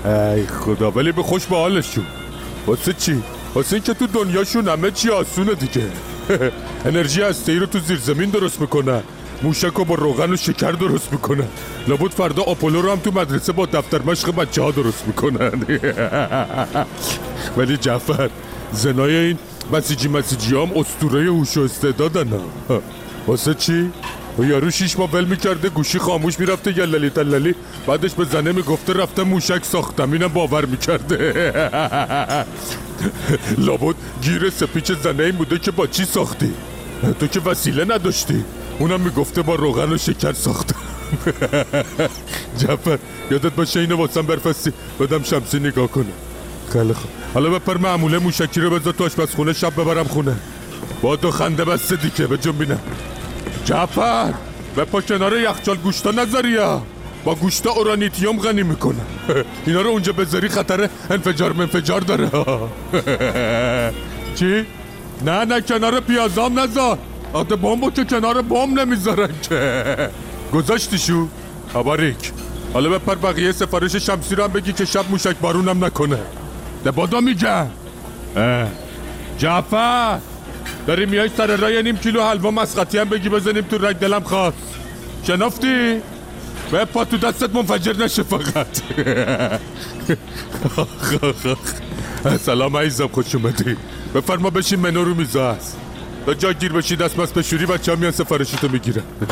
ای 0.06 0.48
خدا 0.48 0.92
ولی 0.92 1.12
به 1.12 1.24
خوش 1.24 1.46
به 1.46 1.56
حالشون. 1.56 2.06
واسه 2.68 2.94
چی؟ 2.94 3.24
واسه 3.56 3.74
اینکه 3.74 3.94
تو 3.94 4.08
دنیاشون 4.08 4.68
همه 4.68 4.92
چی 4.92 5.10
آسونه 5.10 5.54
دیگه. 5.54 5.88
انرژی 6.86 7.22
هسته 7.22 7.52
ای 7.52 7.58
رو 7.60 7.66
تو 7.66 7.80
زیر 7.80 7.98
زمین 7.98 8.30
درست 8.30 8.62
می‌کنن. 8.62 9.04
موشک 9.44 9.74
رو 9.74 9.86
با 9.86 9.96
روغن 9.96 10.34
و 10.34 10.36
شکر 10.36 10.72
درست 10.72 11.12
می‌کنن 11.12 11.48
لابد 11.88 12.12
فردا 12.12 12.44
آپولو 12.44 12.82
رو 12.82 12.92
هم 12.92 13.00
تو 13.00 13.12
مدرسه 13.12 13.52
با 13.52 13.66
دفتر 13.66 14.02
مشق 14.02 14.36
بچه 14.36 14.62
ها 14.62 14.72
درست 14.72 15.08
می‌کنن. 15.08 15.52
ولی 17.58 17.78
جعفر 17.78 18.30
زنای 18.74 19.16
این 19.16 19.38
مسیجی 19.74 20.08
مسیجی 20.08 20.56
هم 20.56 20.72
اسطوره 20.76 21.24
هوش 21.24 21.58
و 21.58 21.62
استعدادن. 21.62 22.34
واسه 23.28 23.54
چی؟ 23.54 23.92
و 24.40 24.44
یارو 24.44 24.72
شیش 24.72 25.00
ماه 25.00 25.12
ول 25.12 25.26
می‌کرده 25.26 25.70
گوشی 25.70 26.00
خاموش 26.00 26.40
می‌رفته 26.40 26.78
یللی 26.78 27.10
تللی. 27.10 27.56
بعدش 27.88 28.14
به 28.14 28.26
زنه 28.26 28.52
می‌گفته 28.52 28.94
رفته 28.94 29.24
موشک 29.24 29.66
ساختم 29.66 30.12
اینم 30.12 30.28
باور 30.28 30.66
می‌کرده. 30.66 31.18
لابد 33.68 33.96
گیر 34.22 34.50
سپیچ 34.50 34.92
زنه 34.92 35.24
این 35.24 35.36
بوده 35.36 35.60
که 35.60 35.72
با 35.72 35.88
چی 35.88 36.06
ساختی؟ 36.06 36.54
تو 37.20 37.28
که 37.28 37.40
وسیله 37.40 37.86
نداشتی. 37.86 38.44
اونم 38.80 39.02
می‌گفته 39.02 39.42
با 39.42 39.56
روغن 39.56 39.94
و 39.94 39.98
شکر 39.98 40.34
ساختم 40.34 40.76
جعفر 42.60 43.00
یادت 43.32 43.54
باشه 43.54 43.80
اینو 43.80 43.96
واسم 43.96 44.22
برفستی. 44.22 44.74
بدم 45.00 45.24
شمسی 45.24 45.60
نگاه 45.60 45.88
کنه. 45.88 46.06
خیلی 46.74 46.94
خوب 46.94 47.10
حالا 47.34 47.50
بپر 47.50 47.78
معموله 47.78 48.20
موشکی 48.20 48.62
رو 48.62 48.70
بذار 48.70 48.94
تو 48.94 49.06
آشپزخونه 49.06 49.54
شب 49.54 49.74
ببرم 49.74 50.08
خونه. 50.08 50.36
با 51.02 51.16
تو 51.16 51.32
خنده 51.32 51.66
بسته 51.66 51.96
دیگه 51.96 52.28
به 52.28 52.52
بینم. 52.52 52.80
جعفر 53.66 54.34
به 54.76 54.86
پا 54.86 55.02
کنار 55.02 55.40
یخچال 55.40 55.78
گوشتا 55.78 56.12
نذاری 56.12 56.58
با 57.24 57.36
گوشتا 57.36 57.72
اورانیتیوم 57.72 58.40
غنی 58.40 58.64
می‌کنه. 58.64 59.02
اینا 59.66 59.82
رو 59.82 59.90
اونجا 59.90 60.14
بذاری 60.14 60.50
خطر 60.50 60.90
انفجار 61.10 61.54
منفجار 61.54 62.02
داره. 62.02 62.30
چی؟ 64.40 64.66
نه 65.26 65.46
نه 65.46 65.62
کنار 65.62 66.00
پیازام 66.00 66.60
نذار. 66.60 66.98
آده 67.34 67.56
بمبو 67.56 67.92
که 67.92 68.06
کنار 68.06 68.42
بمب 68.42 68.80
نمی‌ذارن 68.80 69.30
که. 69.42 70.10
گذاشتیشو 70.54 71.28
باریک 71.74 72.32
حالا 72.74 72.90
بپر 72.90 73.16
بقیه 73.16 73.52
سفارش 73.52 73.96
شمسی 73.96 74.36
رو 74.36 74.44
هم 74.44 74.52
بگی 74.52 74.74
که 74.74 74.86
شب 74.86 75.06
موشک 75.10 75.36
بارونم 75.42 75.86
نکنه. 75.86 76.20
ده 76.84 76.92
بادا 76.92 77.22
میگم 77.22 77.68
اه. 78.36 78.68
جعفر! 79.38 80.20
داری 80.88 81.06
میای 81.06 81.30
سر 81.38 81.56
رای 81.58 81.84
نیم 81.84 81.98
کیلو 81.98 82.24
حلوا 82.24 82.52
مسقطی 82.52 82.98
هم 82.98 83.10
بگی 83.10 83.30
بزنیم 83.30 83.62
تو 83.62 83.78
رگ 83.78 83.96
دلم 84.00 84.24
خواست. 84.24 84.58
شنافتی؟ 85.24 86.02
به 86.72 86.86
پا 86.86 87.06
تو 87.06 87.18
دستت 87.18 87.56
منفجر 87.56 88.04
نشه 88.04 88.24
فقط. 88.24 88.68
سلام 92.46 92.78
عزیزم 92.78 93.08
خوش 93.08 93.36
اومدی. 93.36 93.76
بفرما 94.16 94.50
بشین 94.50 94.80
منو 94.80 95.04
رو 95.04 95.16
میزه 95.16 95.42
هست 95.42 95.78
تا 96.26 96.34
جا 96.34 96.54
گیر 96.54 96.74
بشی 96.74 96.96
دست 96.96 97.20
مست 97.20 97.34
بشوری 97.34 97.66
بچه 97.66 97.92
هم 97.92 97.98
میان 98.00 98.12
سفارشتو 98.12 98.68
می‌گیرن. 98.68 99.04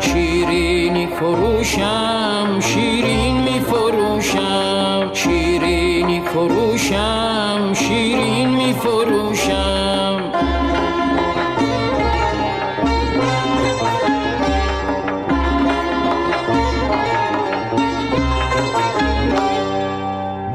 شیرینی 0.00 1.06
فروشم 1.06 2.60
شیرین 2.60 3.42
می 3.42 3.60
فروشم 3.60 5.10
شیرینی 5.14 6.22
فروشم 6.34 7.74
شیرین 7.74 8.48
می 8.48 8.74
فروشم 8.74 10.32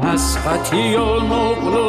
مسقطی 0.02 0.94
و 0.96 1.87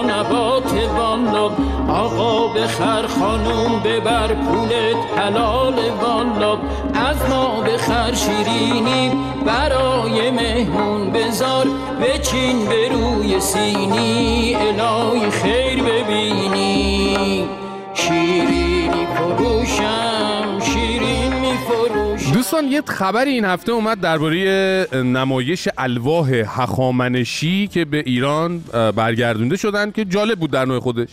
بخر 2.19 3.07
خانوم 3.07 3.79
ببر 3.83 4.33
پولت 4.33 4.95
حلال 5.17 5.73
والا 6.01 6.57
از 6.93 7.29
ما 7.29 7.61
بخر 7.61 8.13
شیرینی 8.13 9.11
برای 9.45 10.31
مهمون 10.31 11.11
بزار 11.11 11.67
بچین 12.01 12.65
به 12.65 12.89
روی 12.89 13.39
سینی 13.39 14.55
الهی 14.55 15.31
خیر 15.31 15.83
ببینی. 15.83 17.47
شیرینی 17.93 19.07
فروشم 19.15 20.59
شیرین 20.59 21.33
میفروشم 21.33 22.31
دوستان 22.31 22.65
یه 22.65 22.81
خبری 22.85 23.31
این 23.31 23.45
هفته 23.45 23.71
اومد 23.71 23.99
درباره 23.99 24.87
نمایش 24.93 25.67
الواح 25.77 26.29
هخامنشی 26.29 27.67
که 27.67 27.85
به 27.85 28.03
ایران 28.05 28.59
برگردونده 28.95 29.57
شدن 29.57 29.91
که 29.91 30.05
جالب 30.05 30.39
بود 30.39 30.51
در 30.51 30.65
نوع 30.65 30.79
خودش. 30.79 31.09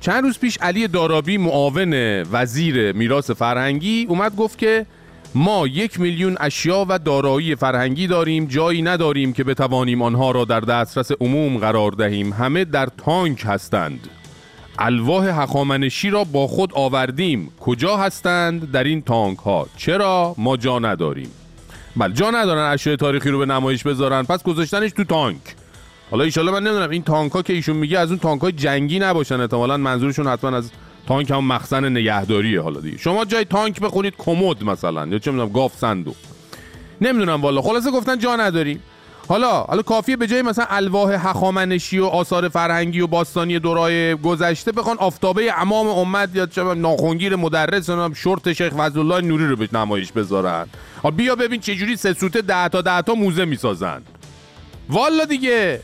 چند 0.00 0.24
روز 0.24 0.38
پیش 0.38 0.58
علی 0.60 0.88
دارابی 0.88 1.38
معاون 1.38 2.22
وزیر 2.32 2.92
میراث 2.92 3.30
فرهنگی 3.30 4.06
اومد 4.08 4.36
گفت 4.36 4.58
که 4.58 4.86
ما 5.34 5.66
یک 5.66 6.00
میلیون 6.00 6.36
اشیا 6.40 6.86
و 6.88 6.98
دارایی 6.98 7.54
فرهنگی 7.54 8.06
داریم 8.06 8.46
جایی 8.46 8.82
نداریم 8.82 9.32
که 9.32 9.44
بتوانیم 9.44 10.02
آنها 10.02 10.30
را 10.30 10.44
در 10.44 10.60
دسترس 10.60 11.10
عموم 11.20 11.58
قرار 11.58 11.90
دهیم. 11.90 12.32
همه 12.32 12.64
در 12.64 12.88
تانک 13.04 13.42
هستند. 13.46 14.08
الواح 14.78 15.42
هخامنشی 15.42 16.10
را 16.10 16.24
با 16.24 16.46
خود 16.46 16.70
آوردیم. 16.74 17.50
کجا 17.60 17.96
هستند؟ 17.96 18.70
در 18.70 18.84
این 18.84 19.02
تانک 19.02 19.38
ها 19.38 19.66
چرا؟ 19.76 20.34
ما 20.38 20.56
جا 20.56 20.78
نداریم. 20.78 21.30
بله 21.96 22.14
جا 22.14 22.30
ندارن 22.30 22.72
اشیاء 22.72 22.96
تاریخی 22.96 23.30
رو 23.30 23.38
به 23.38 23.46
نمایش 23.46 23.82
بذارن. 23.82 24.22
پس 24.22 24.42
گذاشتنش 24.42 24.92
تو 24.92 25.04
تانک. 25.04 25.40
حالا 26.10 26.24
ایشالا 26.24 26.52
من 26.52 26.62
نمی‌دونم 26.62 26.90
این 26.90 27.02
تانک 27.02 27.32
ها 27.32 27.42
که 27.42 27.52
ایشون 27.52 27.76
میگه 27.76 27.98
از 27.98 28.10
اون 28.10 28.18
تانک 28.18 28.40
های 28.40 28.52
جنگی 28.52 28.98
نباشن 28.98 29.40
احتمالاً 29.40 29.76
منظورشون 29.76 30.26
حتما 30.26 30.56
از 30.56 30.70
تانک 31.06 31.30
هم 31.30 31.44
مخزن 31.44 31.88
نگهداریه 31.88 32.60
حالا 32.60 32.80
دیگه. 32.80 32.98
شما 32.98 33.24
جای 33.24 33.44
تانک 33.44 33.80
بخونید 33.80 34.14
کمد 34.18 34.64
مثلا 34.64 35.06
یا 35.06 35.18
چه 35.18 35.30
می‌دونم 35.30 35.52
گاف 35.52 35.74
صندوق. 35.76 36.16
نمی‌دونم 37.00 37.42
والا 37.42 37.62
خلاصه 37.62 37.90
گفتن 37.90 38.18
جا 38.18 38.36
نداریم. 38.36 38.82
حالا 39.28 39.60
حالا 39.60 39.82
کافیه 39.82 40.16
به 40.16 40.26
جای 40.26 40.42
مثلا 40.42 40.66
الواح 40.70 41.28
هخامنشی 41.28 41.98
و 41.98 42.04
آثار 42.04 42.48
فرهنگی 42.48 43.00
و 43.00 43.06
باستانی 43.06 43.58
دورای 43.58 44.14
گذشته 44.14 44.72
بخوان 44.72 44.96
آفتابه 44.98 45.60
امام 45.60 45.88
امت 45.88 46.30
یا 46.34 46.46
چه 46.46 46.62
ناخونگیر 46.62 47.36
مدرس 47.36 47.90
نمی‌دونم 47.90 48.14
شورت 48.14 48.52
شیخ 48.52 48.72
فضلالله 48.72 49.20
نوری 49.20 49.46
رو 49.46 49.56
به 49.56 49.68
نمایش 49.72 50.12
بذارن. 50.12 50.66
بیا 51.16 51.34
ببین 51.36 51.60
چه 51.60 51.74
جوری 51.74 51.96
سه 51.96 52.12
سوته 52.12 52.42
ده 52.42 52.68
تا 52.68 52.80
ده 52.80 53.02
تا 53.02 53.14
موزه 53.14 53.44
می‌سازن. 53.44 54.02
والا 54.90 55.24
دیگه 55.24 55.80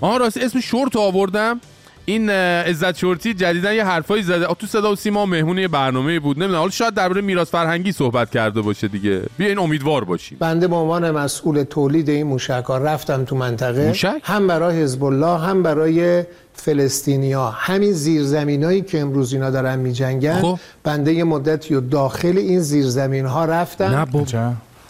آها 0.00 0.16
راست 0.16 0.36
اسم 0.36 0.60
شورت 0.60 0.96
آوردم. 0.96 1.60
این 2.04 2.30
عزت 2.30 2.98
شورتی 2.98 3.34
جدیدا 3.34 3.72
یه 3.72 3.84
حرفایی 3.84 4.22
زده. 4.22 4.46
تو 4.58 4.66
صدا 4.66 4.92
و 4.92 4.96
سیما 4.96 5.26
مهمون 5.26 5.58
یه 5.58 5.68
برنامه 5.68 6.20
بود. 6.20 6.36
نمی‌دونم 6.38 6.58
حالا 6.58 6.70
شاید 6.70 6.94
درباره 6.94 7.20
میراث 7.20 7.50
فرهنگی 7.50 7.92
صحبت 7.92 8.30
کرده 8.30 8.60
باشه 8.60 8.88
دیگه. 8.88 9.22
بیاین 9.38 9.58
امیدوار 9.58 10.04
باشیم. 10.04 10.38
بنده 10.40 10.68
به 10.68 10.76
عنوان 10.76 11.10
مسئول 11.10 11.62
تولید 11.62 12.10
این 12.10 12.26
موشک 12.26 12.64
ها 12.68 12.78
رفتم 12.78 13.24
تو 13.24 13.36
منطقه. 13.36 13.86
موشک؟ 13.86 14.20
هم 14.22 14.46
برای 14.46 14.82
حزب 14.82 15.04
الله 15.04 15.38
هم 15.38 15.62
برای 15.62 16.24
فلسطینیا 16.54 17.50
همین 17.50 17.92
زیرزمینایی 17.92 18.82
که 18.82 19.00
امروز 19.00 19.32
اینا 19.32 19.50
دارن 19.50 19.78
میجنگن 19.78 20.40
خب. 20.40 20.58
بنده 20.84 21.14
یه 21.14 21.24
مدتی 21.24 21.74
و 21.74 21.80
داخل 21.80 22.38
این 22.38 22.60
زیرزمین 22.60 23.26
ها 23.26 23.44
رفتم 23.44 23.84
نه 23.84 24.04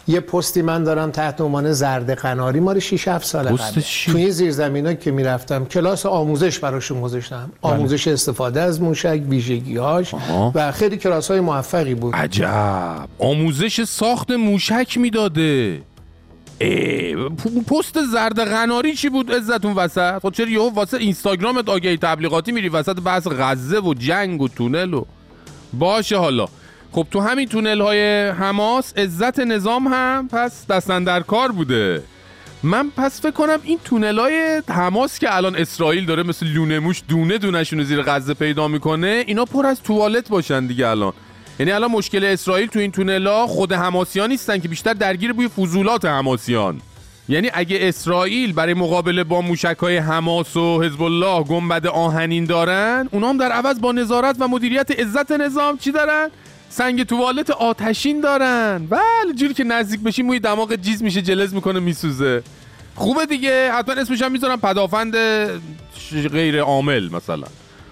یه 0.09 0.19
پستی 0.19 0.61
من 0.61 0.83
دارم 0.83 1.11
تحت 1.11 1.41
عنوان 1.41 1.71
زرد 1.71 2.11
قناری. 2.11 2.59
مال 2.59 2.79
6 2.79 3.07
7 3.07 3.25
سال 3.25 3.47
قبل 3.47 3.81
این 4.15 4.29
زیرزمینایی 4.29 4.97
که 4.97 5.11
می‌رفتم 5.11 5.65
کلاس 5.65 6.05
آموزش 6.05 6.59
براشون 6.59 7.01
گذاشتم. 7.01 7.51
آموزش 7.61 8.07
استفاده 8.07 8.61
از 8.61 8.81
موشک 8.81 9.21
ویژگی‌هاش. 9.29 10.15
و 10.55 10.71
خیلی 10.71 10.97
کلاس 10.97 11.31
های 11.31 11.39
موفقی 11.39 11.93
بود. 11.93 12.15
عجب. 12.15 13.07
آموزش 13.19 13.83
ساخت 13.83 14.31
موشک 14.31 14.97
می‌داده. 14.97 15.81
پست 17.67 18.05
زرد 18.13 18.39
قناری 18.39 18.95
چی 18.95 19.09
بود 19.09 19.31
عزتون 19.31 19.73
وسط؟ 19.73 20.19
خب 20.19 20.31
چرا 20.31 20.49
یهو 20.49 20.69
واسه 20.69 20.97
اینستاگرامت 20.97 21.69
آگهی 21.69 21.97
تبلیغاتی 21.97 22.51
میری 22.51 22.69
وسط 22.69 22.99
بحث 22.99 23.27
غزه 23.27 23.79
و 23.79 23.93
جنگ 23.93 24.41
و 24.41 24.47
تونل 24.47 24.93
و 24.93 25.05
باشه 25.73 26.17
حالا. 26.17 26.47
خب 26.91 27.07
تو 27.11 27.19
همین 27.19 27.47
تونل 27.47 27.81
های 27.81 28.29
حماس 28.29 28.93
عزت 28.97 29.39
نظام 29.39 29.87
هم 29.87 30.27
پس 30.31 30.67
دستن 30.67 31.03
در 31.03 31.19
کار 31.19 31.51
بوده. 31.51 32.03
من 32.63 32.89
پس 32.97 33.21
فکر 33.21 33.31
کنم 33.31 33.59
این 33.63 33.79
تونل 33.83 34.19
های 34.19 34.61
حماس 34.69 35.19
که 35.19 35.35
الان 35.35 35.55
اسرائیل 35.55 36.05
داره 36.05 36.23
مثل 36.23 36.45
لونه 36.45 36.79
موش 36.79 37.01
دونه 37.07 37.37
دونشون 37.37 37.83
زیر 37.83 38.01
غزه 38.01 38.33
پیدا 38.33 38.67
می‌کنه 38.67 39.23
اینا 39.27 39.45
پر 39.45 39.65
از 39.65 39.83
توالت 39.83 40.29
باشن 40.29 40.65
دیگه 40.65 40.87
الان. 40.87 41.13
یعنی 41.59 41.71
الان 41.71 41.91
مشکل 41.91 42.23
اسرائیل 42.23 42.67
تو 42.67 42.79
این 42.79 42.91
تونلا 42.91 43.47
خود 43.47 43.73
حماسیان 43.73 44.29
نیستن 44.29 44.59
که 44.59 44.67
بیشتر 44.67 44.93
درگیر 44.93 45.33
بوی 45.33 45.47
فضولات 45.47 46.05
حماسیان. 46.05 46.81
یعنی 47.29 47.49
اگه 47.53 47.77
اسرائیل 47.81 48.53
برای 48.53 48.73
مقابله 48.73 49.23
با 49.23 49.41
موشک 49.41 49.77
های 49.79 49.97
حماس 49.97 50.57
و 50.57 50.83
حزب 50.83 51.01
الله 51.01 51.43
گنبد 51.43 51.87
آهنین 51.87 52.45
دارن 52.45 53.09
اونا 53.11 53.29
هم 53.29 53.37
در 53.37 53.51
عوض 53.51 53.79
با 53.79 53.91
نظارت 53.91 54.35
و 54.39 54.47
مدیریت 54.47 54.91
عزت 54.91 55.31
نظام 55.31 55.77
چی 55.77 55.91
دارن؟ 55.91 56.29
سنگ 56.69 57.03
توالت 57.03 57.49
آتشین 57.49 58.21
دارن. 58.21 58.87
بله 58.89 59.33
جوری 59.35 59.53
که 59.53 59.63
نزدیک 59.63 59.99
بشی 59.99 60.21
موی 60.21 60.39
دماغ 60.39 60.75
جیز 60.75 61.03
میشه 61.03 61.21
جلز 61.21 61.53
می‌کنه 61.53 61.79
میسوزه. 61.79 62.43
خوبه 62.95 63.25
دیگه. 63.25 63.71
حتما 63.71 64.01
اسمش 64.01 64.21
هم 64.21 64.31
می‌ذارم 64.31 64.59
پدافند 64.59 65.15
غیر 66.31 66.59
عامل 66.59 67.09
مثلا. 67.11 67.47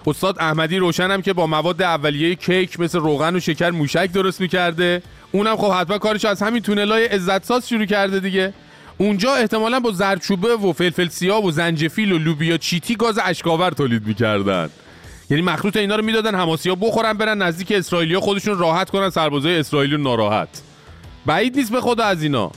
استاد 0.06 0.36
احمدی 0.40 0.76
روشنم 0.76 1.22
که 1.22 1.32
با 1.32 1.46
مواد 1.46 1.82
اولیه 1.82 2.34
کیک 2.34 2.80
مثل 2.80 2.98
روغن 2.98 3.36
و 3.36 3.40
شکر 3.40 3.70
موشک 3.70 4.12
درست 4.12 4.40
می‌کرده. 4.40 5.02
اونم 5.32 5.56
خب 5.56 5.72
حتما 5.72 5.98
کارش 5.98 6.24
از 6.24 6.42
همین 6.42 6.62
تونلای 6.62 7.06
عزت 7.06 7.44
ساز 7.44 7.68
شروع 7.68 7.84
کرده 7.84 8.20
دیگه. 8.20 8.54
اونجا 8.98 9.34
احتمالا 9.34 9.80
با 9.80 9.92
زردچوبه 9.92 10.56
و 10.56 10.72
فلفل 10.72 11.08
سیاه 11.08 11.44
و 11.44 11.50
زنجفیل 11.50 12.12
و 12.12 12.18
لوبیا 12.18 12.56
چیتی 12.56 12.96
گاز 12.96 13.18
اشکاور 13.24 13.70
تولید 13.70 14.06
می‌کردن. 14.06 14.70
یعنی 15.30 15.42
مخلوط 15.42 15.76
اینا 15.76 15.96
رو 15.96 16.04
می‌دادن 16.04 16.34
حماسی 16.34 16.68
ها 16.68 16.74
بخورن 16.74 17.12
برن 17.12 17.42
نزدیک 17.42 17.72
اسرائیلیا 17.72 18.20
خودشون 18.20 18.58
راحت 18.58 18.90
کنن 18.90 19.10
سربازای 19.10 19.58
اسرائیلی 19.58 19.96
ناراحت. 19.96 20.62
بعید 21.26 21.56
نیست 21.56 21.72
به 21.72 21.80
خدا 21.80 22.04
از 22.04 22.22
اینا. 22.22 22.50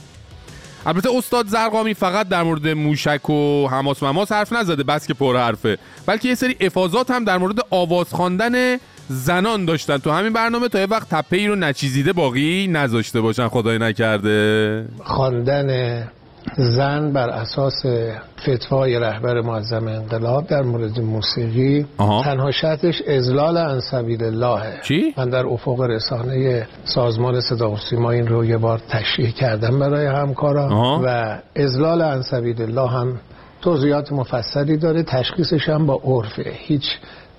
البته 0.86 1.08
استاد 1.16 1.46
زرقامی 1.46 1.94
فقط 1.94 2.28
در 2.28 2.42
مورد 2.42 2.68
موشک 2.68 3.30
و 3.30 3.68
حماس 3.68 4.02
مماس 4.02 4.32
حرف 4.32 4.52
نزده 4.52 4.82
بس 4.82 5.06
که 5.06 5.14
پر 5.14 5.36
حرفه. 5.36 5.78
بلکه 6.06 6.28
یه 6.28 6.34
سری 6.34 6.56
افاظات 6.60 7.10
هم 7.10 7.24
در 7.24 7.38
مورد 7.38 7.58
آواز 7.70 8.06
خواندن 8.10 8.76
زنان 9.08 9.64
داشتن. 9.64 9.98
تو 9.98 10.10
همین 10.10 10.32
برنامه 10.32 10.68
تا 10.68 10.80
یه 10.80 10.86
وقت 10.86 11.08
تپه 11.08 11.36
ای 11.36 11.46
رو 11.46 11.56
نچیزیده 11.56 12.12
باقی 12.12 12.66
نذاشته 12.66 13.20
باشن 13.20 13.48
خدای 13.48 13.78
نکرده. 13.78 14.84
خواندن 15.04 16.08
زن 16.56 17.12
بر 17.12 17.28
اساس 17.30 17.86
فتوای 18.40 18.98
رهبر 18.98 19.40
معظم 19.40 19.88
انقلاب 19.88 20.46
در 20.46 20.62
مورد 20.62 21.00
موسیقی 21.00 21.86
آها. 21.98 22.22
تنها 22.22 22.50
شرطش 22.50 23.02
ازلال 23.02 23.58
عن 23.58 23.80
سبیل 23.80 24.24
اللهه 24.24 24.80
چی؟ 24.82 25.14
من 25.16 25.30
در 25.30 25.46
افق 25.46 25.80
رسانه 25.80 26.66
سازمان 26.84 27.40
صدا 27.40 27.70
و 27.70 27.76
سیما 27.76 28.10
این 28.10 28.26
رو 28.26 28.44
یه 28.44 28.56
بار 28.56 28.80
تشریح 28.88 29.30
کردم 29.30 29.78
برای 29.78 30.06
همکاران 30.06 30.72
آها. 30.72 31.00
و 31.04 31.38
ازلال 31.56 32.02
عن 32.02 32.22
سبیل 32.22 32.62
الله 32.62 32.88
هم 32.88 33.20
توضیحات 33.62 34.12
مفصلی 34.12 34.76
داره 34.76 35.02
تشخیصش 35.02 35.68
هم 35.68 35.86
با 35.86 36.00
عرفه 36.04 36.52
هیچ 36.54 36.84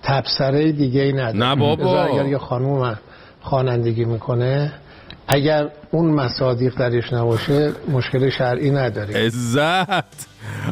تبصره 0.04 0.72
دیگه 0.72 1.01
ای 1.01 1.14
نداره 1.14 1.38
نه 1.38 1.56
بابا. 1.56 2.04
اگر 2.04 2.26
یه 2.26 2.38
خانوم 2.38 2.95
خوانندگی 3.41 4.06
می‌کنه 4.06 4.74
اگر 5.28 5.69
اون 5.91 6.05
مصادیق 6.05 6.76
درش 6.76 7.13
نباشه 7.13 7.71
مشکل 7.91 8.30
شرعی 8.30 8.71
نداره 8.71 9.26
عزت! 9.26 10.28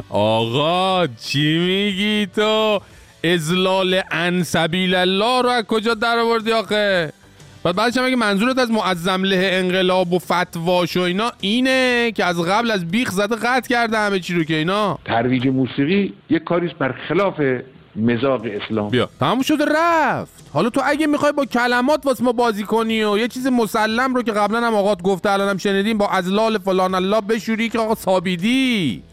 آقا 0.10 1.08
چی 1.08 1.58
میگی 1.58 2.28
تو؟ 2.36 2.80
ازلال 3.24 4.02
ان 4.12 4.43
سبیل 4.43 4.95
الله 4.95 5.41
رو 5.41 5.49
از 5.49 5.64
کجا 5.64 5.93
در 5.93 6.20
آوردی 6.20 6.52
آخه؟ 6.52 7.14
بعد 7.64 7.76
بعدش 7.76 7.97
هم 7.97 8.06
اگه 8.06 8.16
منظورت 8.16 8.60
از 8.60 8.72
معظم 8.72 9.24
له 9.24 9.49
انقلاب 9.54 10.14
و 10.14 10.20
فتواش 10.20 10.97
و 10.97 11.02
اینا 11.02 11.32
اینه 11.41 12.12
که 12.12 12.26
از 12.26 12.41
قبل 12.41 12.72
از 12.72 12.88
بیخ 12.91 13.12
زده 13.12 13.36
قطع 13.36 13.70
کرده 13.70 13.97
همه 13.97 14.20
چی 14.20 14.34
رو 14.34 14.43
که 14.43 14.56
اینا. 14.56 14.99
ترویج 15.06 15.47
موسیقی 15.47 16.14
یک 16.30 16.43
کاریست 16.43 16.74
بر 16.74 16.95
خلاف 17.10 17.41
مزاق 17.96 18.42
اسلام. 18.46 18.89
بیا. 18.89 19.10
تموم 19.20 19.42
شده 19.42 19.66
رفت. 19.66 20.32
حالا 20.54 20.70
تو 20.70 20.82
اگه 20.86 21.08
می‌خوای 21.08 21.32
با 21.32 21.46
کلمات 21.46 22.06
واسه 22.06 22.24
ما 22.24 22.32
بازی 22.32 22.64
کنی 22.64 23.04
و 23.04 23.18
یه 23.18 23.28
چیز 23.28 23.48
مسلم 23.48 24.16
رو 24.16 24.24
که 24.24 24.32
قبلا 24.32 24.68
هم 24.68 24.76
آقات 24.76 25.02
گفته 25.02 25.32
الان 25.32 25.50
هم 25.50 25.58
شنیدیم 25.58 25.98
با 25.98 26.08
ازلال 26.10 26.58
فلان 26.58 26.96
الله 26.96 27.22
بشوری 27.22 27.70
که 27.70 27.80
آقا 27.80 27.96
سابیدی 27.96 29.04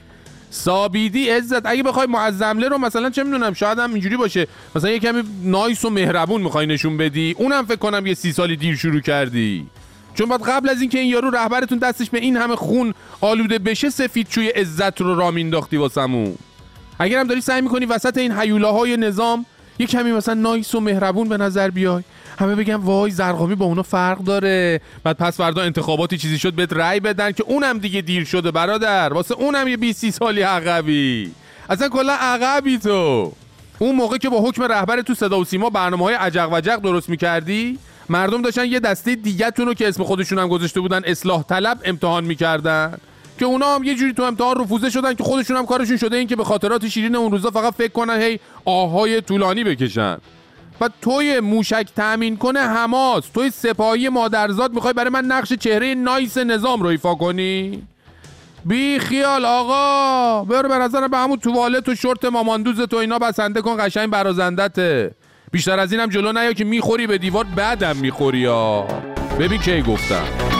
سابیدی 0.50 1.28
عزت. 1.28 1.66
اگه 1.66 1.82
بخوای 1.82 2.06
معظمله 2.06 2.68
رو 2.68 2.78
مثلا 2.78 3.10
چه 3.10 3.24
می‌دونم 3.24 3.54
شاید 3.54 3.78
هم 3.78 3.92
اینجوری 3.92 4.16
باشه. 4.16 4.46
مثلا 4.76 4.90
یه 4.90 4.98
کمی 4.98 5.22
نایس 5.42 5.84
و 5.84 5.90
مهربون 5.90 6.42
می‌خوای 6.42 6.66
نشون 6.66 6.96
بدی. 6.96 7.34
اونم 7.38 7.64
فکر 7.64 7.76
کنم 7.76 8.06
یه 8.06 8.14
سی 8.14 8.32
سالی 8.32 8.56
دیر 8.56 8.76
شروع 8.76 9.00
کردی. 9.00 9.66
چون 10.14 10.28
بعد 10.28 10.42
قبل 10.42 10.68
از 10.68 10.80
اینکه 10.80 10.98
این 10.98 11.08
یارو 11.08 11.30
رهبرتون 11.30 11.78
دستش 11.78 12.10
به 12.10 12.18
این 12.18 12.36
همه 12.36 12.56
خون 12.56 12.94
آلوده 13.20 13.58
بشه 13.58 13.90
سفید 13.90 14.28
چوی 14.28 14.48
عزت 14.48 15.00
رو 15.00 15.14
را 15.14 15.30
مینداختی 15.30 15.76
واسمون. 15.76 16.34
اگرم 16.98 17.26
داری 17.26 17.40
سعی 17.40 17.60
می‌کنی 17.60 17.86
وسط 17.86 18.18
این 18.18 18.32
حیولاهای 18.32 18.96
نظام 18.96 19.46
یه 19.78 19.86
کمی 19.86 20.12
مثلا 20.12 20.34
نایس 20.34 20.74
و 20.74 20.80
مهربون 20.80 21.28
به 21.28 21.36
نظر 21.36 21.70
بیای 21.70 22.02
همه 22.38 22.54
بگن 22.54 22.74
وای 22.74 23.10
زرقامی 23.10 23.54
با 23.54 23.66
اونا 23.66 23.82
فرق 23.82 24.18
داره. 24.18 24.80
بعد 25.04 25.16
پس 25.16 25.36
فردا 25.36 25.62
انتخاباتی 25.62 26.18
چیزی 26.18 26.38
شد 26.38 26.52
بهت 26.52 26.72
رأی 26.72 27.00
بدن 27.00 27.32
که 27.32 27.44
اونم 27.46 27.78
دیگه 27.78 28.00
دیر 28.00 28.24
شده 28.24 28.50
برادر. 28.50 29.12
واسه 29.12 29.34
اونم 29.34 29.68
یه 29.68 29.76
20 29.76 30.10
سالی 30.10 30.42
عقبی. 30.42 31.32
اصلا 31.70 31.88
کلا 31.88 32.12
عقبی 32.12 32.78
تو. 32.78 33.32
اون 33.78 33.94
موقع 33.94 34.16
که 34.16 34.28
با 34.28 34.40
حکم 34.40 34.62
رهبر 34.62 35.02
تو 35.02 35.14
صدا 35.14 35.40
و 35.40 35.44
سیما 35.44 35.70
برنامه 35.70 36.04
های 36.04 36.14
عجق 36.14 36.52
و 36.52 36.60
جق 36.60 36.76
درست 36.76 37.08
می‌کردی 37.08 37.78
مردم 38.08 38.42
داشتن 38.42 38.64
یه 38.64 38.80
دسته 38.80 39.14
دیگه 39.14 39.50
رو 39.56 39.74
که 39.74 39.88
اسم 39.88 40.04
خودشون 40.04 40.38
هم 40.38 40.48
گذاشته 40.48 40.80
بودن 40.80 41.02
اصلاح 41.04 41.42
طلب 41.42 41.78
امتحان 41.84 42.24
می‌کردن. 42.24 42.98
که 43.38 43.44
اونا 43.44 43.74
هم 43.74 43.84
یه 43.84 43.94
جوری 43.94 44.12
تو 44.12 44.22
امتحان 44.22 44.60
رفوزه 44.60 44.90
شدن 44.90 45.14
که 45.14 45.24
خودشون 45.24 45.56
هم 45.56 45.66
کارشون 45.66 45.96
شده 45.96 46.16
این 46.16 46.26
که 46.26 46.36
به 46.36 46.44
خاطرات 46.44 46.88
شیرین 46.88 47.16
اون 47.16 47.32
روزا 47.32 47.50
فقط 47.50 47.74
فکر 47.74 47.92
کنن 47.92 48.20
هی 48.20 48.40
آهای 48.64 49.20
طولانی 49.20 49.64
بکشن. 49.64 50.16
و 50.80 50.88
توی 51.02 51.40
موشک 51.40 51.88
تأمین 51.96 52.36
کنه 52.36 52.60
حماس 52.60 53.24
توی 53.34 53.50
سپاهی 53.50 54.08
مادرزاد 54.08 54.72
می‌خوای 54.72 54.92
برای 54.92 55.10
من 55.10 55.24
نقش 55.24 55.52
چهره 55.52 55.94
نایس 55.94 56.38
نظام 56.38 56.82
رو 56.82 56.88
ایفا 56.88 57.14
کنی؟ 57.14 57.82
بی 58.64 58.98
خیال 58.98 59.44
آقا 59.44 60.44
برو 60.44 60.68
به 60.68 60.74
نظر 60.74 61.08
به 61.08 61.18
همون 61.18 61.38
توالت 61.38 61.88
و 61.88 61.94
شورت 61.94 62.24
ماماندوز 62.24 62.80
تو 62.80 62.96
اینا 62.96 63.18
بسنده 63.18 63.60
کن 63.60 63.76
قشنگ 63.78 64.10
برازندته. 64.10 65.14
بیشتر 65.52 65.78
از 65.78 65.92
اینم 65.92 66.08
جلو 66.08 66.32
نیا 66.32 66.52
که 66.52 66.64
می‌خوری 66.64 67.06
به 67.06 67.18
دیوار 67.18 67.44
بعدم 67.56 67.96
می‌خوری 67.96 68.38
یا 68.38 68.86
ببین 69.40 69.60
کی 69.60 69.82
گفتم. 69.82 70.57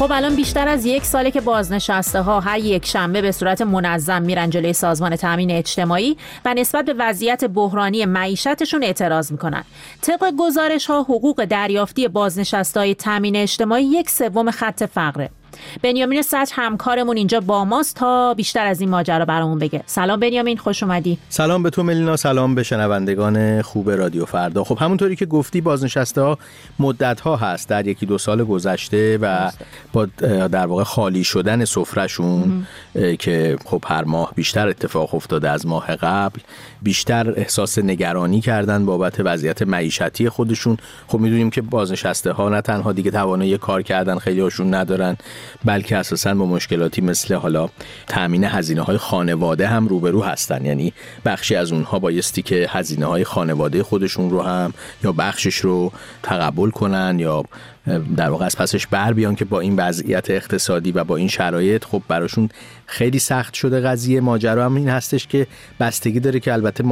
خب 0.00 0.12
الان 0.12 0.36
بیشتر 0.36 0.68
از 0.68 0.86
یک 0.86 1.04
ساله 1.04 1.30
که 1.30 1.40
بازنشسته 1.40 2.20
ها 2.20 2.40
هر 2.40 2.58
یک 2.58 2.86
شنبه 2.86 3.22
به 3.22 3.32
صورت 3.32 3.62
منظم 3.62 4.22
میرن 4.22 4.50
جلوی 4.50 4.72
سازمان 4.72 5.16
تامین 5.16 5.50
اجتماعی 5.50 6.16
و 6.44 6.54
نسبت 6.54 6.84
به 6.84 6.94
وضعیت 6.98 7.44
بحرانی 7.44 8.04
معیشتشون 8.04 8.82
اعتراض 8.82 9.32
می‌کنن. 9.32 9.64
طبق 10.02 10.32
گزارش 10.38 10.86
ها 10.86 11.02
حقوق 11.02 11.44
دریافتی 11.44 12.08
بازنشسته 12.08 12.80
های 12.80 12.94
تامین 12.94 13.36
اجتماعی 13.36 13.84
یک 13.84 14.10
سوم 14.10 14.50
خط 14.50 14.84
فقره. 14.84 15.30
بنیامین 15.82 16.22
سطح 16.22 16.54
همکارمون 16.56 17.16
اینجا 17.16 17.40
با 17.40 17.64
ماست 17.64 17.96
تا 17.96 18.34
بیشتر 18.34 18.66
از 18.66 18.80
این 18.80 18.90
ماجرا 18.90 19.24
برامون 19.24 19.58
بگه. 19.58 19.82
سلام 19.86 20.20
بنیامین 20.20 20.56
خوش 20.56 20.82
اومدی. 20.82 21.18
سلام 21.28 21.62
به 21.62 21.70
تو 21.70 21.82
ملینا 21.82 22.16
سلام 22.16 22.54
به 22.54 22.62
شنوندگان 22.62 23.62
خوب 23.62 23.90
رادیو 23.90 24.24
فردا. 24.24 24.64
خب 24.64 24.78
همونطوری 24.80 25.16
که 25.16 25.26
گفتی 25.26 25.60
بازنشسته 25.60 26.20
ها 26.20 26.38
مدت 26.78 27.20
ها 27.20 27.36
هست 27.36 27.68
در 27.68 27.86
یکی 27.86 28.06
دو 28.06 28.18
سال 28.18 28.44
گذشته 28.44 29.18
و 29.22 29.50
با 29.92 30.06
در 30.26 30.66
واقع 30.66 30.82
خالی 30.82 31.24
شدن 31.24 31.64
سفرشون 31.64 32.66
که 33.18 33.56
خب 33.64 33.84
هر 33.86 34.04
ماه 34.04 34.32
بیشتر 34.34 34.68
اتفاق 34.68 35.14
افتاده 35.14 35.50
از 35.50 35.66
ماه 35.66 35.96
قبل 35.96 36.40
بیشتر 36.82 37.32
احساس 37.36 37.78
نگرانی 37.78 38.40
کردن 38.40 38.86
بابت 38.86 39.16
وضعیت 39.18 39.62
معیشتی 39.62 40.28
خودشون. 40.28 40.76
خب 41.06 41.18
می‌دونیم 41.18 41.50
که 41.50 41.62
بازنشسته 41.62 42.32
ها 42.32 42.48
نه 42.48 42.60
تنها 42.60 42.92
دیگه 42.92 43.10
توانایی 43.10 43.58
کار 43.58 43.82
کردن 43.82 44.18
خیلی 44.18 44.40
هاشون 44.40 44.74
ندارن 44.74 45.16
بلکه 45.64 45.96
اساسا 45.96 46.34
با 46.34 46.46
مشکلاتی 46.46 47.00
مثل 47.00 47.34
حالا 47.34 47.68
تامین 48.06 48.44
هزینه 48.44 48.82
های 48.82 48.96
خانواده 48.96 49.66
هم 49.66 49.88
روبرو 49.88 50.22
هستن. 50.22 50.64
یعنی 50.64 50.92
بخشی 51.24 51.56
از 51.56 51.72
اونها 51.72 51.98
بایستی 51.98 52.42
که 52.42 52.66
هزینه 52.70 53.06
های 53.06 53.24
خانواده 53.24 53.82
خودشون 53.82 54.30
رو 54.30 54.42
هم 54.42 54.72
یا 55.04 55.12
بخشش 55.12 55.56
رو 55.56 55.92
تقبل 56.22 56.70
کنن 56.70 57.16
یا 57.18 57.44
در 58.16 58.30
واقع 58.30 58.44
از 58.44 58.56
پسش 58.56 58.86
بر 58.86 59.12
بیان 59.12 59.34
که 59.34 59.44
با 59.44 59.60
این 59.60 59.76
وضعیت 59.76 60.30
اقتصادی 60.30 60.92
و 60.92 61.04
با 61.04 61.16
این 61.16 61.28
شرایط 61.28 61.84
خب 61.84 62.02
براشون 62.08 62.48
خیلی 62.86 63.18
سخت 63.18 63.54
شده 63.54 63.80
قضیه. 63.80 64.20
ماجرا 64.20 64.64
هم 64.64 64.74
این 64.74 64.88
هستش 64.88 65.26
که 65.26 65.46
بستگی 65.80 66.20
داره 66.20 66.40
که 66.40 66.52
البته 66.52 66.84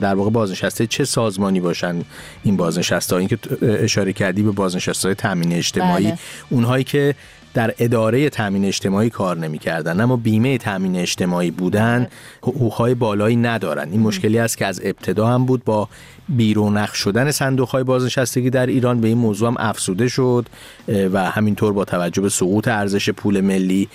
در 0.00 0.14
واقع 0.14 0.30
بازنشسته 0.30 0.86
چه 0.86 1.04
سازمانی 1.04 1.60
باشن 1.60 1.96
این 2.42 2.56
بازنشسته 2.56 3.16
این 3.16 3.28
که 3.28 3.38
اشاره 3.62 4.12
کردی 4.12 4.42
به 4.42 4.50
بازنشسته 4.50 5.08
های 5.08 5.14
تامین 5.14 5.52
اجتماعی. 5.52 6.04
بله. 6.04 6.18
اونهایی 6.50 6.84
که 6.84 7.14
در 7.54 7.74
اداره 7.78 8.30
تامین 8.30 8.64
اجتماعی 8.64 9.10
کار 9.10 9.38
نمی‌کردن. 9.38 10.00
اما 10.00 10.16
بیمه 10.16 10.58
تامین 10.58 10.96
اجتماعی 10.96 11.50
بودن 11.50 12.06
حقوقهای 12.42 12.94
بالایی 12.94 13.36
ندارن. 13.36 13.88
این 13.90 14.00
مشکلی 14.00 14.38
است 14.38 14.58
که 14.58 14.66
از 14.66 14.80
ابتدا 14.84 15.26
هم 15.26 15.46
بود 15.46 15.64
با 15.64 15.88
بیرونق 16.28 16.92
شدن 16.92 17.30
صندوق 17.30 17.68
های 17.68 17.84
بازنشستگی 17.84 18.50
در 18.50 18.66
ایران 18.66 19.00
به 19.00 19.08
این 19.08 19.18
موضوع 19.18 19.48
هم 19.48 19.56
افسوده 19.58 20.08
شد 20.08 20.46
و 20.88 21.30
همینطور 21.30 21.72
با 21.72 21.84
توجه 21.84 22.22
به 22.22 22.28
سقوط 22.28 22.68
ارزش 22.68 23.10
پول 23.10 23.40
ملی 23.40 23.88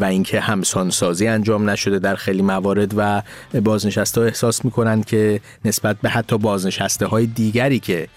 و 0.00 0.04
اینکه 0.04 0.40
همسانسازی 0.40 1.26
انجام 1.26 1.70
نشده 1.70 1.98
در 1.98 2.14
خیلی 2.14 2.42
موارد 2.42 2.92
و 2.96 3.22
بازنشسته 3.64 4.20
ها 4.20 4.26
احساس 4.26 4.64
می‌کنند 4.64 5.04
که 5.04 5.40
نسبت 5.64 5.96
به 6.02 6.08
حتی 6.08 6.38
بازنشسته 6.38 7.06
های 7.06 7.26
دیگری 7.26 7.78
که 7.78 8.08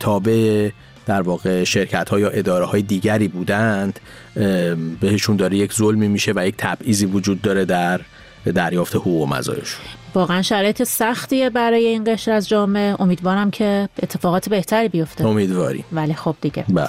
تابع 0.00 0.70
در 1.06 1.22
واقع 1.22 1.64
شرکت 1.64 2.08
ها 2.08 2.20
یا 2.20 2.28
اداره 2.28 2.64
های 2.64 2.82
دیگری 2.82 3.28
بودند 3.28 4.00
بهشون 5.00 5.36
داره 5.36 5.56
یک 5.56 5.72
ظلمی 5.72 6.08
میشه 6.08 6.32
و 6.36 6.46
یک 6.46 6.54
تبعیضی 6.58 7.06
وجود 7.06 7.42
داره 7.42 7.64
در 7.64 8.00
دریافت 8.54 8.96
حقوق 8.96 9.22
و 9.22 9.26
مزایاشون 9.26 9.84
واقعا 10.14 10.42
شرایط 10.42 10.82
سختیه 10.82 11.50
برای 11.50 11.86
این 11.86 12.04
قشر 12.06 12.32
از 12.32 12.48
جامعه. 12.48 13.00
امیدوارم 13.00 13.50
که 13.50 13.88
اتفاقات 14.02 14.48
بهتری 14.48 14.88
بیفته. 14.88 15.26
امیدواریم. 15.26 15.84
ولی 15.92 16.14
خب 16.14 16.36
دیگه. 16.40 16.64
بله. 16.68 16.88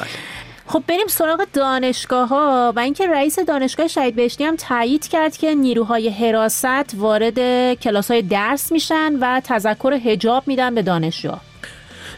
خب 0.68 0.84
بریم 0.88 1.07
سراغ 1.07 1.47
دانشگاه 1.53 2.30
ها 2.30 2.74
و 2.76 2.80
اینکه 2.80 3.07
رئیس 3.07 3.39
دانشگاه 3.39 3.88
شهید 3.88 4.16
بهشتی 4.16 4.43
هم 4.43 4.55
تایید 4.55 5.07
کرد 5.07 5.38
که 5.38 5.55
نیروهای 5.55 6.09
حراست 6.09 6.95
وارد 6.95 7.39
کلاس 7.74 8.11
های 8.11 8.22
درس 8.22 8.72
میشن 8.72 9.14
و 9.22 9.41
تذکر 9.43 9.93
هجاب 9.93 10.43
میدن 10.47 10.76
به 10.76 10.82
دانشجو 10.82 11.32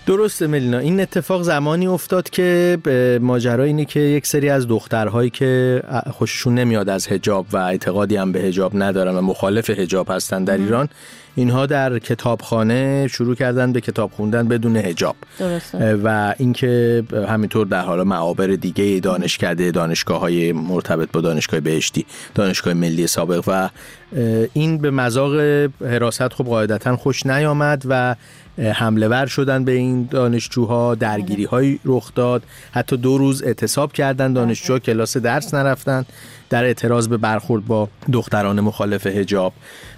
درسته 0.06 0.47
ملینا. 0.47 0.78
این 0.78 0.99
اتفاق 0.99 1.41
زمانی 1.41 1.88
افتاد 1.88 2.30
که 2.30 2.78
ماجرا 3.22 3.64
اینه 3.64 3.86
که 3.86 3.99
یک 3.99 4.28
سری 4.28 4.49
از 4.49 4.68
دخترهایی 4.68 5.30
که 5.30 5.82
خوششون 6.12 6.56
نمیاد 6.56 6.89
از 6.89 7.08
هجاب 7.08 7.45
و 7.51 7.58
اعتقادی 7.58 8.16
هم 8.16 8.32
به 8.32 8.39
هجاب 8.39 8.72
ندارن 8.76 9.16
و 9.16 9.22
مخالف 9.22 9.70
هجاب 9.70 10.12
هستن 10.12 10.43
در 10.43 10.58
ایران 10.58 10.89
اینها 11.36 11.66
در 11.66 11.99
کتابخانه 11.99 13.08
شروع 13.08 13.36
کردن 13.36 13.74
به 13.74 13.82
کتاب 13.82 14.12
خوندن 14.12 14.47
بدون 14.47 14.78
هجاب 14.78 15.16
درسته. 15.39 15.95
و 15.95 16.34
اینکه 16.38 17.03
همینطور 17.28 17.68
در 17.68 17.82
حال 17.82 18.03
معابر 18.03 18.47
دیگه 18.47 18.99
دانشکده 18.99 19.72
دانشگاه 19.72 20.20
های 20.20 20.51
مرتبط 20.53 21.12
با 21.12 21.22
دانشگاه 21.22 21.60
بهشتی 21.60 22.06
دانشگاه 22.36 22.74
ملی 22.74 23.08
سابق 23.08 23.43
و 23.47 23.70
این 24.53 24.78
به 24.78 24.91
مذاق 24.91 25.36
حراست 25.82 26.34
خب 26.34 26.43
قاعدتا 26.43 26.95
خوش 26.95 27.26
نیامد 27.26 27.84
و 27.86 28.16
حمله 28.58 29.08
ور 29.08 29.26
شدن 29.26 29.66
به 29.66 29.72
این 29.72 30.08
دانشجوها 30.12 30.95
درگیری 30.95 31.43
های 31.43 31.80
رخ 31.86 32.12
داد. 32.16 32.43
حتی 32.72 32.97
دو 32.97 33.18
روز 33.18 33.43
اعتصاب 33.43 33.93
کردن 33.93 34.34
دانشجوها 34.34 34.80
کلاس 34.80 35.18
درس 35.18 35.53
نرفتن. 35.53 36.06
در 36.49 36.64
اعتراض 36.64 37.08
به 37.08 37.18
برخورد 37.18 37.66
با 37.66 37.89
دختران 38.12 38.60
مخالف 38.60 39.08
هجاب 39.08 39.53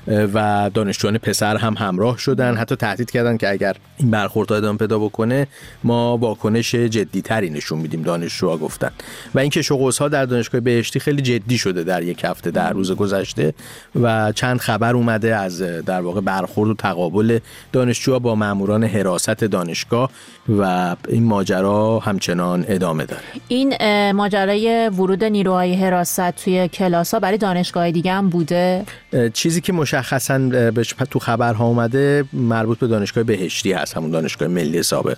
و 0.08 0.70
دانشجویان 0.74 1.18
پسر 1.18 1.58
هم 1.58 1.74
همراه 1.74 2.18
شدن. 2.18 2.56
حتی 2.56 2.76
تهدید 2.76 3.12
کردن 3.12 3.38
که 3.38 3.50
اگر 3.50 3.76
این 3.98 4.12
برخورد 4.12 4.54
ادامه 4.54 4.78
پیدا 4.78 5.00
بکنه 5.00 5.48
ما 5.84 6.18
واکنش 6.18 6.76
جدی 6.76 7.22
تری 7.22 7.50
نشون 7.50 7.80
میدیم 7.80 8.02
دانشجوها 8.02 8.58
گفتن. 8.58 8.92
و 9.36 9.40
اینکه 9.40 9.62
شغوس 9.62 9.98
ها 9.98 10.08
در 10.08 10.26
دانشگاه 10.26 10.62
بهشتی 10.62 11.00
خیلی 11.00 11.22
جدی 11.22 11.58
شده 11.58 11.84
در 11.84 12.04
یک 12.04 12.24
هفته 12.24 12.52
در 12.52 12.74
روز 12.74 12.92
گذشته. 12.92 13.54
و 13.96 14.32
چند 14.32 14.60
خبر 14.60 14.94
اومده 14.94 15.36
از 15.36 15.62
در 15.62 16.02
واقع 16.02 16.22
برخورد 16.22 16.70
و 16.70 16.74
تقابل 16.74 17.40
دانشجوها 17.72 18.20
با 18.20 18.36
ماموران 18.36 18.84
حراست 18.84 19.30
دانشگاه 19.30 20.10
و 20.50 20.96
این 21.08 21.24
ماجرا 21.24 22.00
همچنان 22.00 22.66
ادامه 22.68 23.06
داره. 23.06 23.24
این 23.48 23.74
ماجرای 24.12 24.90
ورود 24.90 25.24
نیروهای 25.24 25.76
حراست 25.76 26.32
توی 26.32 26.68
کلاس 26.68 27.14
ها 27.14 27.20
برای 27.20 27.38
دانشگاه 27.38 27.92
دیگه 27.92 28.12
هم 28.12 28.30
بوده؟ 28.30 28.86
چیزی 29.34 29.62
که 29.62 29.74
مشخصا 29.98 30.38
بهش 30.74 30.96
تو 31.10 31.20
خبرها 31.20 31.66
اومده 31.66 32.26
مربوط 32.34 32.80
به 32.80 32.88
دانشگاه 32.88 33.24
بهشتی 33.24 33.72
هست 33.74 33.98
همون 33.98 34.12
دانشگاه 34.12 34.48
ملی 34.48 34.84
سابق 34.84 35.18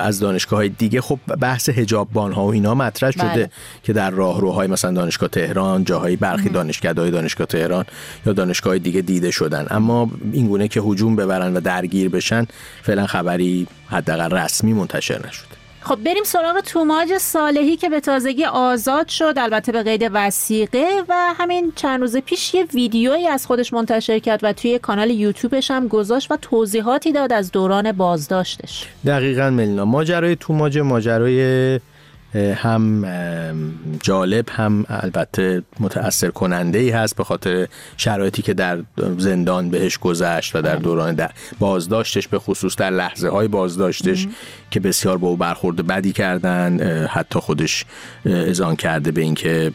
از 0.00 0.20
دانشگاه 0.20 0.56
های 0.56 0.68
دیگه. 0.68 1.00
خب 1.00 1.18
بحث 1.40 1.68
هجاببان 1.68 2.32
ها 2.32 2.44
و 2.44 2.52
اینا 2.52 2.74
مطرح 2.74 3.10
شده 3.10 3.22
بله. 3.22 3.50
که 3.82 3.92
در 3.92 4.10
راهروهای 4.10 4.66
مثلا 4.66 4.92
دانشگاه 4.92 5.28
تهران 5.28 5.84
جاهای 5.84 6.16
برخی 6.16 6.48
دانشگاه‌های 6.48 7.10
دانشگاه 7.10 7.46
تهران 7.46 7.84
یا 8.26 8.32
دانشگاه 8.32 8.78
دیگه 8.78 9.00
دیده 9.00 9.30
شدن. 9.30 9.66
اما 9.70 10.10
این 10.32 10.46
گونه 10.46 10.68
که 10.68 10.80
هجوم 10.80 11.16
ببرن 11.16 11.56
و 11.56 11.60
درگیر 11.60 12.08
بشن 12.08 12.46
فعلا 12.82 13.06
خبری 13.06 13.66
حداقل 13.86 14.36
رسمی 14.36 14.72
منتشر 14.72 15.18
نشده. 15.28 15.63
خب 15.84 15.98
بریم 16.04 16.24
سراغ 16.24 16.60
توماج 16.60 17.18
صالحی 17.18 17.76
که 17.76 17.88
به 17.88 18.00
تازگی 18.00 18.44
آزاد 18.44 19.08
شد 19.08 19.34
البته 19.36 19.72
به 19.72 19.82
قید 19.82 20.10
وسیقه 20.12 20.86
و 21.08 21.14
همین 21.38 21.72
چند 21.76 22.00
روز 22.00 22.16
پیش 22.16 22.54
یه 22.54 22.64
ویدیویی 22.64 23.26
از 23.26 23.46
خودش 23.46 23.72
منتشر 23.72 24.18
کرد 24.18 24.40
و 24.42 24.52
توی 24.52 24.78
کانال 24.78 25.10
یوتیوبش 25.10 25.70
هم 25.70 25.88
گذاشت 25.88 26.30
و 26.30 26.36
توضیحاتی 26.36 27.12
داد 27.12 27.32
از 27.32 27.52
دوران 27.52 27.92
بازداشتش. 27.92 28.86
دقیقا 29.06 29.50
ملینا 29.50 29.84
ماجرای 29.84 30.36
توماج 30.36 30.78
ماجرای 30.78 31.80
هم 32.34 33.04
جالب 34.02 34.48
هم 34.48 34.84
البته 34.88 35.62
متأثر 35.80 36.30
کننده 36.30 36.78
ای 36.78 36.90
هست 36.90 37.16
به 37.16 37.24
خاطر 37.24 37.68
شرایطی 37.96 38.42
که 38.42 38.54
در 38.54 38.78
زندان 39.18 39.70
بهش 39.70 39.98
گذشت 39.98 40.56
و 40.56 40.62
در 40.62 40.76
دوران 40.76 41.14
در 41.14 41.30
بازداشتش 41.58 42.28
به 42.28 42.38
خصوص 42.38 42.76
در 42.76 42.90
لحظه 42.90 43.28
های 43.28 43.48
بازداشتش 43.48 44.28
که 44.70 44.80
بسیار 44.80 45.18
با 45.18 45.28
او 45.28 45.36
برخورد 45.36 45.86
بدی 45.86 46.12
کردن 46.12 46.80
حتی 47.06 47.38
خودش 47.38 47.84
ازان 48.24 48.76
کرده 48.76 49.10
به 49.10 49.20
اینکه 49.20 49.72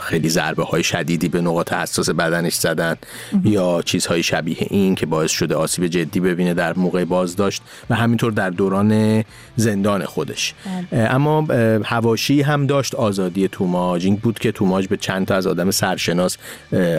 خیلی 0.00 0.28
ضربه 0.28 0.64
های 0.64 0.82
شدیدی 0.82 1.28
به 1.28 1.40
نقاط 1.40 1.72
حساس 1.72 2.10
بدنش 2.10 2.54
زدن 2.54 2.96
یا 3.44 3.82
چیزهای 3.84 4.22
شبیه 4.22 4.56
این 4.60 4.94
که 4.94 5.06
باعث 5.06 5.30
شده 5.30 5.54
آسیب 5.54 5.86
جدی 5.86 6.20
ببینه 6.20 6.54
در 6.54 6.78
موقع 6.78 7.04
بازداشت 7.04 7.62
و 7.90 7.94
همینطور 7.94 8.32
در 8.32 8.50
دوران 8.50 9.24
زندان 9.56 10.04
خودش. 10.04 10.54
اما 10.92 11.46
هواشی 11.84 12.42
هم 12.42 12.66
داشت 12.66 12.94
آزادی 12.94 13.48
توماج 13.48 14.04
این 14.04 14.16
بود 14.16 14.38
که 14.38 14.52
توماج 14.52 14.88
به 14.88 14.96
چند 14.96 15.26
تا 15.26 15.34
از 15.34 15.46
آدم 15.46 15.70
سرشناس 15.70 16.36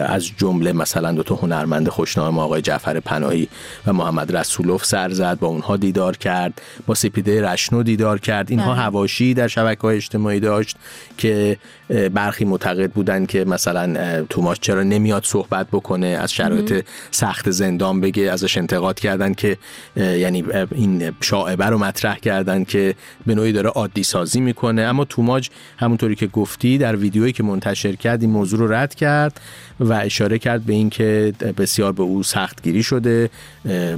از 0.08 0.30
جمله 0.36 0.72
مثلا 0.72 1.12
دو 1.12 1.22
تا 1.22 1.34
هنرمند 1.34 1.88
خوشنام 1.88 2.38
آقای 2.38 2.62
جعفر 2.62 3.00
پناهی 3.00 3.48
و 3.86 3.92
محمد 3.92 4.36
رسولوف 4.36 4.84
سر 4.84 5.10
زد 5.10 5.38
با 5.38 5.48
اونها 5.48 5.76
دیدار 5.76 6.16
کرد 6.16 6.62
با 6.86 6.94
سپیده 6.94 7.42
رشنو 7.42 7.82
دیدار 7.82 8.18
کرد 8.18 8.50
اینها 8.50 8.72
بله. 8.72 8.82
هواشی 8.82 9.34
در 9.34 9.48
شبکه 9.48 9.82
های 9.82 9.96
اجتماعی 9.96 10.40
داشت 10.40 10.76
که 11.18 11.58
برخی 11.88 12.44
معتقد 12.44 12.90
بودن 12.90 13.26
که 13.26 13.44
مثلا 13.44 14.24
توماش 14.24 14.58
چرا 14.60 14.82
نمیاد 14.82 15.24
صحبت 15.24 15.66
بکنه 15.72 16.06
از 16.06 16.32
شرایط 16.32 16.84
سخت 17.10 17.50
زندان 17.50 18.00
بگه 18.00 18.22
ازش 18.22 18.58
انتقاد 18.58 19.00
کردن 19.00 19.34
که 19.34 19.56
یعنی 19.96 20.44
این 20.74 21.12
شاعبه 21.20 21.66
رو 21.66 21.78
مطرح 21.78 22.18
کردن 22.18 22.64
که 22.64 22.94
به 23.26 23.34
نوعی 23.34 23.52
داره 23.52 23.68
عادی 23.68 24.02
سازی 24.02 24.40
می‌کنه. 24.40 24.82
اما 24.82 25.04
توماج 25.04 25.50
همونطوری 25.78 26.14
که 26.14 26.26
گفتی 26.26 26.78
در 26.78 26.96
ویدیویی 26.96 27.32
که 27.32 27.42
منتشر 27.42 27.96
کرد 27.96 28.22
این 28.22 28.30
موضوع 28.30 28.58
رو 28.58 28.72
رد 28.72 28.94
کرد 28.94 29.40
و 29.80 29.92
اشاره 29.92 30.38
کرد 30.38 30.64
به 30.64 30.72
اینکه 30.72 31.32
بسیار 31.58 31.92
به 31.92 32.02
او 32.02 32.22
سختگیری 32.22 32.82
شده 32.82 33.30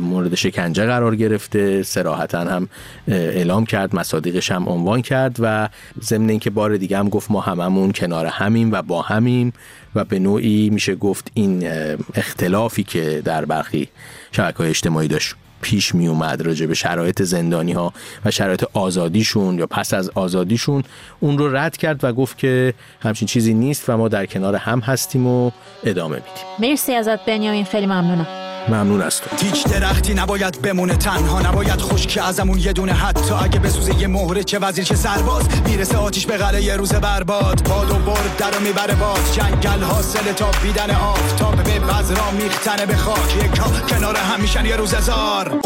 مورد 0.00 0.34
شکنجه 0.34 0.86
قرار 0.86 1.16
گرفته 1.16 1.82
سراحتا 1.82 2.40
هم 2.40 2.68
اعلام 3.08 3.66
کرد 3.66 3.96
مصادیقش 3.96 4.50
هم 4.50 4.68
عنوان 4.68 5.02
کرد 5.02 5.36
و 5.40 5.68
ضمن 6.02 6.28
اینکه 6.28 6.50
بار 6.50 6.76
دیگه 6.76 6.98
هم 6.98 7.08
گفت 7.08 7.30
ما 7.30 7.40
هممون 7.40 7.79
کنار 7.88 8.26
همیم 8.26 8.72
و 8.72 8.82
با 8.82 9.02
همیم 9.02 9.52
و 9.94 10.04
به 10.04 10.18
نوعی 10.18 10.70
میشه 10.70 10.94
گفت 10.94 11.30
این 11.34 11.68
اختلافی 12.14 12.84
که 12.84 13.22
در 13.24 13.44
برخی 13.44 13.88
شبکه 14.32 14.58
های 14.58 14.68
اجتماعی 14.68 15.08
داشت 15.08 15.34
پیش 15.62 15.94
می 15.94 16.08
اومد 16.08 16.42
راجع 16.42 16.66
به 16.66 16.74
شرایط 16.74 17.22
زندانی 17.22 17.72
ها 17.72 17.92
و 18.24 18.30
شرایط 18.30 18.64
آزادیشون 18.72 19.58
یا 19.58 19.66
پس 19.66 19.94
از 19.94 20.10
آزادیشون 20.14 20.82
اون 21.20 21.38
رو 21.38 21.56
رد 21.56 21.76
کرد 21.76 22.04
و 22.04 22.12
گفت 22.12 22.38
که 22.38 22.74
همچین 23.00 23.28
چیزی 23.28 23.54
نیست 23.54 23.88
و 23.88 23.96
ما 23.96 24.08
در 24.08 24.26
کنار 24.26 24.56
هم 24.56 24.80
هستیم 24.80 25.26
و 25.26 25.50
ادامه 25.84 26.16
میدیم. 26.16 26.70
مرسی 26.70 26.94
ازت 26.94 27.24
بنیامین 27.24 27.64
خیلی 27.64 27.86
ممنونم. 27.86 28.49
ممنون 28.70 29.02
از 29.02 29.20
تو. 29.20 29.36
هیچ 29.36 29.66
درختی 29.66 30.14
نباید 30.14 30.62
بمونه 30.62 30.96
تنها 30.96 31.40
نباید 31.40 31.80
خشک 31.80 32.18
ازمون 32.22 32.58
یه 32.58 32.72
دونه 32.72 32.92
حتی 32.92 33.34
اگه 33.34 33.58
بسوزه 33.58 33.94
یه 34.00 34.06
مهره 34.06 34.44
چه 34.44 34.58
وزیر 34.58 34.84
چه 34.84 34.94
سرباز. 34.94 35.44
می‌رسه 35.66 35.96
آتیش 35.96 36.26
به 36.26 36.36
قلعه 36.36 36.62
یه 36.62 36.76
روز 36.76 36.92
برباد. 36.92 37.68
باد 37.68 37.90
و 37.90 37.94
برد 37.94 38.36
در 38.38 38.58
و 38.58 38.60
می‌بره 38.60 38.94
باز 38.94 39.34
جنگل 39.34 39.82
حاصل 39.82 40.32
تا 40.32 40.50
بیدن 40.62 40.90
آفتاب 40.90 41.56
به 41.56 41.78
بذرا 41.78 42.30
میختنه 42.30 42.86
به 42.86 42.96
خاک. 42.96 43.36
یکا 43.36 43.70
کنار 43.88 44.16
هم 44.16 44.40
میشن 44.40 44.66
یه 44.66 44.76
روز 44.76 44.94
زار 44.94 45.60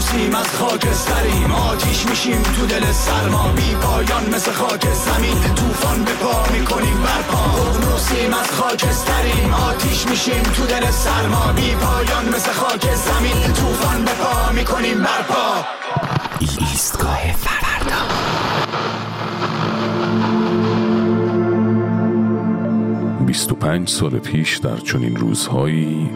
اغنوسیم 0.00 0.34
از 0.34 0.46
خاک 0.46 0.92
سریم. 0.92 1.52
آتیش 1.52 2.06
میشیم 2.06 2.42
تو 2.42 2.66
دل 2.66 2.92
سرما. 2.92 3.52
بی 3.52 3.74
پایان 3.74 4.34
مثل 4.34 4.52
خاک 4.52 4.84
زمین. 4.92 5.54
طوفان 5.54 6.04
به 6.04 6.12
پا 6.12 6.52
می‌کنیم 6.52 7.02
برپا. 7.02 7.60
اغنوسیم 7.60 8.34
از 8.34 8.50
خاک 8.50 8.84
سریم. 8.92 9.54
آتیش 9.54 10.06
میشیم 10.06 10.42
تو 10.42 10.66
دل 10.66 10.90
سرما. 10.90 11.52
بی 11.52 11.74
پایان 11.74 12.28
مثل 12.28 12.52
خاک 12.52 12.94
زمین. 12.94 13.52
طوفان 13.52 14.04
به 14.04 14.10
پا 14.10 14.52
می‌کنیم 14.52 14.98
برپا. 15.02 15.64
ایستگاه 16.40 17.32
فردا. 17.32 18.00
25 23.26 23.88
سال 23.88 24.18
پیش 24.18 24.58
در 24.58 24.76
چنین 24.76 25.16
روزهایی 25.16 26.10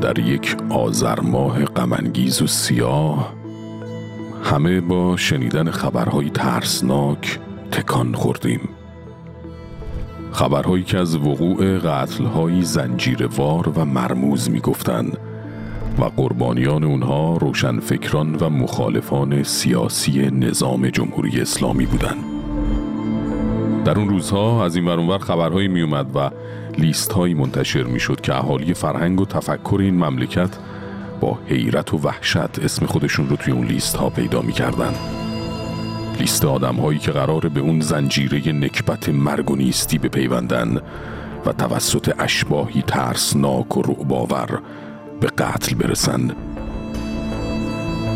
در 0.00 0.18
یک 0.18 0.56
آذر 0.70 1.20
ماه 1.20 1.64
غمانگیز 1.64 2.42
و 2.42 2.46
سیاه 2.46 3.34
همه 4.44 4.80
با 4.80 5.16
شنیدن 5.16 5.70
خبرهای 5.70 6.30
ترسناک 6.30 7.38
تکان 7.72 8.14
خوردیم 8.14 8.68
خبرهایی 10.32 10.84
که 10.84 10.98
از 10.98 11.16
وقوع 11.16 11.78
قتلهایی 11.78 12.62
زنجیروار 12.62 13.68
و 13.68 13.84
مرموز 13.84 14.50
می‌گفتند 14.50 15.18
و 15.98 16.04
قربانیان 16.04 16.84
اونها 16.84 17.36
روشنفکران 17.36 18.34
و 18.34 18.50
مخالفان 18.50 19.42
سیاسی 19.42 20.30
نظام 20.30 20.88
جمهوری 20.88 21.40
اسلامی 21.40 21.86
بودند. 21.86 22.24
در 23.84 23.98
اون 23.98 24.08
روزها 24.08 24.64
از 24.64 24.76
این 24.76 24.88
ور 24.88 25.18
خبرهایی 25.18 25.68
می 25.68 25.82
اومد 25.82 26.16
و 26.16 26.30
لیست 26.78 27.12
هایی 27.12 27.34
منتشر 27.34 27.82
می 27.82 28.00
شد 28.00 28.20
که 28.20 28.34
اهالی 28.34 28.74
فرهنگ 28.74 29.20
و 29.20 29.26
تفکر 29.26 29.78
این 29.80 29.94
مملکت 30.04 30.56
با 31.20 31.38
حیرت 31.46 31.94
و 31.94 31.98
وحشت 31.98 32.58
اسم 32.58 32.86
خودشون 32.86 33.28
رو 33.28 33.36
توی 33.36 33.52
اون 33.52 33.66
لیست 33.66 33.96
ها 33.96 34.10
پیدا 34.10 34.42
می 34.42 34.52
کردن. 34.52 34.94
لیست 36.20 36.44
آدم 36.44 36.76
هایی 36.76 36.98
که 36.98 37.10
قرار 37.10 37.48
به 37.48 37.60
اون 37.60 37.80
زنجیره 37.80 38.52
نکبت 38.52 39.08
مرگ 39.08 39.50
و 39.50 39.56
نیستی 39.56 39.98
بپیوندن 39.98 40.80
و 41.46 41.52
توسط 41.52 42.14
اشباهی 42.18 42.82
ترسناک 42.82 43.76
و 43.76 43.82
رعباور 43.82 44.60
به 45.20 45.26
قتل 45.26 45.74
برسن 45.74 46.30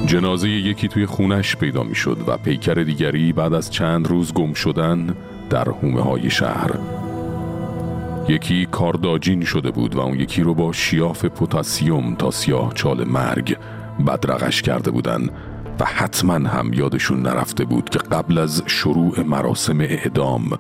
جنازه 0.07 0.49
یکی 0.49 0.89
توی 0.89 1.07
خونش 1.07 1.57
پیدا 1.57 1.83
می 1.83 1.95
شد 1.95 2.19
و 2.27 2.37
پیکر 2.37 2.75
دیگری 2.75 3.33
بعد 3.33 3.55
از 3.55 3.71
چند 3.71 4.07
روز 4.07 4.33
گم 4.33 4.53
شدن 4.53 5.15
در 5.51 5.65
حومه 5.65 6.03
های 6.03 6.31
شهر 6.31 6.71
یکی 8.29 8.66
کارداجین 8.66 9.45
شده 9.45 9.70
بود 9.70 9.95
و 9.95 10.01
اون 10.01 10.20
یکی 10.20 10.43
رو 10.43 10.55
با 10.55 10.72
شیاف 10.72 11.24
پوتاسیوم 11.24 12.14
تا 12.14 12.31
سیاه 12.31 12.74
چال 12.74 13.05
مرگ 13.05 13.57
بدرقش 14.07 14.62
کرده 14.62 14.91
بودن 14.91 15.29
و 15.81 15.85
حتما 15.85 16.49
هم 16.49 16.72
یادشون 16.72 17.22
نرفته 17.22 17.64
بود 17.64 17.91
که 17.91 17.99
قبل 17.99 18.39
از 18.39 18.62
شروع 18.66 19.20
مراسم 19.22 19.81
اعدام 19.81 20.59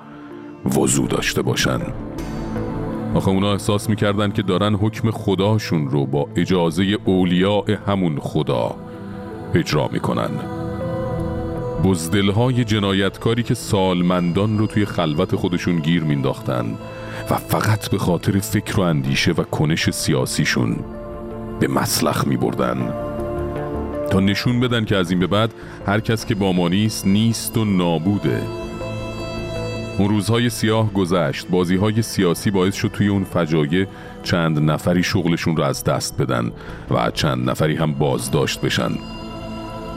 وضوع 0.78 1.08
داشته 1.08 1.42
باشن. 1.42 1.80
آخه 3.14 3.28
اونا 3.28 3.52
احساس 3.52 3.90
می‌کردن 3.90 4.30
که 4.30 4.42
دارن 4.42 4.74
حکم 4.74 5.10
خداشون 5.10 5.88
رو 5.88 6.06
با 6.06 6.28
اجازه 6.36 6.98
اولیاء 7.04 7.64
همون 7.86 8.18
خدا 8.20 8.76
اجرا 9.54 9.88
می‌کنن. 9.92 10.30
بزدلهای 11.84 12.64
جنایتکاری 12.64 13.42
که 13.42 13.54
سالمندان 13.54 14.58
رو 14.58 14.66
توی 14.66 14.84
خلوت 14.84 15.36
خودشون 15.36 15.78
گیر 15.78 16.04
مینداختن 16.04 16.78
و 17.30 17.34
فقط 17.34 17.88
به 17.90 17.98
خاطر 17.98 18.38
فکر 18.38 18.80
و 18.80 18.80
اندیشه 18.80 19.32
و 19.32 19.42
کنش 19.42 19.90
سیاسیشون 19.90 20.76
به 21.60 21.68
مسلخ 21.68 22.26
می 22.26 22.36
بردن. 22.36 22.92
تا 24.10 24.20
نشون 24.20 24.60
بدن 24.60 24.84
که 24.84 24.96
از 24.96 25.10
این 25.10 25.20
به 25.20 25.26
بعد 25.26 25.54
هر 25.86 26.00
کس 26.00 26.26
که 26.26 26.34
با 26.34 26.52
ما 26.52 26.68
نیست 26.68 27.06
نیست 27.06 27.56
و 27.56 27.64
نابوده. 27.64 28.42
اون 29.98 30.08
روزهای 30.08 30.50
سیاه 30.50 30.92
گذشت. 30.92 31.48
بازی 31.48 31.76
های 31.76 32.02
سیاسی 32.02 32.50
باعث 32.50 32.74
شد 32.74 32.88
توی 32.88 33.08
اون 33.08 33.24
فجایع 33.24 33.86
چند 34.22 34.70
نفری 34.70 35.02
شغلشون 35.02 35.56
رو 35.56 35.62
از 35.62 35.84
دست 35.84 36.22
بدن 36.22 36.52
و 36.90 37.10
چند 37.10 37.50
نفری 37.50 37.76
هم 37.76 37.92
بازداشت 37.92 38.60
بشن. 38.60 38.90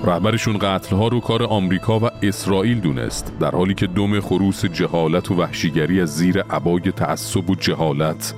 رهبرشون 0.04 0.58
قتل 0.58 0.96
ها 0.96 1.08
رو 1.08 1.20
کار 1.20 1.44
آمریکا 1.44 2.00
و 2.00 2.10
اسرائیل 2.22 2.80
دونست 2.80 3.34
در 3.40 3.52
حالی 3.52 3.74
که 3.74 3.88
دم 3.88 4.20
خروس 4.20 4.66
جهالت 4.66 5.32
و 5.32 5.36
وحشیگری 5.36 6.02
از 6.02 6.16
زیر 6.16 6.42
عبای 6.42 6.92
تعصب 6.92 7.50
و 7.50 7.56
جهالت 7.56 8.34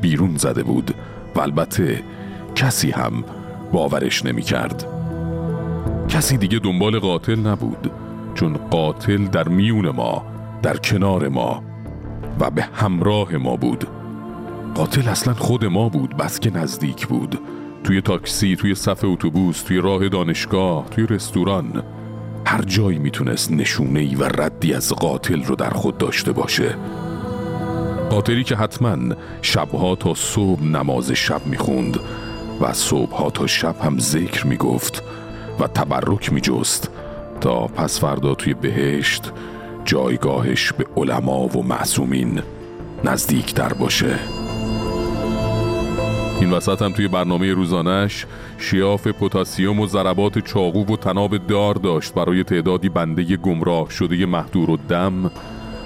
بیرون 0.00 0.36
زده 0.36 0.62
بود 0.62 0.94
و 1.34 1.40
البته 1.40 2.02
کسی 2.54 2.90
هم 2.90 3.24
باورش 3.72 4.24
نمی 4.24 4.42
کرد 4.42 4.86
کسی 6.08 6.36
دیگه 6.36 6.58
دنبال 6.58 6.98
قاتل 6.98 7.38
نبود 7.38 7.90
چون 8.34 8.56
قاتل 8.70 9.24
در 9.24 9.48
میون 9.48 9.90
ما 9.90 10.26
در 10.62 10.76
کنار 10.76 11.28
ما 11.28 11.62
و 12.40 12.50
به 12.50 12.62
همراه 12.62 13.36
ما 13.36 13.56
بود. 13.56 13.84
قاتل 14.74 15.08
اصلا 15.08 15.34
خود 15.34 15.64
ما 15.64 15.88
بود 15.88 16.16
بس 16.16 16.40
که 16.40 16.50
نزدیک 16.50 17.06
بود. 17.06 17.38
توی 17.84 18.00
تاکسی، 18.00 18.56
توی 18.56 18.74
صف 18.74 19.04
اتوبوس، 19.04 19.62
توی 19.62 19.78
راه 19.78 20.08
دانشگاه، 20.08 20.90
توی 20.90 21.06
رستوران. 21.06 21.82
هر 22.46 22.62
جایی 22.62 22.98
می‌تونست 22.98 23.52
نشونه 23.52 24.00
ای 24.00 24.14
و 24.14 24.24
ردی 24.24 24.74
از 24.74 24.92
قاتل 24.92 25.42
رو 25.42 25.56
در 25.56 25.70
خود 25.70 25.98
داشته 25.98 26.32
باشه. 26.32 26.76
قاتلی 28.10 28.44
که 28.44 28.56
حتما 28.56 29.14
شبها 29.42 29.96
تا 29.96 30.14
صبح 30.14 30.62
نماز 30.62 31.12
شب 31.12 31.46
می‌خوند 31.46 32.00
و 32.60 32.72
صبحها 32.72 33.30
تا 33.30 33.46
شب 33.46 33.76
هم 33.80 33.98
ذکر 33.98 34.46
می‌گفت 34.46 35.02
و 35.60 35.66
تبرک 35.66 36.32
میجست 36.32 36.90
تا 37.40 37.66
پس 37.66 38.00
فردا 38.00 38.34
توی 38.34 38.54
بهشت 38.54 39.32
جایگاهش 39.84 40.72
به 40.72 40.86
علما 40.96 41.46
و 41.46 41.62
معصومین 41.62 42.42
نزدیک 43.04 43.54
در 43.54 43.72
باشه. 43.72 44.18
این 46.40 46.50
وسط 46.50 46.82
هم 46.82 46.92
توی 46.92 47.08
برنامه 47.08 47.52
روزانش 47.52 48.26
شیاف 48.58 49.06
پوتاسیوم 49.06 49.80
و 49.80 49.86
ضربات 49.86 50.38
چاقو 50.38 50.84
و 50.84 50.96
تناب 50.96 51.46
دار 51.46 51.74
داشت 51.74 52.14
برای 52.14 52.44
تعدادی 52.44 52.88
بنده 52.88 53.36
گمراه 53.36 53.90
شده 53.90 54.26
محدور 54.26 54.70
و 54.70 54.76
دم 54.76 55.30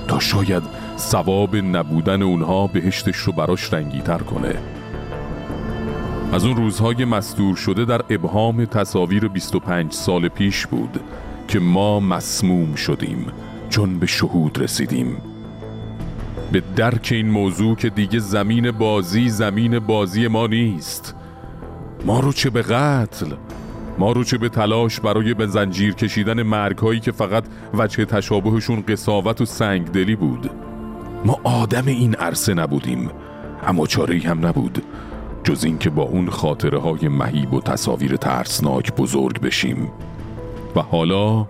تا 0.09 0.19
شاید 0.19 0.63
ثواب 0.99 1.57
نبودن 1.57 2.23
اونها 2.23 2.67
بهشتش 2.67 3.17
رو 3.17 3.33
براش 3.33 3.73
رنگیتر 3.73 4.19
کنه. 4.19 4.55
از 6.33 6.45
اون 6.45 6.57
روزهای 6.57 7.05
مستور 7.05 7.57
شده 7.57 7.85
در 7.85 8.01
ابهام 8.11 8.65
تصاویر 8.65 9.29
25 9.29 9.93
سال 9.93 10.29
پیش 10.29 10.67
بود 10.67 11.01
که 11.49 11.59
ما 11.59 12.01
مسموم 12.01 12.75
شدیم 12.75 13.27
چون 13.69 13.99
به 13.99 14.07
شهود 14.07 14.59
رسیدیم. 14.59 15.38
به 16.53 16.63
درک 16.77 17.09
این 17.13 17.31
موضوع 17.31 17.77
که 17.77 17.91
دیگه 17.91 18.19
زمین 18.19 18.71
بازی 18.71 19.29
زمین 19.29 19.79
بازی 19.79 20.29
ما 20.29 20.47
نیست. 20.47 21.15
ما 22.07 22.21
رو 22.21 22.33
چه 22.33 22.51
به 22.51 22.63
قتل؟ 22.63 23.27
ما 23.99 24.13
رو 24.13 24.25
چه 24.25 24.39
به 24.39 24.49
تلاش 24.49 25.01
برای 25.01 25.35
به 25.35 25.47
زنجیر 25.47 25.95
کشیدن 25.95 26.43
مرگ 26.43 26.79
هایی 26.79 27.01
که 27.01 27.13
فقط 27.13 27.45
وجه 27.75 28.05
تشابهشون 28.05 28.85
قصاوت 28.89 29.41
و 29.41 29.45
سنگدلی 29.45 30.17
بود. 30.17 30.51
ما 31.25 31.41
آدم 31.45 31.87
این 31.87 32.15
عرصه 32.15 32.55
نبودیم 32.55 33.11
اما 33.67 33.87
چاره 33.87 34.19
هم 34.19 34.47
نبود. 34.47 34.83
جز 35.45 35.65
اینکه 35.65 35.91
با 35.91 36.03
اون 36.03 36.31
خاطره 36.31 36.79
های 36.79 37.09
مهیب 37.09 37.53
و 37.55 37.61
تصاویر 37.61 38.17
ترسناک 38.17 38.97
بزرگ 38.97 39.41
بشیم. 39.41 39.91
و 40.77 40.81
حالا 40.81 41.47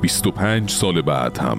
25 0.00 0.70
سال 0.70 1.02
بعد 1.02 1.38
هم 1.38 1.58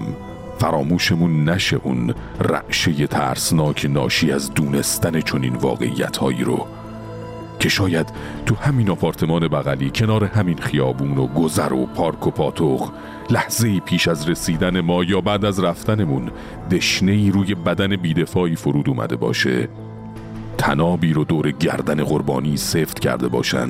فراموشمون 0.58 1.48
نشه 1.48 1.76
اون 1.82 2.14
رعشه 2.40 3.06
ترسناک 3.06 3.86
ناشی 3.90 4.32
از 4.32 4.54
دونستن 4.54 5.20
چنین 5.20 5.56
واقعیت 5.56 6.16
هایی 6.16 6.44
رو. 6.44 6.66
که 7.58 7.68
شاید 7.68 8.06
تو 8.46 8.54
همین 8.54 8.90
آپارتمان 8.90 9.48
بغلی 9.48 9.90
کنار 9.94 10.24
همین 10.24 10.58
خیابون 10.58 11.18
و 11.18 11.26
گذر 11.26 11.72
و 11.72 11.86
پارک 11.86 12.26
و 12.26 12.30
پاتوق 12.30 12.92
لحظه 13.30 13.80
پیش 13.80 14.08
از 14.08 14.28
رسیدن 14.28 14.80
ما 14.80 15.04
یا 15.04 15.20
بعد 15.20 15.44
از 15.44 15.64
رفتنمون 15.64 16.30
دشنه 16.70 17.30
روی 17.30 17.54
بدن 17.54 17.96
بیدفاعی 17.96 18.56
فرود 18.56 18.88
اومده 18.88 19.16
باشه. 19.16 19.68
تنابی 20.58 21.12
رو 21.12 21.24
دور 21.24 21.50
گردن 21.50 22.04
قربانی 22.04 22.56
سفت 22.56 22.98
کرده 22.98 23.28
باشن 23.28 23.68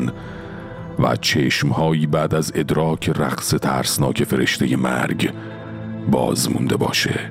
و 0.98 1.16
چشمهایی 1.16 2.06
بعد 2.06 2.34
از 2.34 2.52
ادراک 2.54 3.08
رقص 3.08 3.50
ترسناک 3.50 4.24
فرشته 4.24 4.76
مرگ 4.76 5.30
باز 6.10 6.52
مونده 6.52 6.76
باشه. 6.76 7.30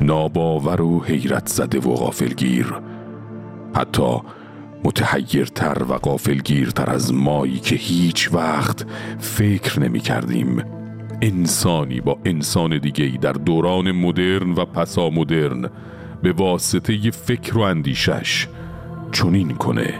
ناباور 0.00 0.82
و 0.82 1.04
حیرت 1.04 1.48
زده 1.48 1.78
و 1.78 1.94
غافلگیر. 1.94 2.74
حتی 3.74 4.20
متحیرتر 4.84 5.82
و 5.88 5.98
غافلگیرتر 5.98 6.90
از 6.90 7.14
مایی 7.14 7.58
که 7.58 7.76
هیچ 7.76 8.30
وقت 8.32 8.86
فکر 9.18 9.80
نمی 9.80 10.00
کردیم. 10.00 10.64
انسانی 11.22 12.00
با 12.00 12.18
انسان 12.24 12.78
دیگهی 12.78 13.18
در 13.18 13.32
دوران 13.32 13.92
مدرن 13.92 14.52
و 14.52 14.64
پسا 14.64 15.10
مدرن 15.10 15.70
به 16.22 16.32
واسطه 16.32 17.10
فکر 17.10 17.58
و 17.58 17.60
اندیشش 17.60 18.48
چنین 19.12 19.50
کنه 19.50 19.94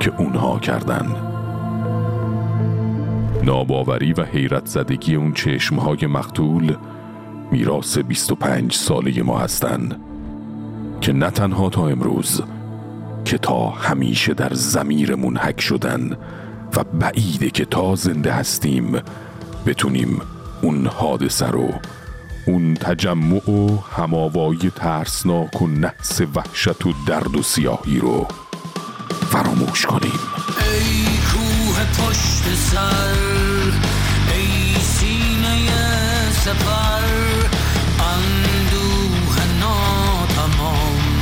که 0.00 0.12
اونها 0.18 0.58
کردن. 0.58 1.35
ناباوری 3.44 4.12
و 4.12 4.22
حیرت 4.22 4.66
زدگی 4.66 5.14
اون 5.14 5.32
چشمهای 5.32 6.06
مقتول 6.06 6.76
میراث 7.52 7.98
25 7.98 8.74
ساله 8.74 9.22
ما 9.22 9.38
هستن 9.38 9.88
که 11.00 11.12
نه 11.12 11.30
تنها 11.30 11.70
تا 11.70 11.88
امروز 11.88 12.42
که 13.24 13.38
تا 13.38 13.68
همیشه 13.68 14.34
در 14.34 14.54
زمیرمون 14.54 15.36
حک 15.36 15.60
شدن 15.60 16.16
و 16.76 16.84
بعیده 16.84 17.50
که 17.50 17.64
تا 17.64 17.94
زنده 17.94 18.32
هستیم 18.32 18.98
بتونیم 19.66 20.20
اون 20.62 20.86
حادثه 20.86 21.46
رو 21.46 21.68
اون 22.46 22.74
تجمع 22.74 23.50
و 23.50 23.78
هماوایی 23.96 24.72
ترسناک 24.76 25.62
و 25.62 25.66
نحس 25.66 26.20
وحشت 26.34 26.86
و 26.86 26.92
درد 27.06 27.36
و 27.36 27.42
سیاهی 27.42 27.98
رو 27.98 28.26
فراموش 29.30 29.86
کنیم. 29.86 31.05
پشت 31.98 32.54
سر 32.54 33.16
ای 34.34 34.74
سینه 34.82 35.70
سپر 36.32 37.04
اندوه 38.00 39.36
ناتمام 39.60 41.20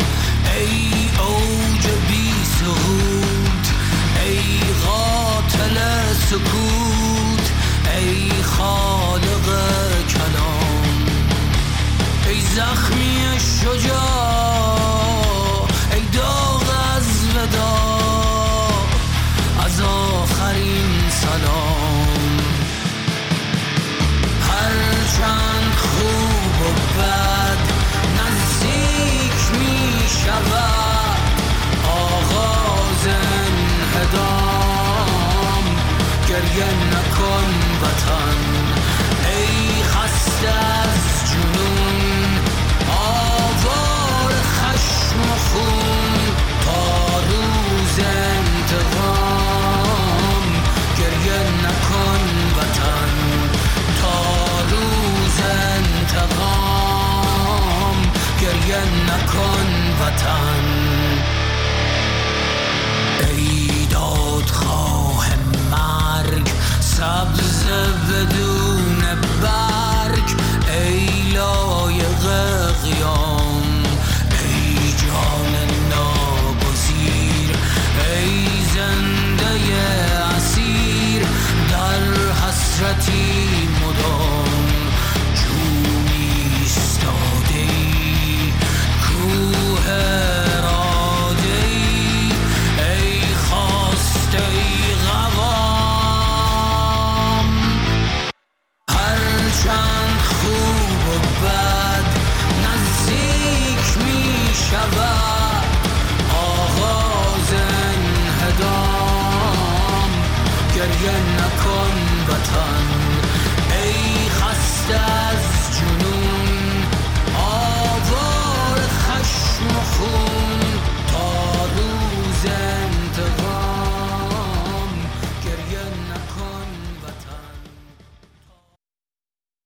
ای 0.57 0.91
اوج 1.19 1.87
بی 2.09 2.31
سهود 2.45 3.67
ای 4.25 4.59
قاتل 4.87 5.79
سکوت 6.31 7.51
ای 7.97 8.43
خالق 8.43 9.47
کلام. 10.09 11.05
ای 12.29 12.41
زخمی 12.41 13.41
شجاع 13.41 14.44
هر 25.25 25.64